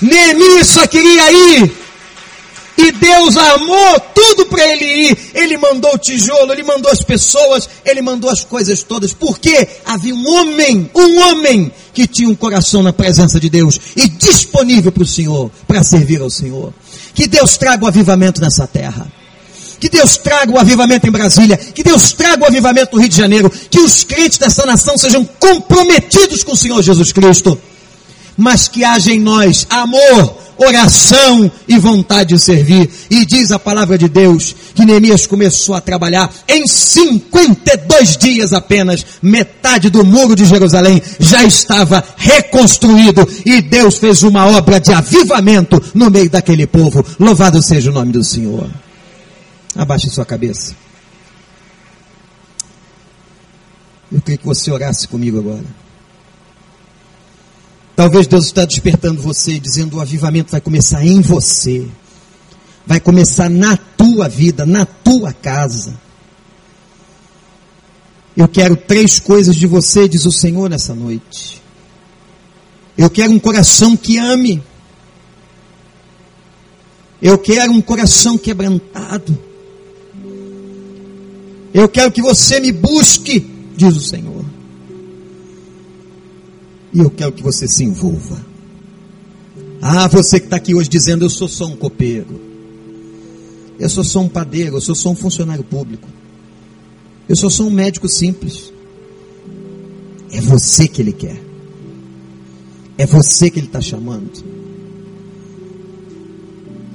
Neemias 0.00 0.68
só 0.68 0.86
queria 0.86 1.32
ir. 1.32 1.82
E 2.76 2.90
Deus 2.90 3.36
armou 3.36 4.00
tudo 4.14 4.46
para 4.46 4.66
ele 4.66 4.84
ir. 4.84 5.18
Ele 5.34 5.56
mandou 5.56 5.94
o 5.94 5.98
tijolo, 5.98 6.52
ele 6.52 6.62
mandou 6.62 6.90
as 6.90 7.02
pessoas, 7.02 7.68
ele 7.84 8.00
mandou 8.00 8.30
as 8.30 8.44
coisas 8.44 8.82
todas. 8.82 9.12
Porque 9.12 9.68
havia 9.84 10.14
um 10.14 10.26
homem, 10.26 10.90
um 10.94 11.20
homem 11.20 11.70
que 11.92 12.06
tinha 12.06 12.28
um 12.28 12.34
coração 12.34 12.82
na 12.82 12.92
presença 12.92 13.38
de 13.38 13.48
Deus 13.50 13.78
e 13.94 14.08
disponível 14.08 14.90
para 14.90 15.02
o 15.02 15.06
Senhor, 15.06 15.50
para 15.66 15.84
servir 15.84 16.20
ao 16.20 16.30
Senhor. 16.30 16.72
Que 17.14 17.26
Deus 17.26 17.56
traga 17.56 17.84
o 17.84 17.88
avivamento 17.88 18.40
nessa 18.40 18.66
terra. 18.66 19.06
Que 19.82 19.88
Deus 19.88 20.16
traga 20.16 20.52
o 20.52 20.60
avivamento 20.60 21.08
em 21.08 21.10
Brasília. 21.10 21.56
Que 21.56 21.82
Deus 21.82 22.12
traga 22.12 22.44
o 22.44 22.46
avivamento 22.46 22.94
no 22.94 23.00
Rio 23.00 23.08
de 23.08 23.16
Janeiro. 23.16 23.50
Que 23.68 23.80
os 23.80 24.04
crentes 24.04 24.38
dessa 24.38 24.64
nação 24.64 24.96
sejam 24.96 25.28
comprometidos 25.40 26.44
com 26.44 26.52
o 26.52 26.56
Senhor 26.56 26.80
Jesus 26.80 27.10
Cristo. 27.10 27.58
Mas 28.36 28.68
que 28.68 28.84
haja 28.84 29.10
em 29.10 29.18
nós 29.18 29.66
amor, 29.68 30.36
oração 30.56 31.50
e 31.66 31.76
vontade 31.80 32.36
de 32.36 32.40
servir. 32.40 32.88
E 33.10 33.26
diz 33.26 33.50
a 33.50 33.58
palavra 33.58 33.98
de 33.98 34.08
Deus 34.08 34.54
que 34.72 34.84
Neemias 34.84 35.26
começou 35.26 35.74
a 35.74 35.80
trabalhar 35.80 36.32
em 36.46 36.64
52 36.64 38.16
dias 38.16 38.52
apenas. 38.52 39.04
Metade 39.20 39.90
do 39.90 40.04
muro 40.04 40.36
de 40.36 40.44
Jerusalém 40.44 41.02
já 41.18 41.42
estava 41.42 42.04
reconstruído 42.16 43.28
e 43.44 43.60
Deus 43.60 43.98
fez 43.98 44.22
uma 44.22 44.46
obra 44.46 44.78
de 44.78 44.92
avivamento 44.92 45.82
no 45.92 46.08
meio 46.08 46.30
daquele 46.30 46.68
povo. 46.68 47.04
Louvado 47.18 47.60
seja 47.60 47.90
o 47.90 47.92
nome 47.92 48.12
do 48.12 48.22
Senhor. 48.22 48.70
Abaixe 49.74 50.10
sua 50.10 50.24
cabeça. 50.24 50.76
Eu 54.10 54.20
queria 54.20 54.36
que 54.36 54.44
você 54.44 54.70
orasse 54.70 55.08
comigo 55.08 55.38
agora. 55.38 55.64
Talvez 57.96 58.26
Deus 58.26 58.46
está 58.46 58.64
despertando 58.64 59.22
você, 59.22 59.58
dizendo 59.58 59.96
o 59.96 60.00
avivamento 60.00 60.52
vai 60.52 60.60
começar 60.60 61.04
em 61.04 61.20
você. 61.20 61.88
Vai 62.86 63.00
começar 63.00 63.48
na 63.48 63.76
tua 63.76 64.28
vida, 64.28 64.66
na 64.66 64.84
tua 64.84 65.32
casa. 65.32 65.98
Eu 68.36 68.48
quero 68.48 68.76
três 68.76 69.18
coisas 69.18 69.54
de 69.54 69.66
você, 69.66 70.08
diz 70.08 70.26
o 70.26 70.32
Senhor 70.32 70.68
nessa 70.68 70.94
noite. 70.94 71.62
Eu 72.96 73.08
quero 73.08 73.32
um 73.32 73.38
coração 73.38 73.96
que 73.96 74.18
ame. 74.18 74.62
Eu 77.20 77.38
quero 77.38 77.72
um 77.72 77.80
coração 77.80 78.36
quebrantado. 78.36 79.51
Eu 81.74 81.88
quero 81.88 82.12
que 82.12 82.20
você 82.20 82.60
me 82.60 82.70
busque, 82.70 83.40
diz 83.76 83.96
o 83.96 84.00
Senhor. 84.00 84.44
E 86.92 86.98
eu 86.98 87.10
quero 87.10 87.32
que 87.32 87.42
você 87.42 87.66
se 87.66 87.82
envolva. 87.82 88.44
Ah, 89.80 90.06
você 90.06 90.38
que 90.38 90.46
está 90.46 90.56
aqui 90.56 90.74
hoje 90.74 90.88
dizendo, 90.88 91.24
eu 91.24 91.30
sou 91.30 91.48
só 91.48 91.64
um 91.64 91.76
copeiro. 91.76 92.40
Eu 93.78 93.88
sou 93.88 94.04
só 94.04 94.20
um 94.20 94.28
padeiro, 94.28 94.76
eu 94.76 94.80
sou 94.80 94.94
só 94.94 95.10
um 95.10 95.16
funcionário 95.16 95.64
público. 95.64 96.06
Eu 97.26 97.34
sou 97.34 97.48
só 97.48 97.64
um 97.64 97.70
médico 97.70 98.06
simples. 98.06 98.70
É 100.30 100.40
você 100.40 100.86
que 100.86 101.00
ele 101.00 101.12
quer. 101.12 101.40
É 102.98 103.06
você 103.06 103.50
que 103.50 103.58
ele 103.58 103.66
está 103.66 103.80
chamando. 103.80 104.44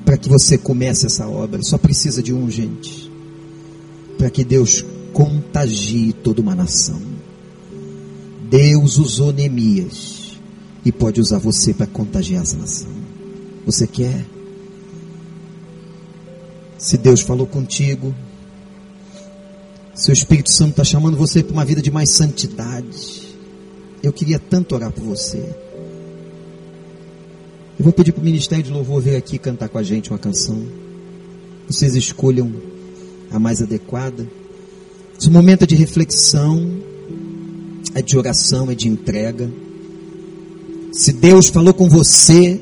Para 0.05 0.17
que 0.17 0.29
você 0.29 0.57
comece 0.57 1.07
essa 1.07 1.27
obra. 1.27 1.63
Só 1.63 1.79
precisa 1.79 2.21
de 2.21 2.31
um, 2.31 2.49
gente 2.49 3.06
para 4.17 4.29
que 4.29 4.43
Deus 4.43 4.83
contagie 5.13 6.13
toda 6.13 6.41
uma 6.41 6.55
nação. 6.55 7.01
Deus 8.49 8.97
usou 8.97 9.33
Neemias 9.33 10.39
e 10.85 10.91
pode 10.91 11.19
usar 11.19 11.37
você 11.37 11.73
para 11.73 11.87
contagiar 11.87 12.43
essa 12.43 12.57
nação. 12.57 12.89
Você 13.65 13.85
quer? 13.85 14.25
Se 16.77 16.97
Deus 16.97 17.21
falou 17.21 17.45
contigo, 17.45 18.15
se 19.93 20.11
o 20.11 20.13
Espírito 20.13 20.51
Santo 20.51 20.71
está 20.71 20.83
chamando 20.83 21.17
você 21.17 21.43
para 21.43 21.53
uma 21.53 21.65
vida 21.65 21.81
de 21.81 21.91
mais 21.91 22.11
santidade, 22.11 23.35
eu 24.01 24.13
queria 24.13 24.39
tanto 24.39 24.75
orar 24.75 24.91
por 24.91 25.03
você. 25.03 25.39
Eu 27.79 27.83
vou 27.83 27.91
pedir 27.91 28.11
para 28.11 28.21
o 28.21 28.25
Ministério 28.25 28.63
de 28.63 28.71
Louvor 28.71 29.01
vir 29.01 29.15
aqui 29.15 29.37
cantar 29.37 29.69
com 29.69 29.77
a 29.77 29.83
gente 29.83 30.09
uma 30.09 30.19
canção. 30.19 30.65
Vocês 31.67 31.95
escolham 31.95 32.76
a 33.31 33.39
mais 33.39 33.61
adequada. 33.61 34.27
Esse 35.19 35.29
momento 35.29 35.63
é 35.63 35.67
de 35.67 35.75
reflexão, 35.75 36.79
é 37.93 38.01
de 38.01 38.17
oração, 38.17 38.69
é 38.69 38.75
de 38.75 38.87
entrega. 38.87 39.49
Se 40.91 41.11
Deus 41.11 41.47
falou 41.47 41.73
com 41.73 41.89
você, 41.89 42.59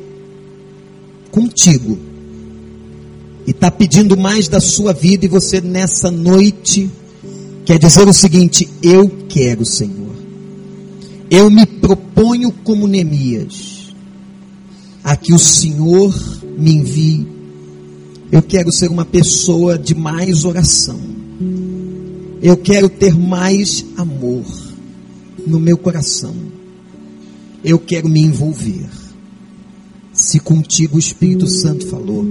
contigo, 1.32 1.98
e 3.46 3.52
está 3.52 3.70
pedindo 3.70 4.18
mais 4.18 4.48
da 4.48 4.60
sua 4.60 4.94
vida, 4.94 5.26
e 5.26 5.30
você 5.30 5.62
nessa 5.62 6.10
noite 6.10 6.90
quer 7.66 7.78
dizer 7.78 8.08
o 8.08 8.14
seguinte: 8.14 8.68
Eu 8.82 9.10
quero, 9.28 9.66
Senhor. 9.66 10.16
Eu 11.30 11.50
me 11.50 11.66
proponho 11.66 12.52
como 12.52 12.88
Neemias, 12.88 13.94
a 15.04 15.16
que 15.16 15.34
o 15.34 15.40
Senhor 15.40 16.14
me 16.58 16.72
envie 16.72 17.35
eu 18.32 18.42
quero 18.42 18.72
ser 18.72 18.90
uma 18.90 19.06
pessoa 19.06 19.78
de 19.78 19.96
mais 19.96 20.46
oração. 20.46 21.00
Eu 22.42 22.58
quero 22.58 22.90
ter 22.90 23.14
mais 23.14 23.86
amor 23.98 24.46
no 25.48 25.60
meu 25.60 25.78
coração. 25.78 26.36
Eu 27.64 27.80
quero 27.80 28.08
me 28.10 28.20
envolver. 28.20 28.88
Se 30.14 30.40
contigo 30.40 30.96
o 30.96 31.00
Espírito 31.00 31.48
Santo 31.48 31.88
falou, 31.88 32.26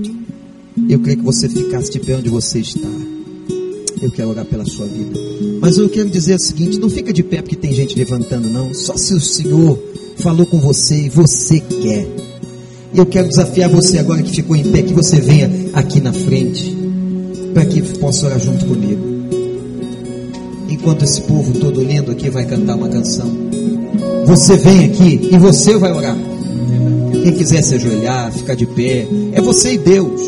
eu 0.88 1.00
quero 1.00 1.18
que 1.18 1.24
você 1.24 1.48
ficasse 1.48 1.90
de 1.90 2.00
pé 2.00 2.16
onde 2.16 2.28
você 2.28 2.60
está. 2.60 2.88
Eu 4.00 4.10
quero 4.10 4.30
orar 4.30 4.44
pela 4.44 4.64
sua 4.64 4.86
vida. 4.86 5.18
Mas 5.60 5.78
eu 5.78 5.88
quero 5.88 6.10
dizer 6.10 6.34
o 6.34 6.38
seguinte: 6.38 6.78
não 6.78 6.90
fica 6.90 7.12
de 7.12 7.22
pé 7.22 7.40
porque 7.40 7.56
tem 7.56 7.72
gente 7.72 7.96
levantando, 7.96 8.48
não. 8.48 8.74
Só 8.74 8.96
se 8.96 9.14
o 9.14 9.20
Senhor 9.20 9.78
falou 10.18 10.46
com 10.46 10.60
você 10.60 11.06
e 11.06 11.08
você 11.08 11.60
quer. 11.60 12.33
Eu 12.94 13.06
quero 13.06 13.28
desafiar 13.28 13.68
você 13.68 13.98
agora 13.98 14.22
que 14.22 14.30
ficou 14.30 14.54
em 14.54 14.62
pé, 14.64 14.82
que 14.82 14.94
você 14.94 15.20
venha 15.20 15.50
aqui 15.72 16.00
na 16.00 16.12
frente. 16.12 16.76
para 17.52 17.64
que 17.66 17.80
possa 17.98 18.26
orar 18.26 18.40
junto 18.40 18.66
comigo. 18.66 19.00
Enquanto 20.68 21.04
esse 21.04 21.20
povo 21.22 21.52
todo 21.60 21.80
lindo 21.80 22.10
aqui 22.10 22.28
vai 22.28 22.44
cantar 22.44 22.74
uma 22.74 22.88
canção. 22.88 23.30
Você 24.26 24.56
vem 24.56 24.86
aqui 24.86 25.28
e 25.30 25.38
você 25.38 25.76
vai 25.76 25.92
orar. 25.92 26.16
Quem 27.22 27.32
quiser 27.32 27.62
se 27.62 27.76
ajoelhar, 27.76 28.32
ficar 28.32 28.54
de 28.54 28.66
pé, 28.66 29.06
é 29.32 29.40
você 29.40 29.74
e 29.74 29.78
Deus. 29.78 30.20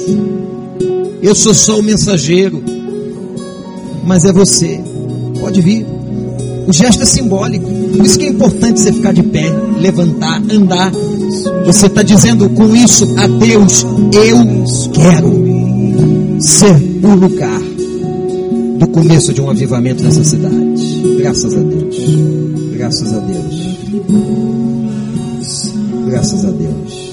Eu 1.20 1.34
sou 1.34 1.52
só 1.52 1.80
o 1.80 1.82
mensageiro, 1.82 2.62
mas 4.04 4.24
é 4.24 4.32
você. 4.32 4.80
Pode 5.40 5.60
vir. 5.60 5.84
O 6.66 6.72
gesto 6.72 7.02
é 7.02 7.06
simbólico. 7.06 7.68
Por 7.96 8.04
isso 8.04 8.18
que 8.18 8.26
é 8.26 8.28
importante 8.28 8.80
você 8.80 8.92
ficar 8.92 9.12
de 9.12 9.22
pé, 9.24 9.50
levantar, 9.80 10.40
andar. 10.50 10.92
Você 11.64 11.86
está 11.86 12.02
dizendo 12.02 12.48
com 12.50 12.74
isso 12.74 13.14
a 13.16 13.26
Deus: 13.26 13.84
Eu 14.12 14.92
quero 14.92 16.40
ser 16.40 16.74
o 17.02 17.14
lugar 17.14 17.60
do 18.78 18.86
começo 18.88 19.32
de 19.32 19.40
um 19.40 19.50
avivamento 19.50 20.02
nessa 20.02 20.22
cidade. 20.22 21.02
Graças 21.18 21.54
a 21.54 21.60
Deus. 21.60 21.96
Graças 22.72 23.12
a 23.12 23.18
Deus. 23.20 23.78
Graças 26.08 26.44
a 26.44 26.50
Deus. 26.50 27.05